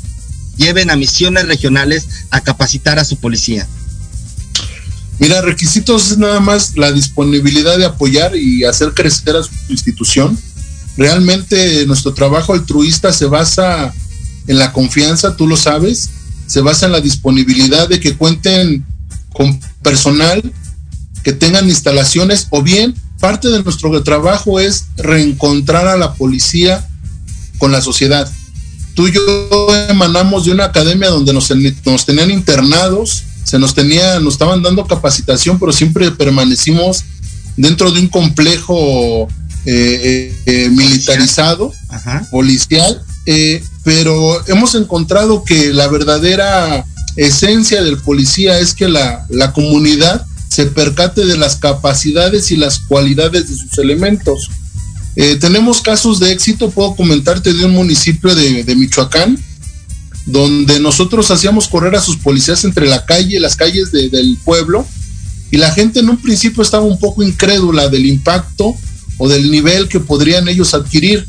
lleven 0.57 0.89
a 0.89 0.95
misiones 0.95 1.45
regionales 1.45 2.07
a 2.31 2.41
capacitar 2.41 2.97
a 2.97 3.05
su 3.05 3.17
policía? 3.17 3.67
Mira, 5.19 5.41
requisitos 5.41 6.11
es 6.11 6.17
nada 6.17 6.39
más 6.39 6.75
la 6.75 6.91
disponibilidad 6.91 7.77
de 7.77 7.85
apoyar 7.85 8.35
y 8.35 8.63
hacer 8.65 8.93
crecer 8.93 9.35
a 9.35 9.43
su 9.43 9.51
institución. 9.69 10.37
Realmente 10.97 11.85
nuestro 11.85 12.13
trabajo 12.13 12.53
altruista 12.53 13.13
se 13.13 13.25
basa 13.25 13.93
en 14.47 14.59
la 14.59 14.71
confianza, 14.73 15.35
tú 15.35 15.47
lo 15.47 15.57
sabes, 15.57 16.09
se 16.47 16.61
basa 16.61 16.85
en 16.85 16.91
la 16.91 17.01
disponibilidad 17.01 17.87
de 17.87 17.99
que 17.99 18.15
cuenten 18.15 18.85
con 19.33 19.59
personal, 19.81 20.41
que 21.23 21.33
tengan 21.33 21.67
instalaciones 21.67 22.47
o 22.51 22.61
bien 22.61 22.93
parte 23.19 23.49
de 23.49 23.63
nuestro 23.63 24.03
trabajo 24.03 24.59
es 24.59 24.85
reencontrar 24.97 25.87
a 25.87 25.97
la 25.97 26.13
policía 26.13 26.87
con 27.57 27.71
la 27.71 27.81
sociedad. 27.81 28.29
Tú 28.93 29.07
y 29.07 29.13
yo 29.13 29.67
emanamos 29.89 30.45
de 30.45 30.51
una 30.51 30.65
academia 30.65 31.09
donde 31.09 31.33
nos, 31.33 31.51
nos 31.85 32.05
tenían 32.05 32.31
internados, 32.31 33.23
se 33.45 33.59
nos 33.59 33.75
tenía, 33.75 34.19
nos 34.19 34.33
estaban 34.33 34.61
dando 34.63 34.85
capacitación, 34.85 35.59
pero 35.59 35.71
siempre 35.71 36.11
permanecimos 36.11 37.05
dentro 37.55 37.91
de 37.91 38.01
un 38.01 38.07
complejo 38.07 39.27
eh, 39.65 39.67
eh, 39.67 40.35
eh, 40.45 40.69
militarizado, 40.69 41.71
policial, 42.31 43.01
pero 43.83 44.45
hemos 44.47 44.75
encontrado 44.75 45.43
que 45.43 45.73
la 45.73 45.87
verdadera 45.87 46.85
esencia 47.15 47.81
del 47.81 47.97
policía 47.97 48.59
es 48.59 48.73
que 48.73 48.87
la, 48.87 49.25
la 49.29 49.53
comunidad 49.53 50.25
se 50.49 50.65
percate 50.65 51.25
de 51.25 51.37
las 51.37 51.55
capacidades 51.55 52.51
y 52.51 52.57
las 52.57 52.79
cualidades 52.79 53.49
de 53.49 53.55
sus 53.55 53.77
elementos. 53.77 54.49
tenemos 55.39 55.81
casos 55.81 56.19
de 56.19 56.31
éxito, 56.31 56.71
puedo 56.71 56.95
comentarte 56.95 57.53
de 57.53 57.65
un 57.65 57.71
municipio 57.71 58.33
de, 58.35 58.63
de 58.63 58.75
Michoacán, 58.75 59.37
donde 60.25 60.79
nosotros 60.79 61.29
hacíamos 61.29 61.67
correr 61.67 61.95
a 61.95 62.01
sus 62.01 62.17
policías 62.17 62.63
entre 62.63 62.87
la 62.87 63.05
calle, 63.05 63.39
las 63.39 63.55
calles 63.55 63.91
del 63.91 64.37
pueblo, 64.43 64.85
y 65.51 65.57
la 65.57 65.71
gente 65.71 65.99
en 65.99 66.09
un 66.09 66.17
principio 66.17 66.63
estaba 66.63 66.83
un 66.83 66.99
poco 66.99 67.23
incrédula 67.23 67.87
del 67.87 68.05
impacto 68.05 68.75
o 69.17 69.29
del 69.29 69.51
nivel 69.51 69.87
que 69.87 69.99
podrían 69.99 70.47
ellos 70.47 70.73
adquirir. 70.73 71.25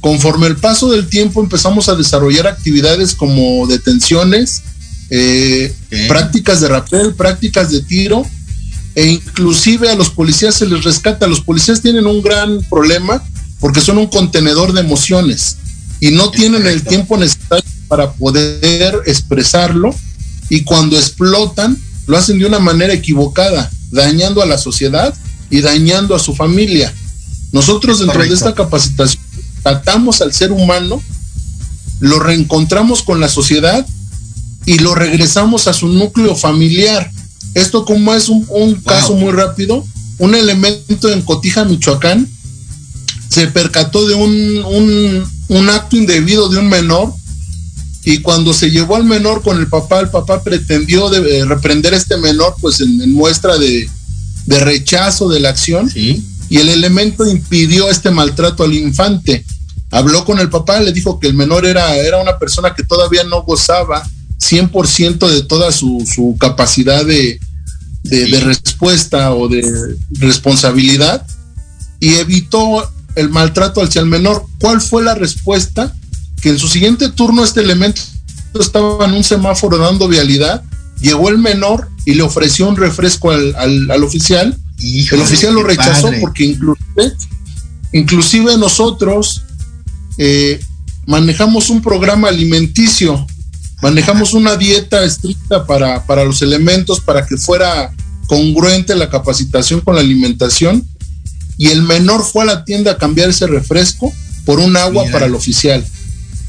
Conforme 0.00 0.46
el 0.46 0.56
paso 0.56 0.90
del 0.90 1.08
tiempo 1.08 1.42
empezamos 1.42 1.88
a 1.88 1.96
desarrollar 1.96 2.46
actividades 2.46 3.14
como 3.14 3.66
detenciones, 3.66 4.62
eh, 5.08 5.74
prácticas 6.08 6.60
de 6.60 6.68
rapel, 6.68 7.14
prácticas 7.14 7.70
de 7.70 7.80
tiro, 7.80 8.26
e 8.94 9.06
inclusive 9.06 9.88
a 9.88 9.96
los 9.96 10.10
policías 10.10 10.54
se 10.54 10.66
les 10.66 10.84
rescata. 10.84 11.26
Los 11.26 11.40
policías 11.40 11.80
tienen 11.80 12.06
un 12.06 12.22
gran 12.22 12.60
problema 12.68 13.22
porque 13.58 13.80
son 13.80 13.98
un 13.98 14.06
contenedor 14.06 14.74
de 14.74 14.82
emociones 14.82 15.56
y 16.00 16.10
no 16.10 16.30
tienen 16.30 16.66
el 16.66 16.82
tiempo 16.82 17.16
necesario 17.16 17.64
para 17.88 18.12
poder 18.12 19.02
expresarlo 19.06 19.94
y 20.48 20.62
cuando 20.62 20.98
explotan 20.98 21.78
lo 22.06 22.16
hacen 22.16 22.38
de 22.38 22.46
una 22.46 22.58
manera 22.58 22.92
equivocada, 22.92 23.70
dañando 23.90 24.42
a 24.42 24.46
la 24.46 24.58
sociedad 24.58 25.14
y 25.50 25.60
dañando 25.60 26.14
a 26.14 26.18
su 26.18 26.34
familia. 26.34 26.92
Nosotros 27.52 28.00
dentro 28.00 28.22
de 28.22 28.34
esta 28.34 28.54
capacitación 28.54 29.22
tratamos 29.62 30.20
al 30.20 30.32
ser 30.32 30.52
humano, 30.52 31.02
lo 32.00 32.18
reencontramos 32.18 33.02
con 33.02 33.20
la 33.20 33.28
sociedad 33.28 33.86
y 34.66 34.78
lo 34.78 34.94
regresamos 34.94 35.68
a 35.68 35.72
su 35.72 35.88
núcleo 35.88 36.34
familiar. 36.34 37.10
Esto 37.54 37.84
como 37.84 38.12
es 38.14 38.28
un, 38.28 38.74
caso 38.84 39.14
muy 39.14 39.32
rápido, 39.32 39.84
un 40.18 40.34
elemento 40.34 41.08
en 41.10 41.22
Cotija, 41.22 41.64
Michoacán, 41.64 42.28
se 43.28 43.46
percató 43.46 44.06
de 44.06 44.14
un, 44.14 45.24
un, 45.48 45.70
acto 45.70 45.96
indebido 45.96 46.48
de 46.48 46.58
un 46.58 46.68
menor 46.68 47.12
y 48.04 48.18
cuando 48.18 48.52
se 48.52 48.70
llevó 48.70 48.96
al 48.96 49.04
menor 49.04 49.42
con 49.42 49.58
el 49.58 49.66
papá, 49.66 50.00
el 50.00 50.10
papá 50.10 50.42
pretendió 50.42 51.08
de, 51.08 51.38
eh, 51.38 51.44
reprender 51.44 51.94
a 51.94 51.96
este 51.96 52.16
menor 52.18 52.54
pues 52.60 52.80
en, 52.80 53.12
muestra 53.12 53.56
de, 53.56 53.88
de, 54.46 54.60
rechazo 54.60 55.28
de 55.28 55.40
la 55.40 55.50
acción 55.50 55.90
y 55.94 56.22
el 56.50 56.68
elemento 56.68 57.26
impidió 57.26 57.88
este 57.88 58.10
maltrato 58.10 58.64
al 58.64 58.74
infante. 58.74 59.44
Habló 59.90 60.24
con 60.24 60.38
el 60.38 60.50
papá, 60.50 60.80
le 60.80 60.92
dijo 60.92 61.18
que 61.18 61.28
el 61.28 61.34
menor 61.34 61.64
era, 61.64 61.96
era 61.96 62.20
una 62.20 62.38
persona 62.38 62.74
que 62.74 62.82
todavía 62.82 63.24
no 63.24 63.42
gozaba 63.42 64.02
100% 64.38 65.28
de 65.28 65.42
toda 65.42 65.72
su, 65.72 66.04
su 66.06 66.36
capacidad 66.38 67.04
de, 67.06 67.40
de, 68.02 68.40
respuesta 68.40 69.32
o 69.32 69.48
de 69.48 69.96
responsabilidad 70.18 71.26
y 72.00 72.14
evitó 72.14 72.90
el 73.16 73.30
maltrato 73.30 73.82
hacia 73.82 74.00
el 74.00 74.06
menor. 74.06 74.44
¿Cuál 74.60 74.80
fue 74.80 75.02
la 75.02 75.14
respuesta? 75.14 75.94
Que 76.44 76.50
en 76.50 76.58
su 76.58 76.68
siguiente 76.68 77.08
turno 77.08 77.42
este 77.42 77.60
elemento 77.62 78.02
estaba 78.60 79.06
en 79.06 79.14
un 79.14 79.24
semáforo 79.24 79.78
dando 79.78 80.06
vialidad, 80.06 80.62
llegó 81.00 81.30
el 81.30 81.38
menor 81.38 81.88
y 82.04 82.12
le 82.12 82.22
ofreció 82.22 82.68
un 82.68 82.76
refresco 82.76 83.30
al, 83.30 83.56
al, 83.56 84.04
oficial. 84.04 84.54
el 84.78 85.20
oficial 85.20 85.54
lo 85.54 85.62
rechazó 85.62 86.10
porque 86.20 86.44
inclusive, 86.44 87.12
inclusive 87.92 88.58
nosotros 88.58 89.42
eh, 90.18 90.60
manejamos 91.06 91.70
un 91.70 91.80
programa 91.80 92.28
alimenticio 92.28 93.26
manejamos 93.82 94.34
una 94.34 94.56
dieta 94.56 95.04
estricta 95.04 95.66
para, 95.66 96.06
para 96.06 96.24
los 96.24 96.42
elementos, 96.42 97.00
para 97.00 97.26
que 97.26 97.36
fuera 97.36 97.90
congruente 98.26 98.94
la 98.94 99.10
capacitación 99.10 99.80
con 99.80 99.94
la 99.94 100.00
alimentación. 100.00 100.86
Y 101.56 101.68
el 101.68 101.82
menor 101.82 102.24
fue 102.24 102.42
a 102.42 102.46
la 102.46 102.64
tienda 102.64 102.92
a 102.92 102.98
cambiar 102.98 103.30
ese 103.30 103.46
refresco 103.46 104.12
por 104.44 104.58
un 104.58 104.76
agua 104.76 105.04
para 105.12 105.26
el 105.26 105.34
oficial. 105.34 105.84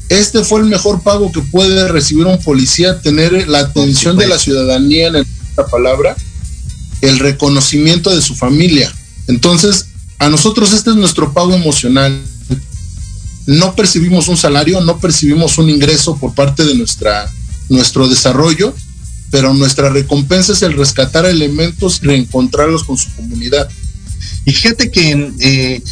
Este 0.08 0.44
fue 0.44 0.60
el 0.60 0.66
mejor 0.66 1.02
pago 1.02 1.32
que 1.32 1.40
puede 1.40 1.88
recibir 1.88 2.26
un 2.26 2.38
policía, 2.38 3.00
tener 3.00 3.48
la 3.48 3.60
atención 3.60 4.16
de 4.16 4.28
la 4.28 4.38
ciudadanía 4.38 5.08
en 5.08 5.16
esta 5.16 5.66
palabra, 5.66 6.16
el 7.00 7.18
reconocimiento 7.18 8.14
de 8.14 8.22
su 8.22 8.34
familia. 8.34 8.92
Entonces, 9.26 9.86
a 10.18 10.28
nosotros 10.28 10.72
este 10.72 10.90
es 10.90 10.96
nuestro 10.96 11.32
pago 11.32 11.54
emocional 11.54 12.22
no 13.46 13.76
percibimos 13.76 14.28
un 14.28 14.36
salario, 14.36 14.80
no 14.80 14.98
percibimos 14.98 15.56
un 15.58 15.70
ingreso 15.70 16.16
por 16.16 16.34
parte 16.34 16.64
de 16.64 16.74
nuestra, 16.74 17.32
nuestro 17.68 18.08
desarrollo, 18.08 18.74
pero 19.30 19.54
nuestra 19.54 19.88
recompensa 19.88 20.52
es 20.52 20.62
el 20.62 20.72
rescatar 20.72 21.26
elementos 21.26 22.00
y 22.02 22.06
reencontrarlos 22.06 22.84
con 22.84 22.98
su 22.98 23.08
comunidad. 23.14 23.68
Y 24.44 24.52
fíjate 24.52 24.90
que 24.90 25.32
eh, 25.40 25.82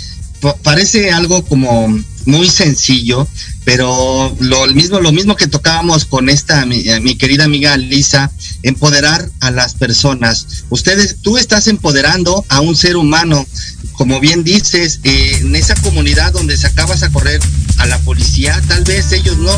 parece 0.62 1.10
algo 1.10 1.44
como 1.44 1.88
muy 2.26 2.48
sencillo, 2.48 3.28
pero 3.64 4.34
lo 4.40 4.66
mismo, 4.68 5.00
lo 5.00 5.12
mismo 5.12 5.36
que 5.36 5.46
tocábamos 5.46 6.04
con 6.04 6.28
esta 6.28 6.64
mi, 6.64 6.84
mi, 7.02 7.16
querida 7.16 7.44
amiga 7.44 7.76
Lisa, 7.76 8.30
empoderar 8.62 9.28
a 9.40 9.50
las 9.50 9.74
personas. 9.74 10.64
Ustedes, 10.70 11.16
tú 11.22 11.36
estás 11.38 11.66
empoderando 11.68 12.44
a 12.48 12.60
un 12.60 12.76
ser 12.76 12.96
humano 12.96 13.46
como 13.94 14.20
bien 14.20 14.44
dices, 14.44 15.00
eh, 15.04 15.38
en 15.40 15.54
esa 15.56 15.74
comunidad 15.76 16.32
donde 16.32 16.56
sacabas 16.56 17.02
a 17.02 17.10
correr 17.10 17.40
a 17.78 17.86
la 17.86 17.98
policía, 18.00 18.60
tal 18.68 18.84
vez 18.84 19.12
ellos 19.12 19.38
no 19.38 19.52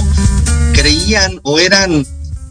creían 0.72 1.40
o 1.42 1.58
eran 1.58 2.06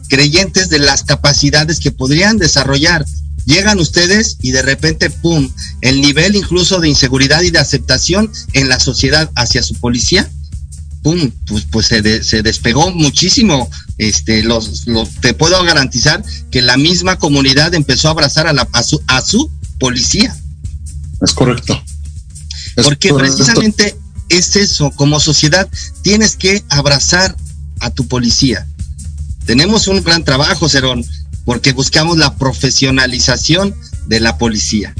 creyentes 0.08 0.68
de 0.68 0.78
las 0.78 1.04
capacidades 1.04 1.80
que 1.80 1.92
podrían 1.92 2.38
desarrollar. 2.38 3.04
Llegan 3.46 3.78
ustedes 3.78 4.36
y 4.42 4.50
de 4.50 4.60
repente, 4.60 5.08
¡pum!, 5.08 5.50
el 5.80 6.02
nivel 6.02 6.36
incluso 6.36 6.78
de 6.78 6.88
inseguridad 6.88 7.40
y 7.42 7.50
de 7.50 7.58
aceptación 7.58 8.30
en 8.52 8.68
la 8.68 8.78
sociedad 8.78 9.30
hacia 9.34 9.62
su 9.62 9.74
policía, 9.76 10.30
¡pum!, 11.02 11.30
pues, 11.46 11.64
pues 11.70 11.86
se, 11.86 12.22
se 12.22 12.42
despegó 12.42 12.90
muchísimo. 12.90 13.70
Este, 13.96 14.42
los, 14.42 14.84
te 15.20 15.32
puedo 15.32 15.62
garantizar 15.64 16.22
que 16.50 16.60
la 16.60 16.76
misma 16.76 17.18
comunidad 17.18 17.72
empezó 17.72 18.08
a 18.08 18.10
abrazar 18.10 18.46
a, 18.46 18.52
la, 18.52 18.68
a, 18.72 18.82
su, 18.82 19.00
a 19.06 19.22
su 19.22 19.50
policía 19.78 20.36
es 21.20 21.32
correcto. 21.32 21.80
Porque 22.82 23.12
precisamente 23.14 23.96
es 24.28 24.56
eso, 24.56 24.90
como 24.90 25.20
sociedad 25.20 25.68
tienes 26.02 26.36
que 26.36 26.62
abrazar 26.68 27.36
a 27.80 27.90
tu 27.90 28.06
policía. 28.06 28.66
Tenemos 29.46 29.88
un 29.88 30.02
gran 30.02 30.24
trabajo, 30.24 30.68
Cerón, 30.68 31.04
porque 31.46 31.72
buscamos 31.72 32.18
la 32.18 32.36
profesionalización 32.36 33.74
de 34.08 34.20
la 34.20 34.36
policía. 34.36 34.94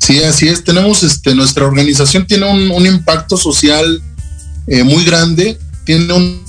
Sí, 0.00 0.22
así 0.24 0.48
es. 0.48 0.64
Tenemos, 0.64 1.02
este, 1.02 1.34
nuestra 1.34 1.66
organización 1.66 2.26
tiene 2.26 2.46
un, 2.46 2.86
impacto 2.86 3.36
social 3.36 4.02
eh, 4.66 4.82
muy 4.82 5.04
grande, 5.04 5.58
tiene 5.84 6.12
un, 6.14 6.48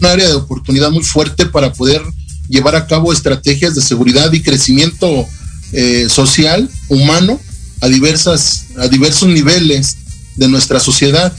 área 0.00 0.28
de 0.28 0.34
oportunidad 0.34 0.90
muy 0.90 1.04
fuerte 1.04 1.44
para 1.44 1.74
poder 1.74 2.00
llevar 2.48 2.74
a 2.74 2.86
cabo 2.86 3.12
estrategias 3.12 3.74
de 3.74 3.82
seguridad 3.82 4.32
y 4.32 4.40
crecimiento 4.40 5.26
eh, 5.72 6.06
social, 6.08 6.70
humano, 6.88 7.38
a, 7.82 7.88
diversas, 7.88 8.64
a 8.78 8.88
diversos 8.88 9.28
niveles 9.28 9.98
de 10.36 10.48
nuestra 10.48 10.80
sociedad. 10.80 11.36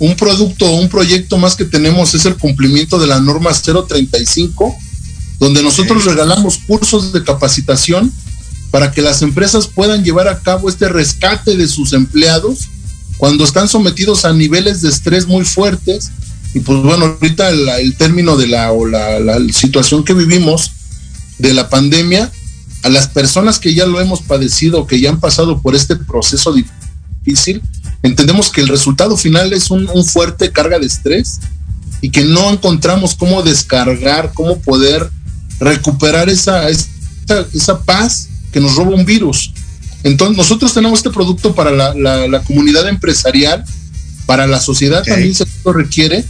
Un 0.00 0.16
producto 0.16 0.66
o 0.66 0.80
un 0.80 0.88
proyecto 0.88 1.38
más 1.38 1.54
que 1.54 1.64
tenemos 1.64 2.14
es 2.14 2.26
el 2.26 2.34
cumplimiento 2.34 2.98
de 2.98 3.06
la 3.06 3.20
norma 3.20 3.52
035, 3.52 4.76
donde 5.44 5.62
nosotros 5.62 6.06
regalamos 6.06 6.56
cursos 6.66 7.12
de 7.12 7.22
capacitación 7.22 8.10
para 8.70 8.90
que 8.92 9.02
las 9.02 9.20
empresas 9.20 9.66
puedan 9.66 10.02
llevar 10.02 10.26
a 10.26 10.40
cabo 10.40 10.70
este 10.70 10.88
rescate 10.88 11.54
de 11.54 11.68
sus 11.68 11.92
empleados 11.92 12.68
cuando 13.18 13.44
están 13.44 13.68
sometidos 13.68 14.24
a 14.24 14.32
niveles 14.32 14.80
de 14.80 14.88
estrés 14.88 15.26
muy 15.26 15.44
fuertes. 15.44 16.12
Y 16.54 16.60
pues 16.60 16.82
bueno, 16.82 17.04
ahorita 17.04 17.50
el, 17.50 17.94
término 17.96 18.38
de 18.38 18.46
la, 18.46 18.72
o 18.72 18.86
la, 18.86 19.20
la 19.20 19.38
situación 19.52 20.02
que 20.02 20.14
vivimos 20.14 20.70
de 21.36 21.52
la 21.52 21.68
pandemia, 21.68 22.32
a 22.82 22.88
las 22.88 23.08
personas 23.08 23.58
que 23.58 23.74
ya 23.74 23.84
lo 23.84 24.00
hemos 24.00 24.22
padecido, 24.22 24.86
que 24.86 24.98
ya 24.98 25.10
han 25.10 25.20
pasado 25.20 25.60
por 25.60 25.74
este 25.74 25.94
proceso 25.96 26.54
difícil, 26.54 27.60
entendemos 28.02 28.48
que 28.48 28.62
el 28.62 28.68
resultado 28.68 29.18
final 29.18 29.52
es 29.52 29.70
un, 29.70 29.86
fuerte 30.06 30.52
carga 30.52 30.78
de 30.78 30.86
estrés 30.86 31.38
y 32.00 32.08
que 32.08 32.24
no 32.24 32.50
encontramos 32.50 33.14
cómo 33.14 33.42
descargar, 33.42 34.32
cómo 34.32 34.58
poder 34.58 35.10
recuperar 35.60 36.28
esa, 36.28 36.68
esa, 36.68 37.80
paz 37.84 38.28
que 38.52 38.60
nos 38.60 38.76
roba 38.76 38.94
un 38.94 39.04
virus. 39.04 39.52
Entonces 40.02 40.36
nosotros 40.36 40.74
tenemos 40.74 40.98
este 40.98 41.10
producto 41.10 41.54
para 41.54 41.70
la, 41.70 42.42
comunidad 42.42 42.88
empresarial, 42.88 43.64
para 44.26 44.46
la 44.46 44.60
sociedad 44.60 45.02
también 45.02 45.34
se 45.34 45.46
requiere, 45.64 46.24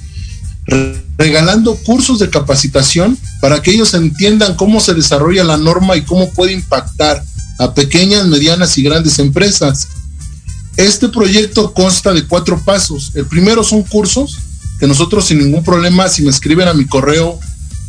regalando 1.19 1.77
cursos 1.77 2.19
de 2.19 2.31
capacitación 2.31 3.19
para 3.41 3.63
que 3.63 3.73
ellos 3.73 3.95
entiendan 3.95 4.55
cómo 4.55 4.81
se 4.81 4.95
desarrolla 4.95 5.45
la 5.45 5.57
norma 5.57 5.97
y 5.97 6.03
cómo 6.03 6.31
puede 6.31 6.53
impactar 6.53 7.23
a 7.59 7.75
pequeñas, 7.75 8.27
medianas 8.27 8.77
y 8.79 8.83
grandes 8.83 9.19
empresas. 9.19 9.89
Este 10.77 11.09
proyecto 11.09 11.73
consta 11.73 12.13
de 12.13 12.25
cuatro 12.27 12.61
pasos. 12.65 13.13
El 13.15 13.27
primero 13.27 13.63
son 13.63 13.83
cursos 13.83 14.39
que 14.81 14.87
nosotros 14.87 15.27
sin 15.27 15.39
ningún 15.39 15.63
problema, 15.63 16.09
si 16.09 16.23
me 16.23 16.31
escriben 16.31 16.67
a 16.67 16.75
mi 16.75 16.85
correo, 16.85 17.39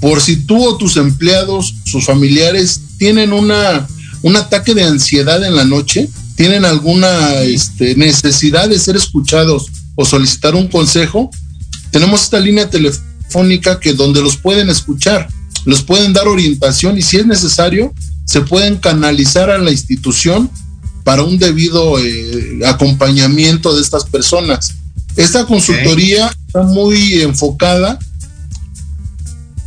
por 0.00 0.20
si 0.20 0.36
tú 0.36 0.64
o 0.64 0.76
tus 0.76 0.96
empleados, 0.96 1.74
sus 1.84 2.04
familiares 2.04 2.80
tienen 2.98 3.32
una, 3.32 3.86
un 4.22 4.36
ataque 4.36 4.74
de 4.74 4.84
ansiedad 4.84 5.44
en 5.44 5.56
la 5.56 5.64
noche, 5.64 6.08
tienen 6.36 6.64
alguna 6.64 7.40
este, 7.40 7.96
necesidad 7.96 8.68
de 8.68 8.78
ser 8.78 8.94
escuchados 8.94 9.66
o 9.94 10.04
solicitar 10.04 10.54
un 10.54 10.68
consejo, 10.68 11.30
tenemos 11.90 12.22
esta 12.22 12.38
línea 12.38 12.68
telefónica 12.68 13.80
que 13.80 13.94
donde 13.94 14.20
los 14.20 14.36
pueden 14.36 14.68
escuchar, 14.68 15.28
los 15.64 15.82
pueden 15.82 16.12
dar 16.12 16.28
orientación 16.28 16.98
y 16.98 17.02
si 17.02 17.16
es 17.16 17.26
necesario, 17.26 17.92
se 18.26 18.42
pueden 18.42 18.76
canalizar 18.76 19.50
a 19.50 19.58
la 19.58 19.70
institución 19.70 20.50
para 21.04 21.22
un 21.22 21.38
debido 21.38 21.98
eh, 21.98 22.60
acompañamiento 22.66 23.74
de 23.74 23.80
estas 23.80 24.04
personas. 24.04 24.74
Esta 25.16 25.46
consultoría 25.46 26.30
está 26.46 26.62
muy 26.62 27.22
enfocada 27.22 27.98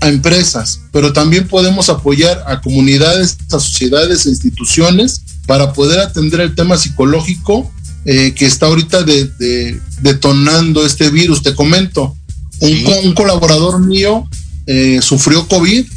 a 0.02 0.08
empresas, 0.08 0.82
pero 0.92 1.14
también 1.14 1.48
podemos 1.48 1.90
apoyar 1.90 2.44
a 2.46 2.62
comunidades, 2.62 3.38
a 3.52 3.60
sociedades, 3.60 4.26
e 4.26 4.30
instituciones 4.30 5.24
para 5.50 5.74
poder 5.74 6.00
atender 6.00 6.42
el 6.42 6.54
tema 6.54 6.78
psicológico 6.78 7.72
eh, 8.06 8.36
que 8.36 8.46
está 8.46 8.68
ahorita 8.68 9.02
de, 9.02 9.82
detonando 10.00 10.86
este 10.86 11.10
virus. 11.10 11.42
Te 11.42 11.56
comento, 11.56 12.16
un, 12.60 13.14
colaborador 13.16 13.80
mío 13.80 14.30
eh, 14.68 15.00
sufrió 15.02 15.48
COVID 15.48 15.88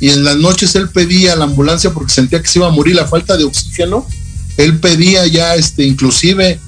y 0.00 0.10
en 0.10 0.22
las 0.22 0.36
noches 0.36 0.74
él 0.74 0.90
pedía 0.90 1.32
a 1.32 1.36
la 1.36 1.44
ambulancia 1.44 1.94
porque 1.94 2.12
sentía 2.12 2.42
que 2.42 2.48
se 2.48 2.58
iba 2.58 2.68
a 2.68 2.72
morir 2.72 2.94
la 2.94 3.06
falta 3.06 3.38
de 3.38 3.44
oxígeno. 3.44 4.06
Él 4.58 4.78
pedía 4.80 5.26
ya, 5.26 5.54
este, 5.54 5.86
inclusive 5.86 6.60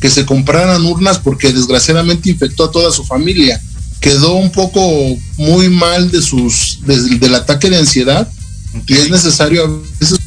que 0.00 0.10
se 0.10 0.26
compraran 0.26 0.84
urnas 0.84 1.20
porque 1.20 1.52
desgraciadamente 1.52 2.28
infectó 2.28 2.64
a 2.64 2.72
toda 2.72 2.90
su 2.90 3.04
familia. 3.04 3.62
Quedó 4.00 4.34
un 4.34 4.50
poco 4.50 4.80
muy 5.36 5.68
mal 5.68 6.10
de 6.10 6.22
sus, 6.22 6.80
del 6.84 7.36
ataque 7.36 7.70
de 7.70 7.76
ansiedad 7.76 8.28
y 8.84 8.94
es 8.94 9.10
necesario 9.10 9.64
a 9.64 10.00
veces 10.00 10.18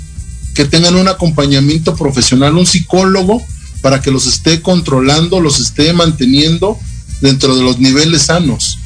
que 0.61 0.67
tengan 0.67 0.93
un 0.93 1.07
acompañamiento 1.07 1.95
profesional, 1.95 2.55
un 2.55 2.67
psicólogo 2.67 3.41
para 3.81 3.99
que 3.99 4.11
los 4.11 4.27
esté 4.27 4.61
controlando, 4.61 5.39
los 5.39 5.59
esté 5.59 5.91
manteniendo 5.91 6.77
dentro 7.19 7.55
de 7.55 7.63
los 7.63 7.79
niveles 7.79 8.21
sanos. 8.27 8.77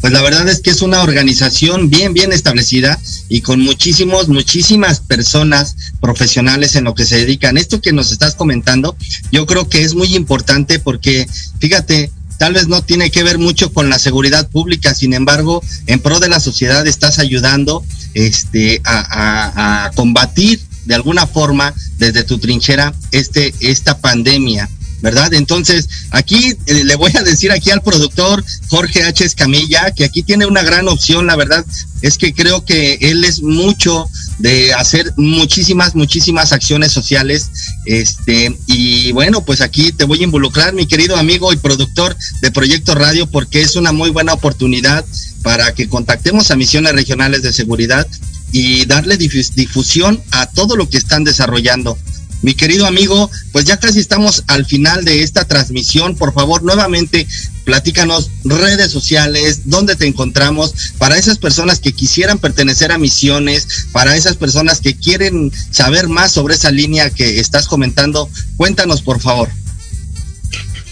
Pues 0.00 0.10
la 0.10 0.22
verdad 0.22 0.48
es 0.48 0.60
que 0.60 0.70
es 0.70 0.80
una 0.80 1.02
organización 1.02 1.90
bien, 1.90 2.14
bien 2.14 2.32
establecida 2.32 2.98
y 3.28 3.42
con 3.42 3.60
muchísimos, 3.60 4.28
muchísimas 4.28 5.00
personas 5.00 5.76
profesionales 6.00 6.76
en 6.76 6.84
lo 6.84 6.94
que 6.94 7.04
se 7.04 7.18
dedican. 7.18 7.58
Esto 7.58 7.82
que 7.82 7.92
nos 7.92 8.10
estás 8.10 8.34
comentando, 8.34 8.96
yo 9.30 9.44
creo 9.44 9.68
que 9.68 9.82
es 9.82 9.94
muy 9.94 10.16
importante 10.16 10.78
porque, 10.78 11.26
fíjate, 11.58 12.10
tal 12.38 12.54
vez 12.54 12.68
no 12.68 12.80
tiene 12.80 13.10
que 13.10 13.22
ver 13.22 13.36
mucho 13.36 13.70
con 13.70 13.90
la 13.90 13.98
seguridad 13.98 14.48
pública, 14.48 14.94
sin 14.94 15.12
embargo, 15.12 15.62
en 15.86 16.00
pro 16.00 16.20
de 16.20 16.30
la 16.30 16.40
sociedad 16.40 16.86
estás 16.86 17.18
ayudando 17.18 17.84
este, 18.14 18.80
a, 18.82 19.84
a 19.84 19.90
combatir 19.90 20.71
de 20.84 20.94
alguna 20.94 21.26
forma 21.26 21.74
desde 21.98 22.24
tu 22.24 22.38
trinchera 22.38 22.94
este, 23.10 23.54
esta 23.60 23.98
pandemia. 23.98 24.68
¿verdad? 25.02 25.34
Entonces, 25.34 25.88
aquí 26.10 26.56
eh, 26.66 26.84
le 26.84 26.94
voy 26.94 27.10
a 27.16 27.22
decir 27.22 27.50
aquí 27.50 27.70
al 27.70 27.82
productor 27.82 28.42
Jorge 28.68 29.02
H. 29.02 29.24
Escamilla 29.24 29.90
que 29.90 30.04
aquí 30.04 30.22
tiene 30.22 30.46
una 30.46 30.62
gran 30.62 30.86
opción, 30.88 31.26
la 31.26 31.36
verdad 31.36 31.66
es 32.02 32.18
que 32.18 32.32
creo 32.32 32.64
que 32.64 32.98
él 33.00 33.24
es 33.24 33.42
mucho 33.42 34.08
de 34.38 34.72
hacer 34.74 35.12
muchísimas, 35.16 35.94
muchísimas 35.94 36.52
acciones 36.52 36.92
sociales, 36.92 37.50
este, 37.84 38.56
y 38.66 39.12
bueno, 39.12 39.44
pues 39.44 39.60
aquí 39.60 39.92
te 39.92 40.04
voy 40.04 40.20
a 40.20 40.24
involucrar, 40.24 40.72
mi 40.72 40.86
querido 40.86 41.16
amigo 41.16 41.52
y 41.52 41.56
productor 41.56 42.16
de 42.40 42.50
Proyecto 42.50 42.94
Radio, 42.94 43.26
porque 43.26 43.60
es 43.60 43.76
una 43.76 43.92
muy 43.92 44.10
buena 44.10 44.32
oportunidad 44.32 45.04
para 45.42 45.74
que 45.74 45.88
contactemos 45.88 46.50
a 46.50 46.56
misiones 46.56 46.92
regionales 46.92 47.42
de 47.42 47.52
seguridad 47.52 48.06
y 48.52 48.84
darle 48.84 49.16
difusión 49.16 50.22
a 50.30 50.46
todo 50.46 50.76
lo 50.76 50.88
que 50.88 50.98
están 50.98 51.24
desarrollando. 51.24 51.98
Mi 52.42 52.54
querido 52.54 52.86
amigo, 52.86 53.28
pues 53.52 53.64
ya 53.64 53.78
casi 53.78 54.00
estamos 54.00 54.42
al 54.48 54.66
final 54.66 55.04
de 55.04 55.22
esta 55.22 55.44
transmisión. 55.44 56.16
Por 56.16 56.34
favor, 56.34 56.64
nuevamente 56.64 57.28
platícanos 57.64 58.30
redes 58.44 58.90
sociales, 58.90 59.60
dónde 59.66 59.94
te 59.94 60.08
encontramos, 60.08 60.74
para 60.98 61.16
esas 61.16 61.38
personas 61.38 61.78
que 61.78 61.92
quisieran 61.92 62.40
pertenecer 62.40 62.90
a 62.90 62.98
misiones, 62.98 63.86
para 63.92 64.16
esas 64.16 64.34
personas 64.36 64.80
que 64.80 64.96
quieren 64.96 65.52
saber 65.70 66.08
más 66.08 66.32
sobre 66.32 66.54
esa 66.54 66.72
línea 66.72 67.10
que 67.10 67.38
estás 67.38 67.68
comentando. 67.68 68.28
Cuéntanos, 68.56 69.02
por 69.02 69.20
favor. 69.20 69.48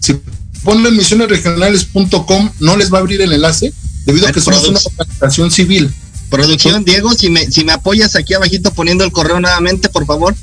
Si 0.00 0.20
ponen 0.62 0.96
misionesregionales.com 0.96 2.50
no 2.60 2.76
les 2.76 2.92
va 2.92 2.98
a 2.98 3.00
abrir 3.00 3.20
el 3.20 3.32
enlace 3.32 3.72
debido 4.04 4.28
a 4.28 4.32
que 4.32 4.40
somos 4.40 4.68
una 4.68 4.78
organización 4.78 5.50
civil. 5.50 5.92
Producción, 6.30 6.84
Diego, 6.84 7.14
si 7.14 7.30
me, 7.30 7.50
si 7.50 7.64
me 7.64 7.72
apoyas 7.72 8.16
aquí 8.16 8.34
abajito 8.34 8.72
poniendo 8.72 9.04
el 9.04 9.12
correo 9.12 9.40
nuevamente, 9.40 9.88
por 9.88 10.06
favor. 10.06 10.34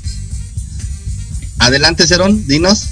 Adelante, 1.58 2.06
Cerón, 2.06 2.46
dinos. 2.46 2.84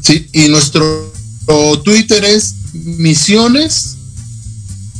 Sí, 0.00 0.28
y 0.32 0.48
nuestro 0.48 1.12
Twitter 1.84 2.24
es 2.24 2.54
Misiones 2.72 3.96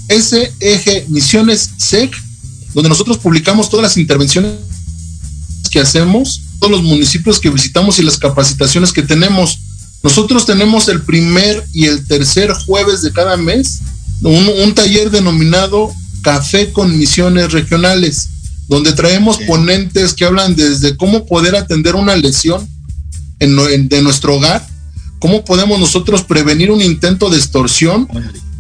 SEG, 0.09 1.09
Misiones 1.09 1.71
SEG, 1.79 2.11
donde 2.75 2.89
nosotros 2.89 3.19
publicamos 3.19 3.71
todas 3.71 3.85
las 3.85 3.97
intervenciones 3.97 4.53
que 5.71 5.81
hacemos 5.81 6.42
los 6.71 6.83
municipios 6.83 7.41
que 7.41 7.51
visitamos 7.51 7.99
y 7.99 8.03
las 8.03 8.19
capacitaciones 8.19 8.93
que 8.93 9.03
tenemos. 9.03 9.59
Nosotros 10.03 10.47
tenemos 10.47 10.89
el 10.89 11.03
primer 11.03 11.65
y 11.73 11.87
el 11.87 12.07
tercer 12.07 12.53
jueves 12.53 13.03
de 13.03 13.13
cada 13.13 13.37
mes 13.37 13.81
un, 14.31 14.75
taller 14.75 15.11
denominado 15.11 15.93
Café 16.23 16.73
con 16.73 16.97
Misiones 16.97 17.53
Regionales, 17.53 18.29
donde 18.69 18.93
traemos 18.93 19.39
ponentes 19.39 20.15
que 20.15 20.25
hablan 20.25 20.55
desde 20.55 20.97
cómo 20.97 21.27
poder 21.27 21.57
atender 21.57 21.97
una 21.97 22.15
lesión 22.15 22.69
en, 23.41 23.89
de 23.89 24.03
nuestro 24.03 24.37
hogar, 24.37 24.65
cómo 25.19 25.45
podemos 25.45 25.81
nosotros 25.81 26.23
prevenir 26.23 26.71
un 26.71 26.81
intento 26.81 27.29
de 27.29 27.39
extorsión, 27.39 28.09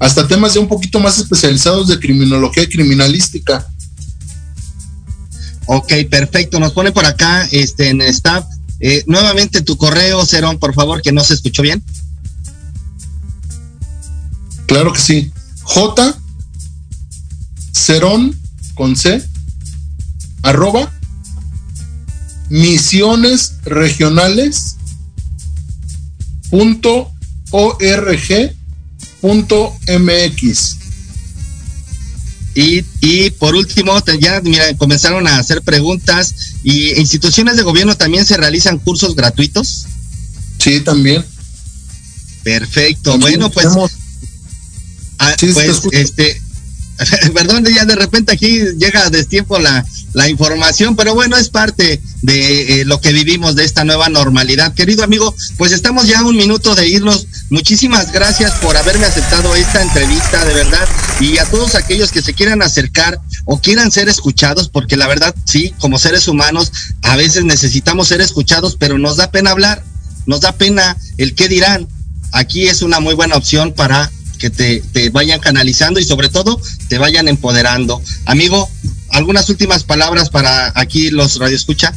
hasta 0.00 0.26
temas 0.26 0.54
ya 0.54 0.60
un 0.60 0.68
poquito 0.68 0.98
más 0.98 1.18
especializados 1.18 1.86
de 1.86 2.00
criminología 2.00 2.64
y 2.64 2.68
criminalística. 2.68 3.68
Ok, 5.74 5.90
perfecto. 6.10 6.60
Nos 6.60 6.74
pone 6.74 6.92
por 6.92 7.06
acá 7.06 7.48
este, 7.50 7.88
en 7.88 8.02
staff. 8.02 8.44
Eh, 8.78 9.04
nuevamente 9.06 9.62
tu 9.62 9.78
correo, 9.78 10.26
Cerón, 10.26 10.58
por 10.58 10.74
favor, 10.74 11.00
que 11.00 11.12
no 11.12 11.24
se 11.24 11.32
escuchó 11.32 11.62
bien. 11.62 11.82
Claro 14.66 14.92
que 14.92 15.00
sí. 15.00 15.32
J. 15.62 16.14
Cerón 17.72 18.38
con 18.74 18.96
C. 18.96 19.26
Arroba. 20.42 20.92
Misiones 22.50 23.54
regionales. 23.64 24.76
Punto 26.50 27.10
org. 27.50 28.54
Punto 29.22 29.74
mx. 29.88 30.81
Y, 32.54 32.84
y 33.00 33.30
por 33.30 33.54
último, 33.54 33.98
ya 34.20 34.40
mira, 34.42 34.74
comenzaron 34.76 35.26
a 35.26 35.38
hacer 35.38 35.62
preguntas. 35.62 36.34
¿Y 36.62 36.92
instituciones 37.00 37.56
de 37.56 37.62
gobierno 37.62 37.96
también 37.96 38.24
se 38.24 38.36
realizan 38.36 38.78
cursos 38.78 39.14
gratuitos? 39.14 39.86
Sí, 40.58 40.80
también. 40.80 41.24
Perfecto. 42.42 43.18
bueno, 43.18 43.50
pues, 43.50 43.68
ah, 45.18 45.34
pues 45.38 45.82
este, 45.92 46.40
perdón, 47.34 47.64
ya 47.64 47.84
de 47.84 47.96
repente 47.96 48.32
aquí 48.32 48.60
llega 48.78 49.06
a 49.06 49.10
destiempo 49.10 49.58
la, 49.58 49.84
la 50.12 50.28
información, 50.28 50.96
pero 50.96 51.14
bueno, 51.14 51.36
es 51.36 51.48
parte 51.48 52.00
de 52.22 52.80
eh, 52.80 52.84
lo 52.84 53.00
que 53.00 53.12
vivimos 53.12 53.56
de 53.56 53.64
esta 53.64 53.84
nueva 53.84 54.08
normalidad. 54.08 54.74
Querido 54.74 55.04
amigo, 55.04 55.34
pues 55.56 55.72
estamos 55.72 56.06
ya 56.06 56.22
un 56.24 56.36
minuto 56.36 56.74
de 56.74 56.88
irnos. 56.88 57.26
Muchísimas 57.50 58.12
gracias 58.12 58.52
por 58.60 58.76
haberme 58.76 59.06
aceptado 59.06 59.54
esta 59.54 59.82
entrevista, 59.82 60.44
de 60.44 60.54
verdad, 60.54 60.88
y 61.20 61.38
a 61.38 61.44
todos 61.46 61.74
aquellos 61.74 62.12
que 62.12 62.22
se 62.22 62.34
quieran 62.34 62.62
acercar 62.62 63.20
o 63.44 63.60
quieran 63.60 63.90
ser 63.90 64.08
escuchados, 64.08 64.68
porque 64.68 64.96
la 64.96 65.06
verdad, 65.06 65.34
sí, 65.44 65.74
como 65.78 65.98
seres 65.98 66.28
humanos, 66.28 66.72
a 67.02 67.16
veces 67.16 67.44
necesitamos 67.44 68.08
ser 68.08 68.20
escuchados, 68.20 68.76
pero 68.78 68.98
nos 68.98 69.16
da 69.16 69.30
pena 69.30 69.50
hablar, 69.50 69.82
nos 70.26 70.40
da 70.40 70.52
pena 70.52 70.96
el 71.18 71.34
qué 71.34 71.48
dirán. 71.48 71.88
Aquí 72.32 72.68
es 72.68 72.80
una 72.80 73.00
muy 73.00 73.14
buena 73.14 73.36
opción 73.36 73.72
para 73.72 74.10
que 74.42 74.50
te, 74.50 74.82
te 74.92 75.08
vayan 75.10 75.38
canalizando 75.38 76.00
y 76.00 76.04
sobre 76.04 76.28
todo 76.28 76.60
te 76.88 76.98
vayan 76.98 77.28
empoderando. 77.28 78.02
Amigo, 78.26 78.68
algunas 79.10 79.48
últimas 79.48 79.84
palabras 79.84 80.30
para 80.30 80.72
aquí 80.74 81.10
los 81.10 81.38
radioescucha. 81.38 81.94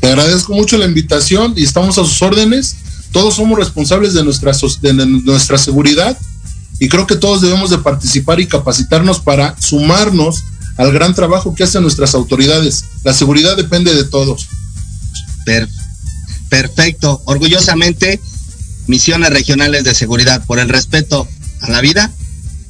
Te 0.00 0.08
agradezco 0.08 0.52
mucho 0.52 0.76
la 0.76 0.84
invitación 0.84 1.54
y 1.56 1.64
estamos 1.64 1.96
a 1.96 2.04
sus 2.04 2.20
órdenes. 2.20 2.76
Todos 3.10 3.36
somos 3.36 3.58
responsables 3.58 4.12
de 4.12 4.22
nuestra, 4.22 4.52
de 4.82 5.06
nuestra 5.06 5.56
seguridad 5.56 6.14
y 6.78 6.90
creo 6.90 7.06
que 7.06 7.16
todos 7.16 7.40
debemos 7.40 7.70
de 7.70 7.78
participar 7.78 8.38
y 8.38 8.46
capacitarnos 8.46 9.20
para 9.20 9.56
sumarnos 9.58 10.44
al 10.76 10.92
gran 10.92 11.14
trabajo 11.14 11.54
que 11.54 11.64
hacen 11.64 11.80
nuestras 11.80 12.14
autoridades. 12.14 12.84
La 13.02 13.14
seguridad 13.14 13.56
depende 13.56 13.94
de 13.94 14.04
todos. 14.04 14.46
perfecto. 16.50 17.22
Orgullosamente, 17.24 18.20
misiones 18.86 19.30
regionales 19.30 19.84
de 19.84 19.94
seguridad 19.94 20.44
por 20.46 20.58
el 20.58 20.68
respeto 20.68 21.28
a 21.60 21.70
la 21.70 21.80
vida 21.80 22.12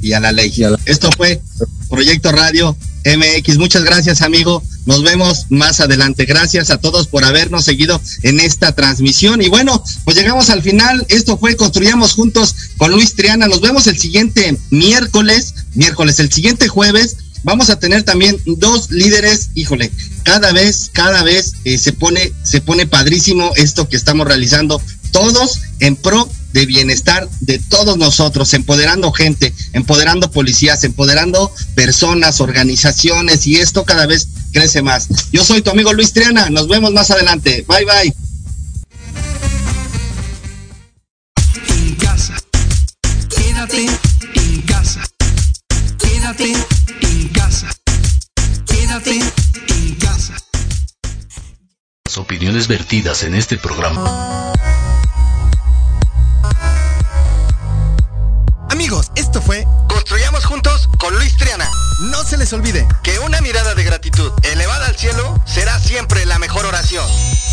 y 0.00 0.12
a 0.12 0.20
la 0.20 0.32
ley. 0.32 0.52
Esto 0.84 1.10
fue 1.16 1.40
Proyecto 1.88 2.32
Radio 2.32 2.76
MX. 3.04 3.58
Muchas 3.58 3.84
gracias, 3.84 4.22
amigo. 4.22 4.62
Nos 4.84 5.02
vemos 5.02 5.46
más 5.48 5.80
adelante. 5.80 6.24
Gracias 6.24 6.70
a 6.70 6.78
todos 6.78 7.06
por 7.06 7.24
habernos 7.24 7.64
seguido 7.64 8.00
en 8.22 8.40
esta 8.40 8.74
transmisión. 8.74 9.42
Y 9.42 9.48
bueno, 9.48 9.82
pues 10.04 10.16
llegamos 10.16 10.50
al 10.50 10.62
final. 10.62 11.06
Esto 11.08 11.38
fue 11.38 11.56
Construyamos 11.56 12.14
Juntos 12.14 12.54
con 12.76 12.90
Luis 12.92 13.14
Triana. 13.14 13.48
Nos 13.48 13.60
vemos 13.60 13.86
el 13.86 13.98
siguiente 13.98 14.56
miércoles, 14.70 15.54
miércoles, 15.74 16.18
el 16.20 16.32
siguiente 16.32 16.68
jueves. 16.68 17.16
Vamos 17.44 17.70
a 17.70 17.78
tener 17.78 18.02
también 18.02 18.40
dos 18.44 18.90
líderes, 18.90 19.50
híjole, 19.54 19.92
cada 20.24 20.50
vez, 20.52 20.90
cada 20.92 21.22
vez 21.22 21.52
eh, 21.62 21.78
se 21.78 21.92
pone, 21.92 22.32
se 22.42 22.60
pone 22.60 22.86
padrísimo 22.86 23.52
esto 23.54 23.88
que 23.88 23.96
estamos 23.96 24.26
realizando, 24.26 24.82
todos 25.12 25.60
en 25.80 25.96
pro 25.96 26.28
de 26.56 26.64
bienestar 26.64 27.28
de 27.40 27.58
todos 27.58 27.98
nosotros, 27.98 28.54
empoderando 28.54 29.12
gente, 29.12 29.52
empoderando 29.74 30.30
policías, 30.30 30.84
empoderando 30.84 31.52
personas, 31.74 32.40
organizaciones 32.40 33.46
y 33.46 33.56
esto 33.56 33.84
cada 33.84 34.06
vez 34.06 34.28
crece 34.52 34.80
más. 34.80 35.08
Yo 35.32 35.44
soy 35.44 35.60
tu 35.60 35.70
amigo 35.70 35.92
Luis 35.92 36.14
Triana, 36.14 36.48
nos 36.48 36.66
vemos 36.66 36.92
más 36.94 37.10
adelante. 37.10 37.66
Bye 37.68 37.84
bye. 37.84 38.14
En 41.68 41.94
casa. 41.96 42.34
Quédate 43.28 43.86
en 44.34 44.62
casa. 44.62 45.02
Quédate 45.98 46.52
en 47.02 47.28
casa. 47.28 47.68
Quédate 48.66 49.20
en 49.68 49.94
casa. 49.96 50.34
Las 52.06 52.16
opiniones 52.16 52.66
vertidas 52.66 53.24
en 53.24 53.34
este 53.34 53.58
programa 53.58 54.54
les 62.46 62.52
olvide 62.52 62.86
que 63.02 63.18
una 63.18 63.40
mirada 63.40 63.74
de 63.74 63.82
gratitud 63.82 64.30
elevada 64.44 64.86
al 64.86 64.96
cielo 64.96 65.42
será 65.46 65.80
siempre 65.80 66.24
la 66.26 66.38
mejor 66.38 66.64
oración. 66.64 67.04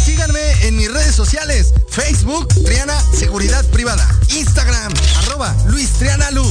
Síganme 0.06 0.68
en 0.68 0.76
mis 0.76 0.94
redes 0.94 1.16
sociales, 1.16 1.74
Facebook, 1.90 2.48
Triana 2.64 3.00
Seguridad 3.12 3.66
Privada, 3.72 4.08
Instagram, 4.30 4.94
arroba 5.24 5.56
Luis 5.66 5.90
Triana 5.94 6.30
Lu. 6.30 6.46